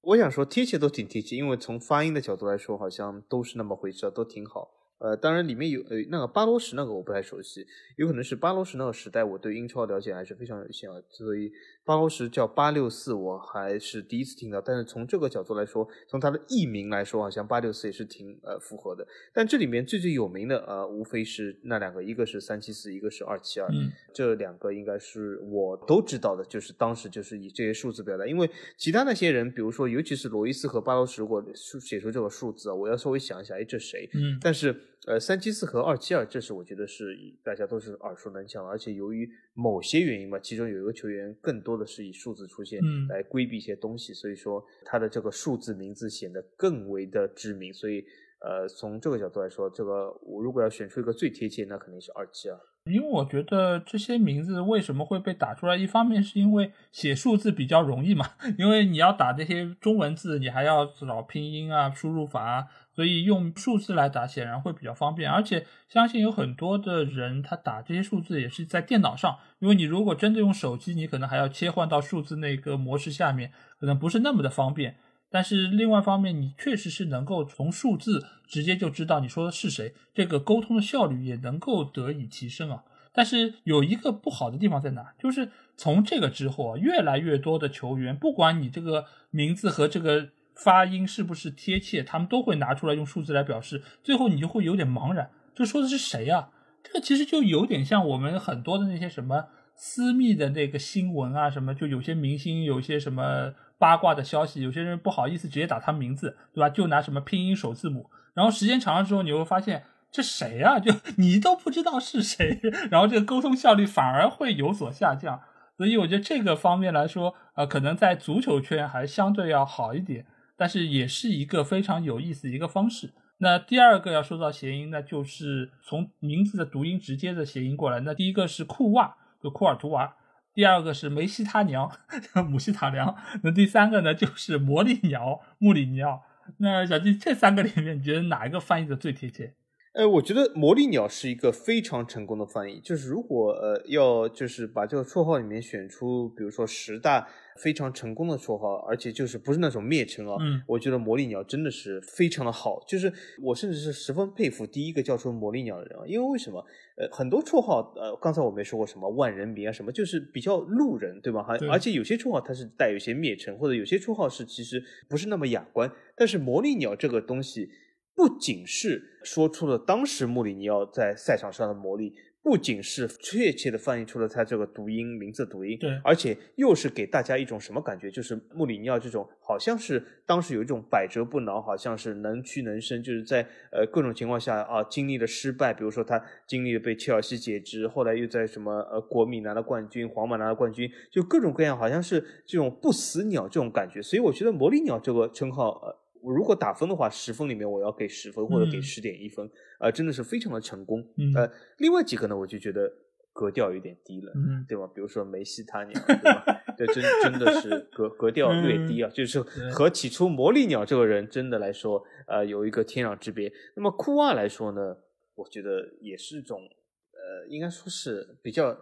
[0.00, 4.70] 我想说贴切都挺贴切，因为从发音的角度来说，好像都是那么回事，都挺好。
[4.98, 7.66] 呃，当然里面有呃那个巴罗什那个我不太熟悉，
[7.96, 11.52] 有可能是巴罗什那个时代我对英超了解还是非常有限啊，所以。
[11.84, 14.60] 巴罗什叫八六四，我还是第一次听到。
[14.60, 19.06] 但是从这个角度来说，从它的译名来说，好像八六四也是挺呃符合的。
[19.34, 23.68] 但这里面最最有名的呃，无非是那两个，一个是三七四，一个是二七二。
[23.68, 28.26] 嗯，这两个应该是我都知道的，就是当时就是以这些数字表达。
[28.26, 34.08] 因为其他那些人，比如说尤其是罗伊斯和巴罗什，如果写出这个数字啊，我要稍微想一下，哎，这谁？
[34.14, 34.74] 嗯，但是
[35.06, 37.14] 呃，三七四和二七二，这是我觉得是
[37.44, 47.70] 大家都是耳熟能详，而且由于某些原因嘛，其中有一个球员更多的是以数字出现来规避一些东西，所以说他的这个数字名字显得更为的知名。
[47.70, 48.02] 所以，
[48.40, 52.58] 呃，从这个角度来说，这个我如果要选出一个最贴切，那肯定是二七二。
[52.90, 55.74] 因为我觉得这些名字为什么会被打出来？
[55.74, 58.26] 一方面是因为写数字比较容易嘛，
[58.58, 62.64] 因为你要打这些中文字，你还要找拼音啊、输入法啊。
[62.94, 74.96] 所以用数字来打显然会比较方便，而且相信有很多的人他打这些数字也是在电脑上，因为你如果真的用手机，你可能还要切换到数字那个模式下面，可能不是那么的方便。
[75.28, 82.84] 但是另外一方面，你确实是能够从数字直接就知道你说的是谁，这个沟通的效率也能够得以提升啊。
[83.12, 85.12] 但是有一个不好的地方在哪？
[85.18, 96.50] 就是从这个之后啊，越来越多的球员，不管你这个名字和这个发音是不是贴切，他们都会拿出来用数字来表示，最后你就会有点茫然，这说的是谁啊？
[96.82, 103.54] 这个其实就有点像我们很多的那些什么私密的那个新闻啊，什么就有些明星有些什么。
[103.76, 106.70] 八卦的消息，有些人不好意思直接打他名字，对吧？
[106.70, 110.78] 就拿什么拼音首字母，然后时间长了之后，你会发现这谁啊？
[110.80, 115.42] 就你都不知道是谁，然后这个沟通效率反而会有所下降。
[115.76, 120.24] 所以我觉得这个方面来说，呃，可能在足球圈还相对要好一点，
[120.56, 123.12] 但是也是一个非常有意思的一个方式。
[123.38, 128.00] 那第二个要说到谐音，呢就是从名字的读音直接的谐音过来。
[128.00, 130.16] 那第一个是库瓦，就库尔图瓦。
[130.54, 131.90] 第二个是梅西他娘，
[132.48, 133.16] 姆西塔良。
[133.42, 136.22] 那第三个呢，就是魔力鸟穆里尼奥。
[136.58, 139.54] 那小金，这三个里面，你觉得哪一个翻译的最贴切？
[139.94, 142.80] 呃，我觉得魔力鸟是一个非常成功的翻译。
[142.80, 152.82] 就是如果呃要就是把这个绰号里面选出，比如说十大非常成功的绰号，而且就是不是那种蔑称啊，嗯，我觉得魔力鸟真的是非常的好。
[152.88, 156.66] 就是我甚至是十分佩服第一个叫出魔力鸟的人啊，因为为什么？
[156.96, 161.40] 呃，很多绰号，呃，刚才我没说过什么万人迷啊，什么就是比较路人，对吧？
[161.40, 165.88] 还而且有些绰号它是带有一些蔑称，或者有些绰号是其实不是那么雅观。
[166.16, 167.70] 但是魔力鸟这个东西。
[168.14, 178.10] 不仅是说出了当时穆里尼奥在赛场上的魔力，不仅是确切的翻译出了他这个读音名字读音，对，而且又是给大家一种什么感觉？
[178.10, 194.00] 就是穆里尼奥这种好像是当时有一种百折不挠，好像是能屈能伸，就是在呃各种情况下啊经历了失败，比如说他经历了被切尔西解职，后来又在什么呃国米拿了冠军，皇马拿了冠军，就各种各样，好像是这种不死鸟这种感觉。
[194.00, 196.03] 所以我觉得魔力鸟这个称号呃。
[196.32, 201.04] 如果打分的话，十分里面我要给十分或者给十点一分，呃，真的是非常的成功。
[201.34, 202.90] 呃，另外几个呢，我就觉得
[203.32, 204.32] 格调有点低了，
[204.66, 204.86] 对吧？
[204.94, 206.44] 比如说梅西他娘，对吧？
[206.78, 209.40] 对，真真的是格格调略低啊，就是
[209.72, 213.52] 和起初魔力鸟这个人真的来说，呃，有一个天壤之别。
[213.76, 214.96] 那么库瓦来说呢，
[215.34, 218.72] 我觉得也是一种，呃，应该说是比较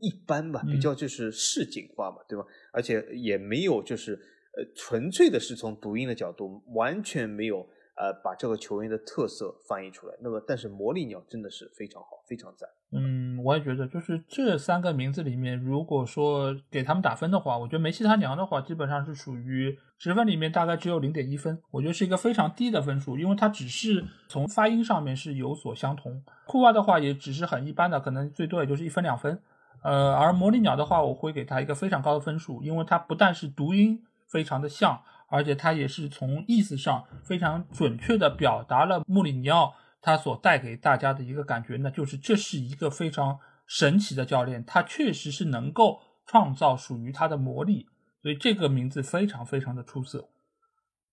[0.00, 2.44] 一般吧，比较就是市井化嘛，对吧？
[2.72, 4.18] 而且也没有就是。
[4.56, 7.60] 呃，纯粹的是从读音的角度，完全没有
[7.96, 10.14] 呃把这个球员的特色翻译出来。
[10.20, 12.68] 那么，但是魔力鸟真的是非常好，非常赞。
[12.94, 26.22] 嗯，我也觉得，就是这三个名字里面，如果说给他们打分的话，我觉得梅西他娘的话，基本上是属于十分里面大概只有零点一分，我觉得是一个非常低的分数，因为它只是从发音上面是有所相同。
[26.46, 29.40] 库瓦的话也只是很一般的，可能最多也就是一分两分。
[29.82, 34.04] 呃，而魔力鸟的话，我会给他一个非常高的分数，因为它不但是读音。
[34.32, 47.86] 非常的像，而且他也是从意思上非常准确的表达了穆里尼奥他所带给大家的一个感觉，那就是这是一个非常神奇的教练，他确实是能够创造属于他的魔力，
[48.22, 50.30] 所以这个名字非常非常的出色。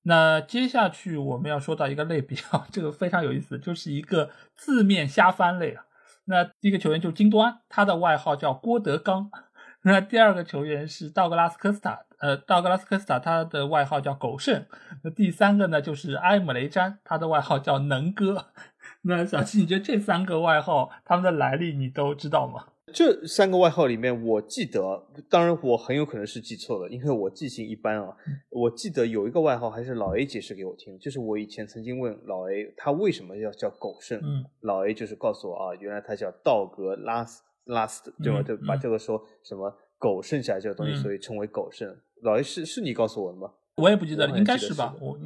[0.03, 5.83] 那接下去我们要说到一个类别啊， 这个非常有意思，就是一个字面瞎翻类啊。
[6.25, 9.29] 那第一个球员就是金多安，他的外号叫郭德纲。
[9.83, 11.99] 那第二个球员是道格拉斯科斯塔。
[12.19, 14.65] 呃，道格拉斯科斯塔他的外号叫狗剩。
[15.03, 18.47] 那第三个呢，就是埃姆雷詹，他的外号叫能哥。
[19.03, 22.67] 那小七，你觉得这三个外号他们的来历你都知道吗？
[22.91, 28.17] 这三个外号里面，我记得，当然我很有可能是记错了，因为我记性一般啊。
[28.49, 38.41] 我记得有一个外号还是老 A 解释给我听，就是我以前曾经问老 A 他为什么要叫狗剩，嗯，老 A 就是告诉我啊，原来他叫道格拉斯拉斯，对吧？
[38.41, 41.95] 就把这个说什么狗剩下来这个东西，所以称为狗剩。
[42.21, 43.51] 老 A 是是你告诉我的吗？
[43.75, 44.95] 我也不记得了，应该是吧？
[44.99, 45.17] 我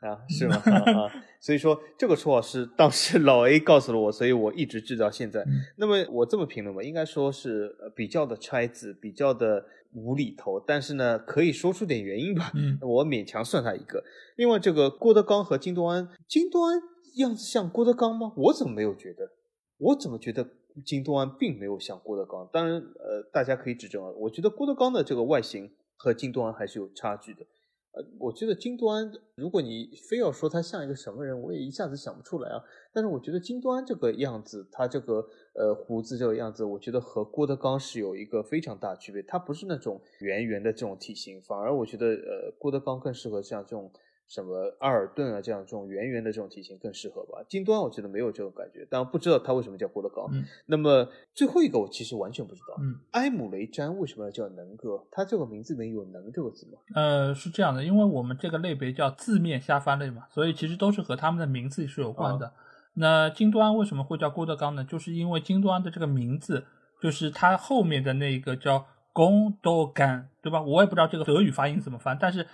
[0.00, 0.56] 啊，是吗？
[0.56, 5.44] 啊，所以说这个绰号是当时老 A 告诉了我，所以我一直记到现在。
[5.76, 12.50] 那么我这么评论吧，应该说是比较的拆字，比较的无厘头，但是呢，可以说出点原因吧。
[12.54, 14.02] 嗯，我勉强算他一个。
[14.36, 16.80] 另外，这个郭德纲和金多安，金多安
[17.16, 18.32] 样子像郭德纲吗？
[18.36, 19.30] 我怎么没有觉得？
[19.76, 20.48] 我怎么觉得
[20.84, 22.48] 金多安并没有像郭德纲？
[22.50, 24.10] 当然，呃，大家可以指正啊。
[24.16, 25.70] 我觉得郭德纲的这个外形。
[26.02, 27.44] 和金都安还是有差距的，
[27.92, 32.64] 呃，我觉得金都安，如果你非要说他像一个什么人，我也一下子想不出来啊。
[32.90, 35.16] 但是我觉得金都安这个样子，他这个
[35.52, 39.22] 呃胡子这个样子，我觉得和郭德纲是有一个非常大区别。
[39.24, 43.92] 他不是那种圆圆的这种体型，反而我觉得呃郭德纲更适合像这种
[44.30, 47.44] 什么阿尔顿啊这样这种圆圆的这种体型更适合吧。
[47.48, 50.26] 金端我觉得没有这种感觉，但不知道他为什么叫郭德纲。
[50.30, 55.04] 嗯那么最后一个我其实完全不知道，嗯，埃姆雷詹为什么要叫能哥？
[55.10, 56.78] 他这个名字里面有“能”这个字吗？
[56.94, 62.52] 呃，是这样的，因为我们这个类别叫字面瞎翻类嘛，所以其实都是和他们的名字是有关的。
[62.94, 64.84] 那金端为什么会叫郭德纲呢？
[64.84, 66.64] 就是因为金端的这个名字，
[67.02, 70.62] 就是它后面的那个叫龚多干，对吧？
[70.62, 72.46] 我也不知道这个德语发音怎么翻，但是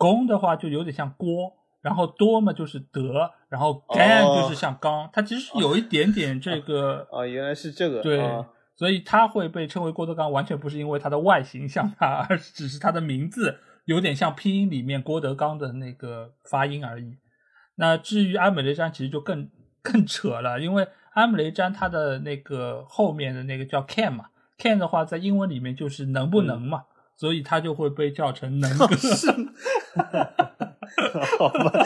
[0.00, 1.52] 龚的话就有点像锅，
[1.82, 8.00] 然后多嘛就是德，然后干哦就是像刚，它其实是有一点点这个啊， 原来是这个。
[8.00, 17.18] 对，啊所以它会被称为郭德纲，完全不是因为它的外形像他，而只是它的名字有点像拼音里面郭德纲的那个发音而已。
[17.74, 19.50] 那至于阿姆雷詹，其实就更
[19.82, 26.84] 更扯了，因为阿姆雷詹它的那个后面的那个叫 can 嘛，can 的话在英文里面就是能不能嘛，
[27.20, 28.86] 所以他就会被叫成能 哥。
[31.38, 31.84] 好吧，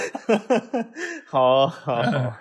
[1.27, 2.37] 好好好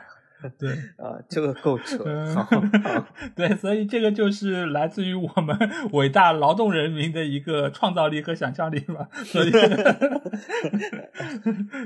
[0.60, 0.72] 对。
[0.98, 2.04] 啊，这个够扯。
[2.06, 2.62] 嗯好好
[3.36, 5.58] 对，所以这个就是来自于我们
[5.92, 9.08] 伟大劳动人民的一个创造力和想象力吧。
[9.26, 9.52] 所以，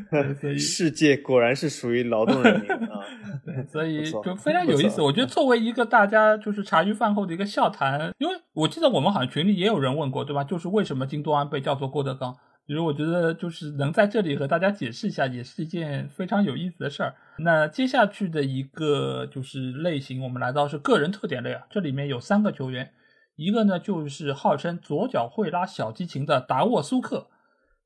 [0.10, 3.00] 对所以世界果然是属于劳动人民啊。
[3.46, 5.02] 对，所以就非常有意思。
[5.02, 10.44] 我觉得作为一个大家就是茶余饭后的一个笑谈，因为我记得我们好像群里也有人问过，对吧？
[10.44, 12.36] 就是为什么金多安被叫做郭德纲？
[12.68, 17.16] 其实我觉得就是能在这里和大家解释一下，也是一件非常有意思的事儿。
[17.38, 22.92] 那接下去的一个就是类型，我们来到是个人特点类啊，这里面有三个球员，
[23.38, 27.28] 一个呢就是号称左脚会拉小提琴的达沃苏克，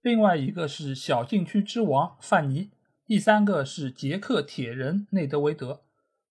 [0.02, 2.72] 另外一个是小禁区之王范尼，
[3.06, 5.82] 第三个是捷克铁人内德维德。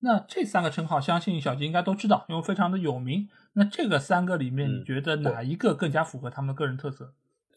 [0.01, 3.29] 那这三个称号，相信小吉应该都知道，因为非常的有名。
[3.53, 7.15] 那这个三个里面，嗯你觉得哪一个更加符合他们的个人特色？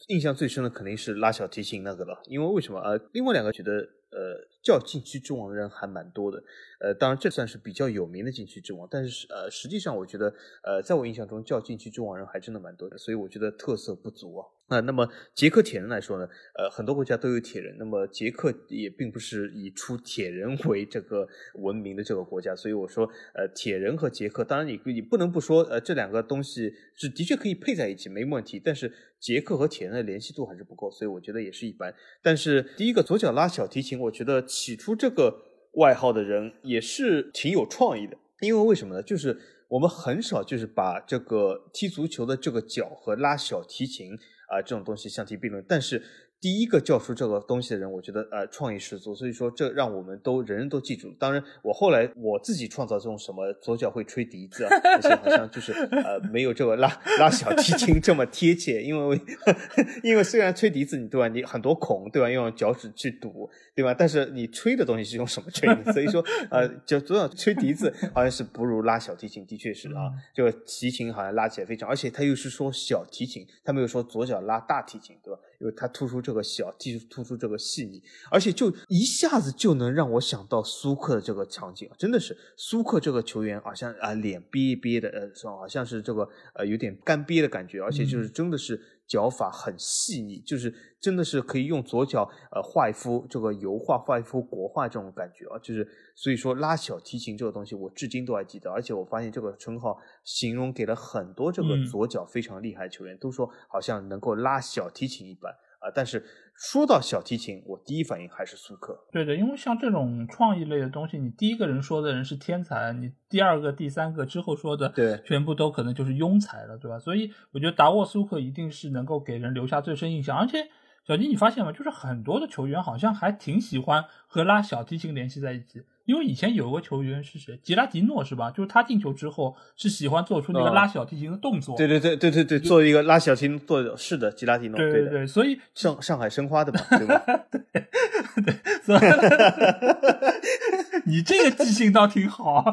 [0.08, 2.78] 印象最深的肯定是拉小提琴那个了，因为为什么？
[2.80, 3.72] 呃，另外两个觉得，
[4.10, 6.42] 呃，叫禁区之王的人还蛮多的，
[6.84, 14.46] 呃，当然这算是比较有名的禁区之王，但是呃，实际上我觉得，呃，在我印象中叫禁区之王人还真的蛮多的，所以我觉得特色不足啊。
[14.68, 16.26] 啊、那么捷克铁人来说呢，
[16.58, 28.90] 呃，很多国家都有铁人，那么捷克也并不是以出铁人为这个闻名的这个国家，所以我说，呃，铁人和捷克，当然你你不能不说，呃，这两个东西是的确可以配在一起，没问题，但是
[29.20, 31.94] 捷克和铁人的联系度还是不够，所以我觉得也是一般。
[32.22, 35.42] 但是第一个左脚拉小提琴，我觉得起初这个
[35.76, 39.02] 外号的人也是挺有创意的，因为为什么呢？
[39.02, 39.38] 就是
[39.68, 44.12] 我们很少就是把这个踢足球的这个脚和拉小提琴
[44.48, 46.02] 啊、这种东西相提并论，但是。
[46.44, 51.10] 第一个叫出这个东西的人，我觉得呃创意十足，所以说这让我们都人人都记住。
[51.18, 55.72] 当然，我后来我自己创造这种什么左脚会吹笛子啊，那些好像就是
[56.04, 59.18] 呃没有这个拉拉小提琴这么贴切，因为
[60.04, 65.92] 因为虽然吹笛子你对吧，你很多孔对吧，用脚趾去堵对吧，但是你吹的东西是用什么吹的？
[65.94, 75.40] 所以说呃，就左脚吹笛子好像是不如拉小提琴，的确是啊，这个提琴好像拉起来非常，而且他又是说小提琴，他没有说左脚拉大提琴对吧？
[75.64, 105.54] 因为他突出这个小，突出突出这个细腻，而且就一下子就能让我想到苏克的这个场景，真的是苏克这个球员好像啊脸憋憋的，呃，好像是这个呃有点干瘪的感觉，而且就是真的是脚法很细腻，就是真的是可以用左脚呃画一幅这个油画，画一幅国画这种感觉啊，就是所以说拉小提琴这个东西我至今都还记得，而且我发现这个称号形容给了很多这个嗯左脚非常厉害的球员，都说好像能够拉小提琴一般。
[105.84, 106.24] 啊，但是
[106.54, 108.98] 说到小提琴，我第一反应还是苏克。
[109.12, 116.98] 对的，因为像这种创意类的东西，你第一个人说的人是天才，你第二个、第三个之后说的，对全部都可能就是庸才了，对吧？
[116.98, 120.68] 所以我觉得达沃苏克一定是能够给人留下最深印象，而且
[121.06, 121.70] 小金，你发现吗？
[121.70, 125.82] 就是很多的球员好像还挺喜欢和拉小提琴联系在一起。
[126.04, 128.50] 因为以前有个球员是谁，吉拉迪诺是吧？
[128.50, 131.76] 就是他进球之后是喜欢做出那个嗯拉小提琴的动作。
[131.76, 137.22] 对对对对对对，做一个拉小提琴做的是的，吉拉迪诺，对对对，所以上上海申花的嘛，对吧？
[138.84, 139.00] 所以
[141.06, 142.64] 你这个记性倒挺好。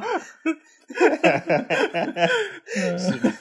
[2.98, 3.32] 是的，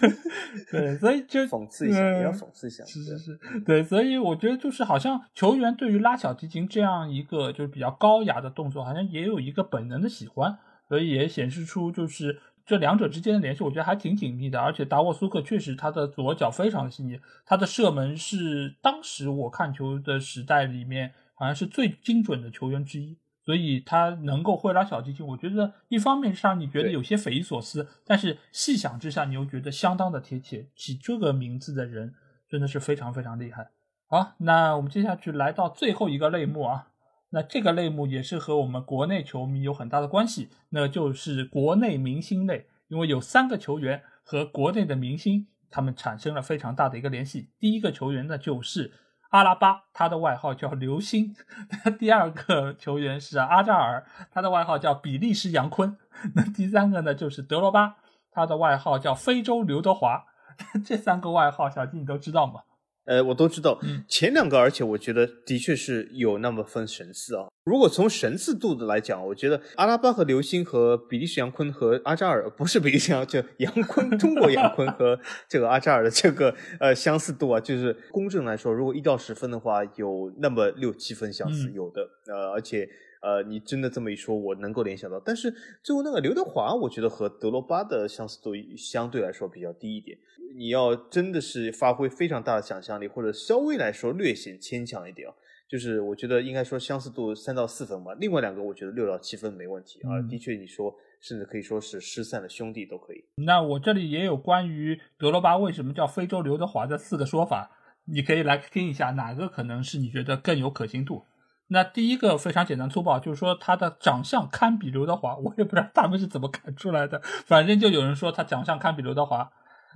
[0.71, 2.85] 对，所以就讽刺一下，嗯也要讽刺一下。
[2.85, 10.59] 是是是，对，所以我觉得就是好像球员对于拉小提琴这样一个就是比较高雅的动作，好像也有一个本能的喜欢，
[10.89, 14.61] 所以也显示出就是这两者之间的联系，我觉得还挺紧密的。
[14.61, 23.17] 而且达沃苏克确实他的左脚非常细腻，他的射门是当时我看球的时代里面好像是最精准的球员之一。
[23.45, 30.69] 所以他能够会拉小提琴，我觉得一方面是让你觉得有些匪夷所思，但是细想之下，你又觉得相当的贴切。
[30.77, 32.15] 起这个名字的人
[32.49, 33.71] 真的是非常非常厉害。
[34.07, 36.89] 好，那我们接下去来到最后一个类目啊，
[37.31, 47.51] 那这个类目也是和我们国内球迷有很大的关系，那就是国内明星类，因为有三个球员和国内的明星他们产生了非常大的一个联系。
[47.59, 48.93] 第一个球员呢就是
[49.31, 51.35] 阿拉巴，他的外号叫流星；
[51.99, 55.97] 第二个球员是阿扎尔，他的外号叫比利时杨坤；
[56.35, 57.97] 那第三个呢就是德罗巴，
[58.31, 60.27] 他的外号叫非洲刘德华。
[60.85, 62.61] 这三个外号，小金你都知道吗？
[63.11, 63.77] 呃，我都知道，
[64.07, 67.49] 前两个，而且我觉得的确是有那么分神似啊。
[67.65, 75.19] 如果从神似度的来讲，我觉得阿拉巴和刘星和比利时杨坤和阿扎尔不是比利时杨，就杨坤，中国杨坤和
[75.49, 82.89] 这个阿扎尔的这个呃相似度啊，就是公正来说，如果一到十分的话，有那么六七分相似，有的，呃，而且。
[83.21, 85.21] 呃，你真的这么一说，我能够联想到。
[85.21, 90.19] 但是最后那个刘德华，我觉得和德罗巴的相似度相对来说比较低一点。
[90.57, 95.35] 你要真的是发挥非常大的想象力，或者稍微来说略显牵强一点啊，
[95.69, 98.13] 就是我觉得应该说相似度三到四分吧。
[98.19, 100.21] 另外两个我觉得六到七分没问题啊。
[100.29, 103.25] 的确，你说甚至可以说是失散的兄弟都可以。
[103.37, 107.71] 那我这里也有关于德罗巴为什么叫非洲刘德华的四个说法，
[108.07, 111.27] 你可以来听一下，哪个可能是你觉得更有可信度？
[111.73, 119.51] 那第一个非常简单粗暴，就是说他的长相堪比刘德华，我也不知道他们是怎么看出来的，反正就有人说他长相堪比刘德华。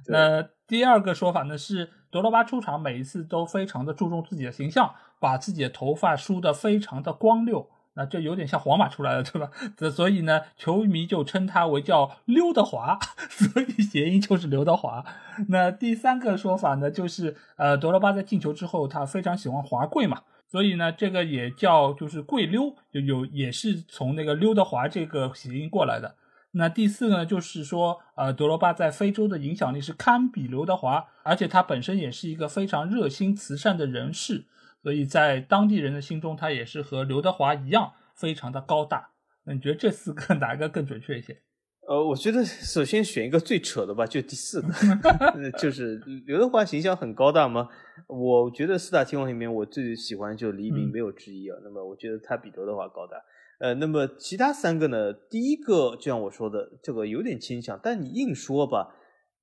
[0.06, 9.50] 那第二个说法呢是德罗巴出场每一次都非常的注重自己的形象，把自己的头发梳得非常的光溜，那这有点像皇马出来的，对吧？
[9.76, 12.98] 这所以呢，球迷就称他为叫刘德华，
[13.28, 15.04] 所以谐音就是刘德华。
[15.48, 20.22] 那第三个说法呢，就是呃，德罗巴在进球之后，他非常喜欢华贵嘛。
[20.54, 26.14] 所以呢，这个也叫就是跪溜，就有也是从那个刘德华这个谐音过来的。
[26.52, 34.44] 那第四个呢，就是说，呃，德罗巴在非洲的影响力是堪比刘德华，而且他本身也是一个非常热心慈善的人士，
[34.80, 39.08] 所以在当地人的心中，他也是和刘德华一样非常的高大。
[39.46, 41.38] 那你觉得这四个 哪个更准确一些？
[41.86, 44.68] 呃，我觉得首先选一个最扯的吧，就第四个，
[45.58, 45.96] 就是
[46.26, 47.68] 刘德华形象很高大吗？
[48.06, 51.56] 我觉得四大天王里面，我最喜欢就黎明，没有之一啊。
[51.62, 53.16] 那么我觉得他比刘德华高大。
[53.60, 55.12] 呃，那么其他三个呢？
[55.12, 58.96] 第一个就像我说的，这个有点牵强，但你硬说吧，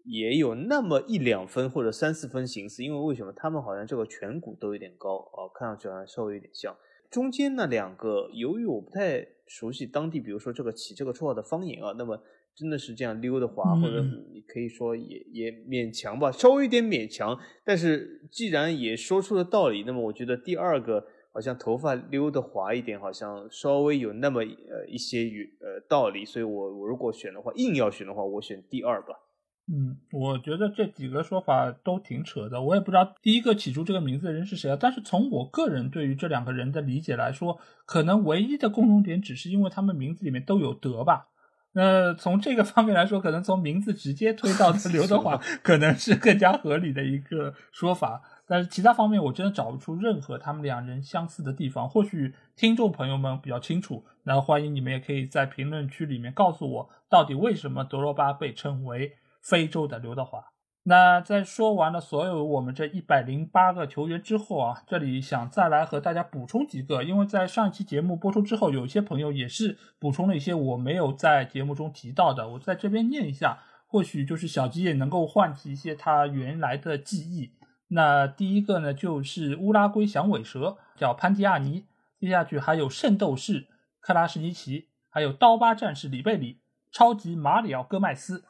[0.06, 2.84] 也有那么一两分或者三四分形似。
[2.84, 3.32] 因为为什么？
[3.36, 6.76] 他们好像这个颧骨都有点高啊，看上去好像稍微有点像。
[7.12, 12.18] 中间那两个，由于我不太熟悉当地，比如说这个起这个绰号的方言啊，那么
[12.56, 14.02] 真的是这样溜的滑，或者
[14.32, 17.38] 你可以说也也勉强吧，稍微有点勉强。
[17.66, 26.24] 但是既然也说出了道理，那么我觉得第二个好像头发溜的滑一点，好像稍微有那么呃一些与呃道理。
[26.24, 29.20] 所以我我如果选的话，硬要选的话，我选第二吧。
[29.68, 34.78] 嗯，我觉得这几个说法都挺扯的，我也不知道第一个起出这个名字的人是谁啊。
[34.78, 41.28] 但是从我个人对于这两个人的理解来说，可能唯一的共同点只是因为他们名字里面都有德吧。
[41.74, 48.22] 那从这个方面来说，可能从名字直接推到刘德华， 可能是更加合理的一个说法。
[48.46, 51.88] 但是其他方面，我真的找不出任何他们两人相似的地方。
[51.88, 59.14] 或许听众朋友们比较清楚，那欢迎你们也可以在评论区里面告诉我，到底为什么德罗巴被称为。
[59.42, 60.46] 非洲的刘德华。
[60.84, 77.52] 那在说完了所有我们这一百零八个球员之后啊，这里想再来和大家补充几个，因为在上一期节目播出之后，有一些朋友也是补充了一些我没有在节目中提到的，我在这边念一下，或许就是小吉也能够唤起一些他原来的记忆。
[77.90, 81.84] 那第一个呢，就是乌拉圭响尾蛇，叫潘蒂亚尼；
[82.20, 83.68] 接下去还有圣斗士
[84.00, 86.62] 克拉什尼奇，还有刀疤战士里贝里，
[86.92, 88.46] 超级马里奥戈麦斯。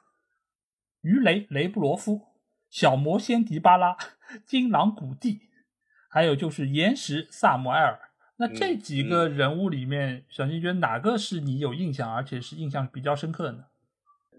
[1.02, 2.28] 鱼雷雷布罗夫、
[2.70, 3.98] 小魔仙迪巴拉、
[4.46, 5.42] 金狼古蒂，
[6.10, 8.00] 还有就是岩石萨摩埃尔。
[8.38, 13.66] 那这几个人物里面，小新觉得哪个是你有印象，而且是印象比较深刻的呢？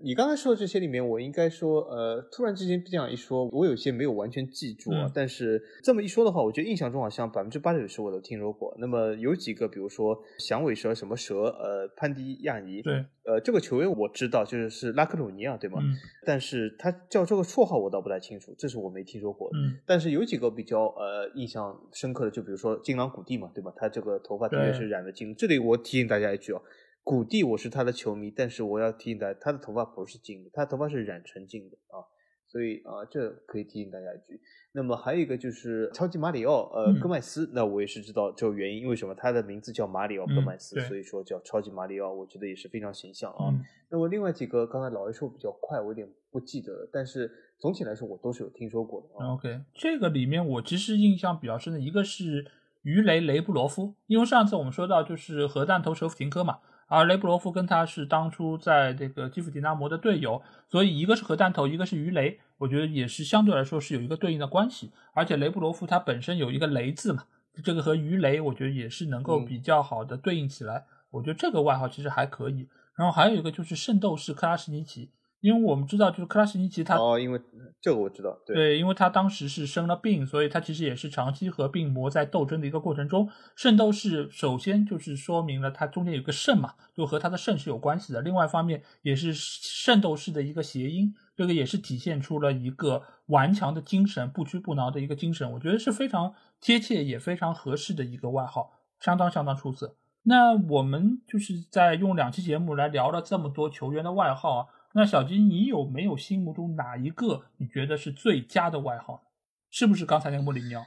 [0.05, 5.11] 你刚才说的这些里面，我应该说，呃，突然之间这样一说，我有些没有完全记住啊。
[5.15, 8.75] 但是这么一说的话，我觉得印象中好像百分之八九十我都听说过。
[8.79, 15.79] 那么有几个，比如说响尾蛇什么蛇，呃，潘迪亚尼，对，呃，这个球员我知道，就是是拉克鲁尼亚，对吗？
[15.81, 15.95] 嗯。
[16.27, 19.49] 但是他叫这个绰号我倒不太清楚，这是我没听说过。
[19.55, 19.79] 嗯。
[19.87, 23.73] 但是有几个比较呃印象深刻的，就比如说金狼古蒂嘛，对吧？
[23.77, 25.33] 他这个头发的确是染的金。
[25.37, 26.61] 这里我提醒大家一句哦。
[27.05, 31.99] 古蒂，我是他的球迷，但是我要提醒大家，他的头发不是金的，他的头发是染成金的啊，
[32.47, 34.41] 所以啊，这可以提醒大家一句。
[34.73, 43.53] 那么还有一个就是超级马里奥，呃，戈麦斯，那我也是知道这个原因，为什么他的名字叫马里奥戈麦斯，所以说叫超级马里奥，我觉得也是非常形象啊。
[43.91, 49.09] 那么另外几个，刚才老爷说比较快，我有点不记得了，但是总体来说我都是有听说过的。
[49.23, 52.47] 啊 OK，这个里面我其实印象比较深的一个是。
[52.85, 56.59] 鱼雷雷布罗夫，因为上次我们说到就是核弹头舍甫琴科嘛，
[56.95, 64.93] 而雷布罗夫跟他是当初在这个基辅迪纳摩的队友，所以一个是核弹头，一个是鱼雷，我觉得也是相对来说是有一个对应的关系。
[65.15, 67.25] 而且雷布罗夫他本身有一个雷字嘛，
[67.65, 70.85] 这个和鱼雷我觉得也是能够比较好的对应起来。
[71.13, 72.69] 我觉得这个外号其实还可以。
[72.95, 75.09] 然后还有一个就是圣斗士克拉什尼奇。
[75.43, 77.41] 因为我们知道，就是克拉什尼奇他哦，因为
[77.81, 83.29] 这个我知道，对，因为他当时是生了病，所以他其实也是长期和病魔在斗争的一个过程中。
[83.57, 88.23] 圣斗士首先就是说明了他中间有个圣嘛，就和他的圣是有关系的。
[88.23, 95.51] 另外一方面也是圣斗士的一个谐音，这个也是体现出了一个顽强的精神、不屈不挠的一个精神。
[95.55, 98.71] 我觉得是非常贴切也非常合适的一个外号，
[99.01, 99.97] 相当相当出色。
[100.23, 104.67] 那我们就是在用两期节目来聊了这么多球员的外号啊。
[104.95, 109.23] 那小金，你有没有心目中哪一个你觉得是最佳的外号？
[109.71, 110.85] 是不是刚才那个穆里尼奥？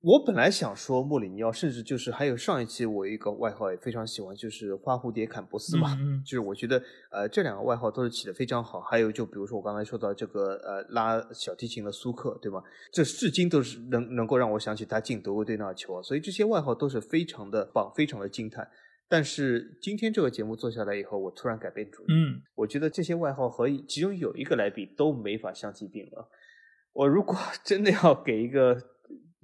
[0.00, 5.96] 我本来想说穆里尼奥，甚至就是还有上一期我一个外号也非常喜欢，就是花蝴蝶坎博斯嘛。
[6.00, 8.80] 嗯就是我觉得呃这两个外号都是起的非常好。
[8.80, 12.60] 还有就比如说我刚才说到这个呃拉小提琴的苏克，对吗？
[12.90, 16.02] 这至今都是能能够让我想起他进德国队那球啊。
[16.02, 18.68] 所以这些外号都是非常的棒，非常的惊叹。
[19.12, 22.06] 但是今天这个节目做下来以后，我突然改变主意。
[22.14, 26.24] 嗯，我觉得这些外号和其中有一个来比都没法相提并论。
[26.94, 28.74] 我如果 真的要给一个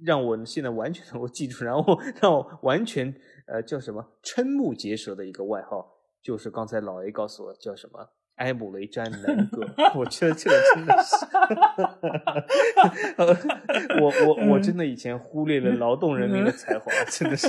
[0.03, 3.13] 让我现在完全 能够记住，然后 让我完全
[3.45, 8.09] 呃叫什么瞠目结舌的一个外号，就是刚才老 A 告诉我叫什么。
[8.39, 9.61] 埃姆雷詹南哥，
[9.95, 11.25] 我觉得这个真的是，
[14.01, 17.47] 我我我真的以前忽略了劳动人民的才华，真的是，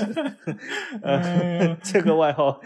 [1.03, 2.61] 呃，这个外号，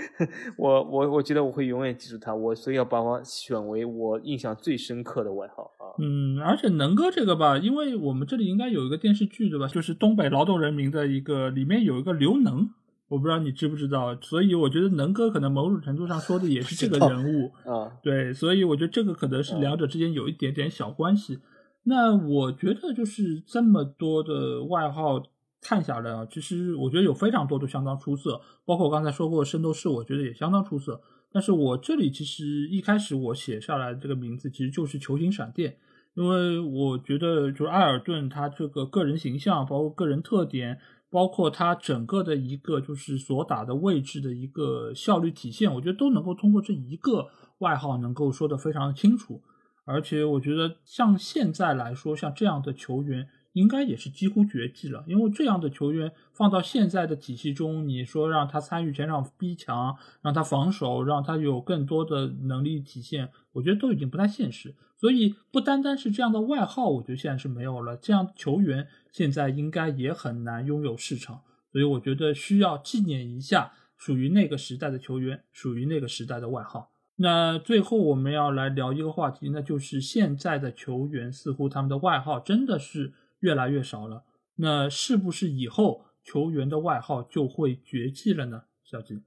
[0.57, 5.85] 我我我觉得我会永远记住他，我所以要把我选为我印象最深刻的外号啊。
[5.99, 12.71] 嗯，而且能哥这个吧，因为我们这里应该有一个电视剧对吧，就是东北劳动人民的一个，里面有一个刘能。
[13.07, 21.39] 我不知道你知不知道，所以我觉得能哥可能某种程度上说的也是这个人物啊，对，所以我觉得这个可能是两者之间有一点点小关系。
[21.85, 25.23] 那我觉得就是这么多的外号
[25.61, 31.01] 看下来啊，其实我觉得有非常多都相当出色，包括我刚才说过圣斗士，我觉得也相当出色。
[31.31, 35.77] 但是我这里其实一开始我写下来这个名字其实就是球形闪电，
[36.15, 40.81] 因为我觉得就是艾尔顿他这个个人形象，包括个人特点。
[41.15, 47.28] 包括他整个的一个就是所打的位置的一个效率体现，我觉得都能够通过这一个
[47.59, 49.41] 外号能够说得非常清楚。
[49.85, 64.75] 而且我觉得像现在来说，像这样的球员应该也是几乎绝迹了，因为这样的球员放到现在的体系中，你说让他参与前场逼抢，让他防守，让他有更多的能力体现，我觉得都已经不太现实。
[64.97, 67.97] 所以不单单是这样的外号，我觉得现在是没有了。
[67.97, 76.91] 这样球员现在应该也很难拥有市场，所以我觉得需要纪念一下属于那个时代的球员，属于那个时代的外号。
[77.17, 83.13] 那最后我们要来聊一个话题，那就是现在的球员似乎他们的外号真的是
[83.45, 84.25] 越来越少了。
[84.57, 88.62] 那是不是以后球员的外号就会绝迹了呢？
[88.83, 89.23] 小金。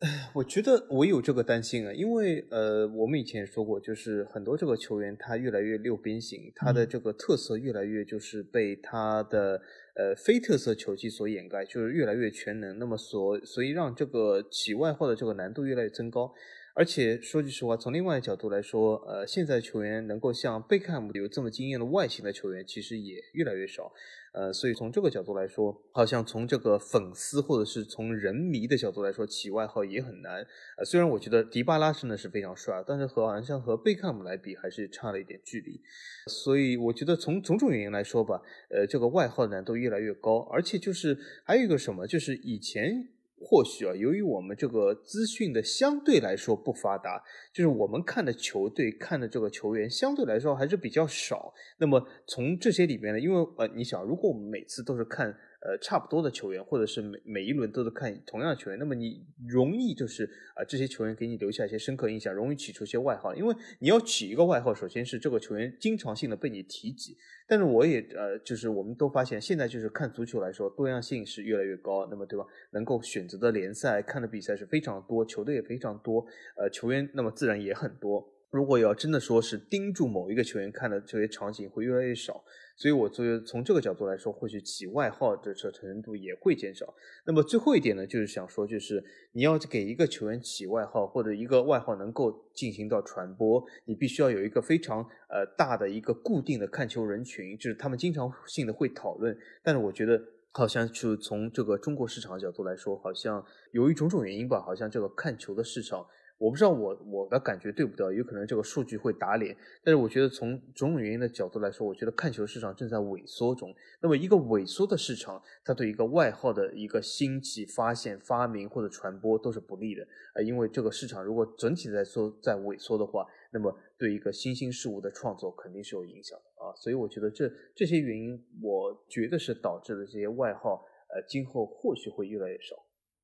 [0.32, 9.60] 我觉得我有这个担心啊，因为呃，我们以前也说过，就是很多这个球员他越来越六边形，他的这个特色越来越就是被他的
[9.94, 12.78] 呃非特色球技所掩盖，就是越来越全能。
[12.78, 16.32] 那么所所以让这个起外号的这个难度越来越增高。
[16.74, 23.92] 而且说句实话，从另外一个角度来说，呃，现在球员能够像贝克汉姆有这么惊艳的外形的球员，其实也越来越少。
[24.32, 30.46] 呃，所以从这个角度来说，好像从这个粉丝或者是从人迷的角度来说，起外号也很难。
[30.78, 35.80] 呃，虽然我觉得迪巴拉真的是非常帅，但是和好像和贝克汉姆来比，还是差了一点距离。
[36.28, 38.40] 所以我觉得从种种原因来说吧，
[38.70, 43.08] 呃，这个外号难度越来越高，而且就是还有一个什么，就是以前。
[43.40, 47.22] 或许啊，由于我们这个资讯的相对来说不发达，
[47.52, 51.52] 就是我们看的球队、看的这个球员相对来说还是比较少。
[51.78, 55.34] 那么从这些里面呢，因为呃，你想，如果我们每次都是看。
[55.62, 60.24] 呃，差不多的球员，或者是每每一轮都是看同样的球员，那么你容易就是
[60.54, 63.34] 啊，这些球员给你留下一些深刻印象，容易起出一些外号。
[63.34, 67.14] 因为你要起一个外号，首先是这个球员经常性的被你提及。
[67.46, 72.46] 但是我也呃，就是我们都发现，现在就是看足球来说，多样性是越来越高，那么对吧？
[72.72, 76.24] 能够选择的联赛、看的比赛是非常多，球队也非常多，
[76.56, 78.26] 呃，球员那么自然也很多。
[78.50, 82.42] 如果要真的说是盯住某一个球员看的这些场景会越来越少，
[82.80, 86.94] 所以我觉得从这个角度来说，或许起外号的这程度也会减少。
[87.26, 99.36] 那么最后一点呢，就是想说，就是你要给一个球员起外号或者一个外号能够进行到传播，你必须要有一个非常呃大的一个固定的看球人群，就是他们经常性的会讨论。
[99.62, 100.18] 但是我觉得
[100.50, 106.06] 好像就从这个中国市场角度来说，好像由于种种原因吧，好像这个看球的市场。
[106.40, 109.54] 我不知道我我的感觉对不对，有可能这个数据会打脸，
[109.84, 113.74] 但是我觉得从种种原因的角度来说，我觉得看球市场正在萎缩中。
[114.00, 120.02] 那么一个萎缩的市场，它对一个外号的一个兴起、发现、发明或者传播都是不利的
[120.32, 126.72] 啊，因为这个市场如果整体在缩在萎缩的话，那么对一个新兴事物的创作肯定是有影响的啊。
[126.74, 132.76] 所以我觉得这这些原因，我觉得是导致了这些外号，呃，今后或许会越来越少。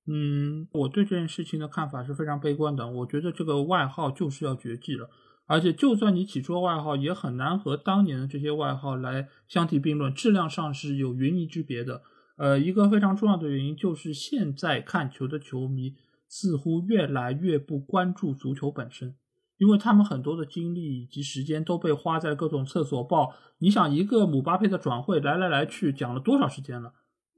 [0.09, 2.89] 嗯，我对这件事情的看法是非常悲观的。
[2.89, 5.11] 我觉得这个外号就是要绝迹了，
[5.47, 12.03] 而且就算你起出外号，也很难和当年的这些外号来相提并论，质量上是有云泥之别的。
[12.37, 15.95] 呃，一个非常重要的原因就是现在看球的球迷
[16.29, 19.17] 似乎越来越不关注足球本身，
[19.59, 23.35] 因为他们很多的精力以及时间都被花在各种厕所报。
[23.59, 26.93] 你想，一个姆巴佩的转会来来来去讲了多少时间了？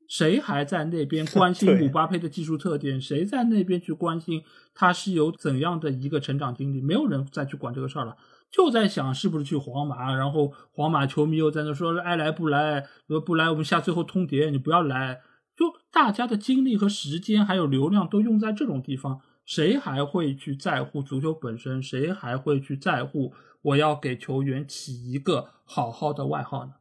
[0.08, 3.00] 谁还在那边 关心姆巴佩的技术特点？
[3.00, 4.42] 谁在那边去关心
[4.74, 6.80] 他是有怎样的一个成长经历？
[6.80, 8.16] 没有人再去管这个事儿了，
[8.50, 10.14] 就在想是不是去皇马。
[10.14, 15.20] 然后皇马球迷又在那说爱来不来，说不来我们下最后通牒，你不要来。
[15.54, 21.82] 就大家的精力和时间还有流量都用在这种地方，谁还会去在乎足球本身？
[21.82, 26.74] 谁还会去在乎我要给球员起一个好好的外号呢？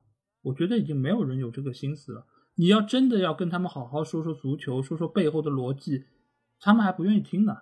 [0.43, 2.25] 我觉得已经没有人有这个心思了。
[2.59, 6.05] 你要真的要跟他们好好说说足球，说说背后的逻辑，
[6.59, 7.59] 他们还不愿意听呢。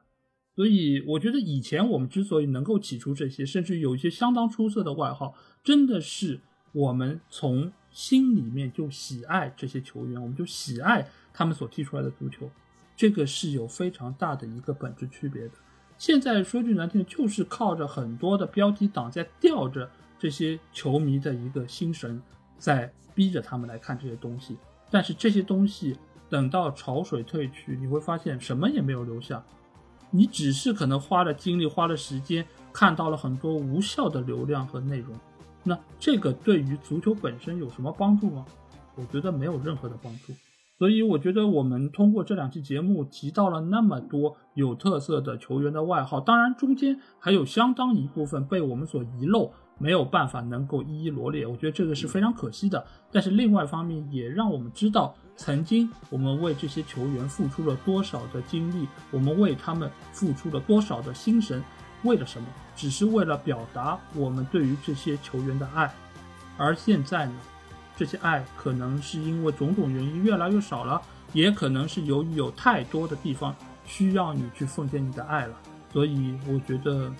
[0.55, 6.39] 所以我觉得以前我们之所以能够起出这些，甚至有一些相当出色的外号，真的是
[6.71, 12.49] 我们从心里面就喜爱这些球员，我们就喜爱他们所踢出来的足球，
[12.95, 15.51] 这个是有非常大的一个本质区别的。
[15.97, 22.21] 现在说句难听的，就是靠着很多的标题党在吊着这些球迷的一个心神，
[22.57, 24.55] 在逼着他们来看这些东西。
[24.91, 25.97] 但是这些东西
[26.29, 29.43] 等到潮水退去，你会发现什么也没有留下，
[30.11, 35.13] 你只是可能花了精力、花了时间，看到了很多无效的流量和内容。
[35.63, 38.45] 那这个对于足球本身有什么帮助吗？
[38.95, 40.33] 我觉得没有任何的帮助。
[40.77, 49.51] 所以我觉得我们通过这两期节目提到了那么多有特色的球员的外号，当然中间还有相当一部分被我们所遗漏。
[49.77, 52.85] 没有办法能够一一罗列，我觉得这个是非常可惜的。
[53.11, 61.61] 但是另外一方面也让我们知道，曾经我们为这些球员付出了多少的精力，我们为他们付出了多少的心神，
[62.03, 62.47] 为了什么？
[62.75, 65.93] 只是为了表达我们对于这些球员的爱。
[66.57, 67.33] 而现在呢，
[67.97, 71.01] 这些爱可能是因为种种原因越来越少了，
[71.33, 73.53] 也可能是由于有太多的地方
[73.85, 75.57] 需要你去奉献你的爱了。
[75.91, 77.11] 所以我觉得。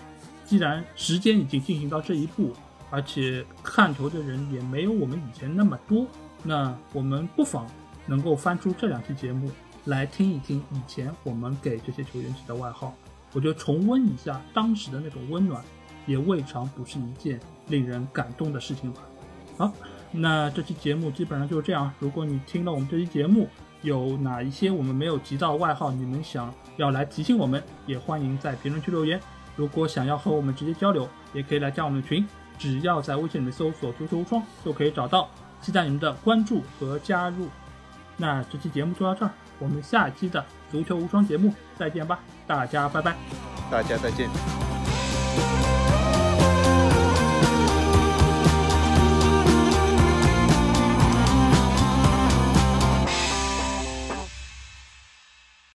[0.46, 2.54] 既然时间已经进行到这一步，
[2.92, 6.06] 而且看球的人也没有我们以前那么多，
[6.44, 7.68] 那我们不妨
[8.06, 9.50] 能够翻出这两期节目
[9.86, 12.94] 来听一听以前我们给这些球员起的外号，
[13.34, 15.64] 我觉得重温一下当时的那种温暖，
[16.06, 19.02] 也未尝不是一件令人感动的事情吧。
[19.58, 19.74] 好，
[20.12, 21.92] 那这期节目基本上就是这样。
[22.00, 23.50] 如果你听了我们这期节目，
[23.82, 29.20] 有哪一些我们没有提到外号，你们想要来提醒我们，也欢迎在评论区留言。
[29.56, 32.28] 如果想要和我们直接交流，也可以来加我们的群，
[32.58, 35.30] 只要在微信里面搜索“足球无双”就可以找到。
[35.62, 37.48] 期待你们的关注和加入。
[38.18, 43.16] 那这期节目就到这儿，我们下期的足球无双节目再见吧，大家拜拜，
[43.72, 44.30] 大家再见。